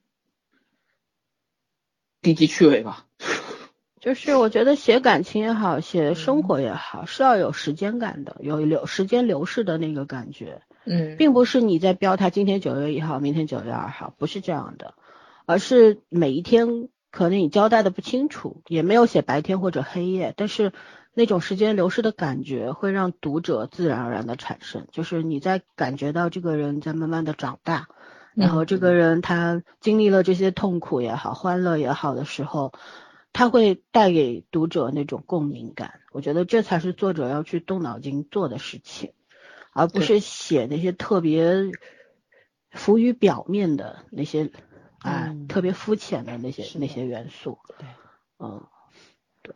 [2.21, 3.05] 低级趣味吧。
[4.01, 10.61] 就是我觉得写感情也好，写生活也好，是要有时间感的，有流时间流逝的那个感觉。
[10.85, 14.95] 嗯，并不是你在标它今天九月一号，明天九月二号，不是这样的，
[15.45, 20.73] 而是每一天可能你交代的不清楚，也没有写白天或者黑夜，但是
[21.13, 27.87] 那种时间流逝的感觉会让读者自然而然的产生，就是你在感觉到这个人在慢慢的长大，
[28.33, 32.73] 然后这个人他经历了这些痛苦也好，欢乐也好的时候。
[33.31, 39.11] 他会带给读者那种共鸣感，我觉得这才是作者要去动脑筋做的事情，
[39.73, 41.71] 而不是写那些特别
[42.71, 44.51] 浮于表面的那些
[44.99, 47.57] 啊，特别肤浅的那些那些元素。
[47.77, 47.87] 对，
[48.39, 48.65] 嗯，
[49.41, 49.55] 对，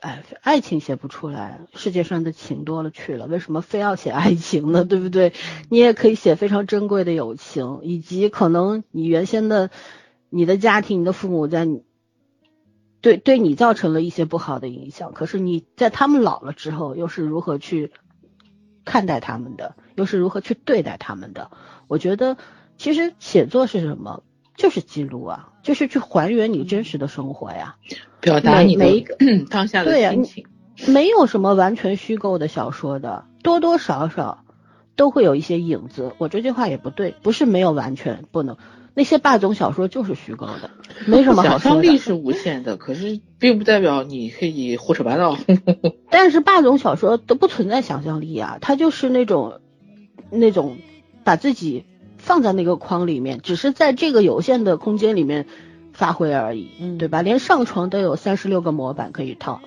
[0.00, 4.84] 哎，爱情写不出来，世界上的情多了去了，为什么非要写爱情呢？
[4.88, 5.32] 对不对？
[5.68, 9.70] 你也可以写非常珍贵的友情，以及可能你原先的
[10.30, 11.84] 你的家庭、你的父母在你。
[13.02, 15.12] 对，对你造成了一些不好的影响。
[15.12, 17.92] 可是你在他们老了之后，又是如何去
[18.86, 19.74] 看待他们的？
[19.96, 21.50] 又是如何去对待他们的？
[21.88, 22.38] 我觉得，
[22.78, 24.22] 其实写作是什么？
[24.56, 27.76] 就是记录啊，就是去还原你真实的生活呀，
[28.20, 28.86] 表达你的
[29.50, 30.46] 当下的心情。
[30.86, 34.44] 没有什么完全虚构的小说的，多多少少
[34.94, 36.14] 都会有一些影子。
[36.16, 38.56] 我这句话也不对，不是没有完全不能。
[38.98, 40.70] 那些霸总小说就是虚构的，
[41.04, 41.58] 没什么好说的。
[41.58, 45.36] 想象力是无限的，可是并不代表你可以胡扯八道。
[46.08, 49.60] 但是霸总小说都不存在想象力啊，它就是那种
[50.30, 50.78] 那种
[51.24, 51.84] 把自己
[52.16, 55.44] 放在那个框里面，只是在这个有限的空间里面
[55.92, 57.20] 发挥而已，对吧？
[57.20, 59.60] 连上床都有三十六个模板可以套，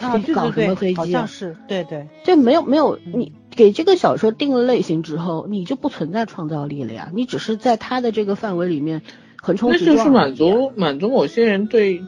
[0.00, 0.96] 啊，搞什么飞机？
[0.96, 3.32] 好像是，对对，就没有没有你。
[3.56, 9.02] 给这个小说定了类型之后，你就不存在创造力了呀，你只是在它的这个范围里面
[9.40, 9.96] 横冲直撞。
[9.96, 12.02] 那就是满足满足某些人对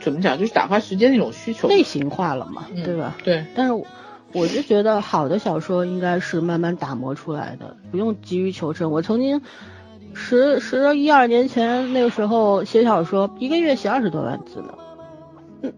[0.00, 1.68] 怎么讲，就是打发时间那种需求。
[1.68, 3.16] 类型化了嘛，对吧？
[3.22, 3.44] 对。
[3.54, 3.84] 但是
[4.32, 8.90] 我就觉得好的小说应该是慢慢打磨出来的，不用急于求成。
[8.90, 9.42] 我曾经
[10.14, 14.74] 十十一二年前那个时候写小说，一个月写二十多万字呢。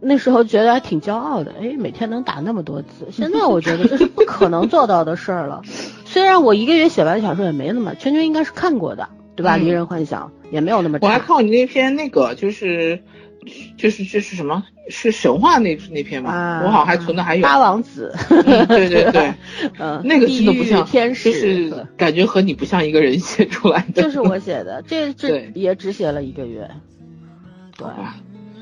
[0.01, 3.09] 那时候觉得还挺骄傲的，哎，每天能打那么多字。
[3.13, 5.63] 现在我觉得这是不可能做到的事儿了。
[6.05, 9.57] 虽然我一个月写完小说也没那么，圈圈应该是看过的，对吧？
[9.57, 10.99] 离人幻想也没有那么。
[11.03, 13.03] 我还看过你那篇那个，就是
[13.77, 16.63] 就是就是什么是神话那那篇吗？
[16.65, 18.15] 我好像还存的还有八王子。
[18.69, 19.35] 对对对，
[19.79, 24.03] 嗯，那个真的不像天使，就是感觉和你不像一个人写出来的。
[24.03, 26.71] 就是我写的，这这也只写了一个月，
[27.77, 27.87] 对。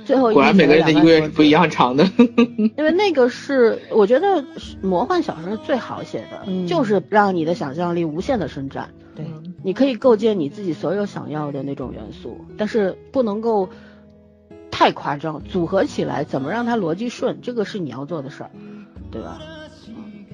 [0.04, 2.08] 最后果然每个人的一个月是不一样长的，
[2.76, 4.44] 因为那个是我觉得
[4.82, 8.90] 魔幻小说是最好写的，就是让你的想象力无限的伸展。
[9.16, 9.24] 对，
[9.62, 13.68] 你可以构建你自己所有想要的那种元素，但是不能够
[14.70, 18.50] 太夸张，组合起来怎么让它逻辑顺，这个是你要做的事儿，
[19.10, 19.40] 对吧？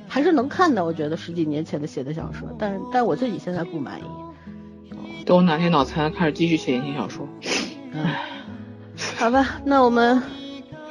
[0.08, 0.84] 还是能看的。
[0.84, 4.04] 我觉得十几年前的写的小说，但但我自己现在不满意。
[5.26, 7.28] 等我哪天脑残开始继续写言情小说。
[7.92, 8.22] 唉，
[9.18, 10.22] 好吧，那我们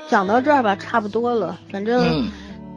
[0.07, 1.59] 讲到这儿吧，差不多了。
[1.71, 2.27] 反正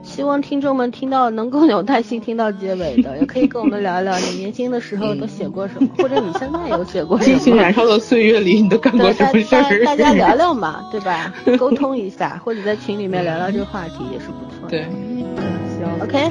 [0.03, 7.39] 希望听众们听到能够有耐心听到结尾的，也可以跟我们聊一聊你年轻的时候都写过什么，或者你现在有写过什么。
[7.39, 9.85] 激情燃烧的岁月里，你都干过什么事儿？
[9.85, 11.33] 大家聊聊嘛，对吧？
[11.59, 14.71] 沟通一下，或者在群里面聊聊这个话题也是不错的。
[14.71, 14.87] 对，
[15.79, 16.31] 行，OK，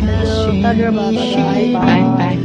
[0.00, 1.36] 那就到这儿吧，大家
[1.78, 2.36] 拜拜。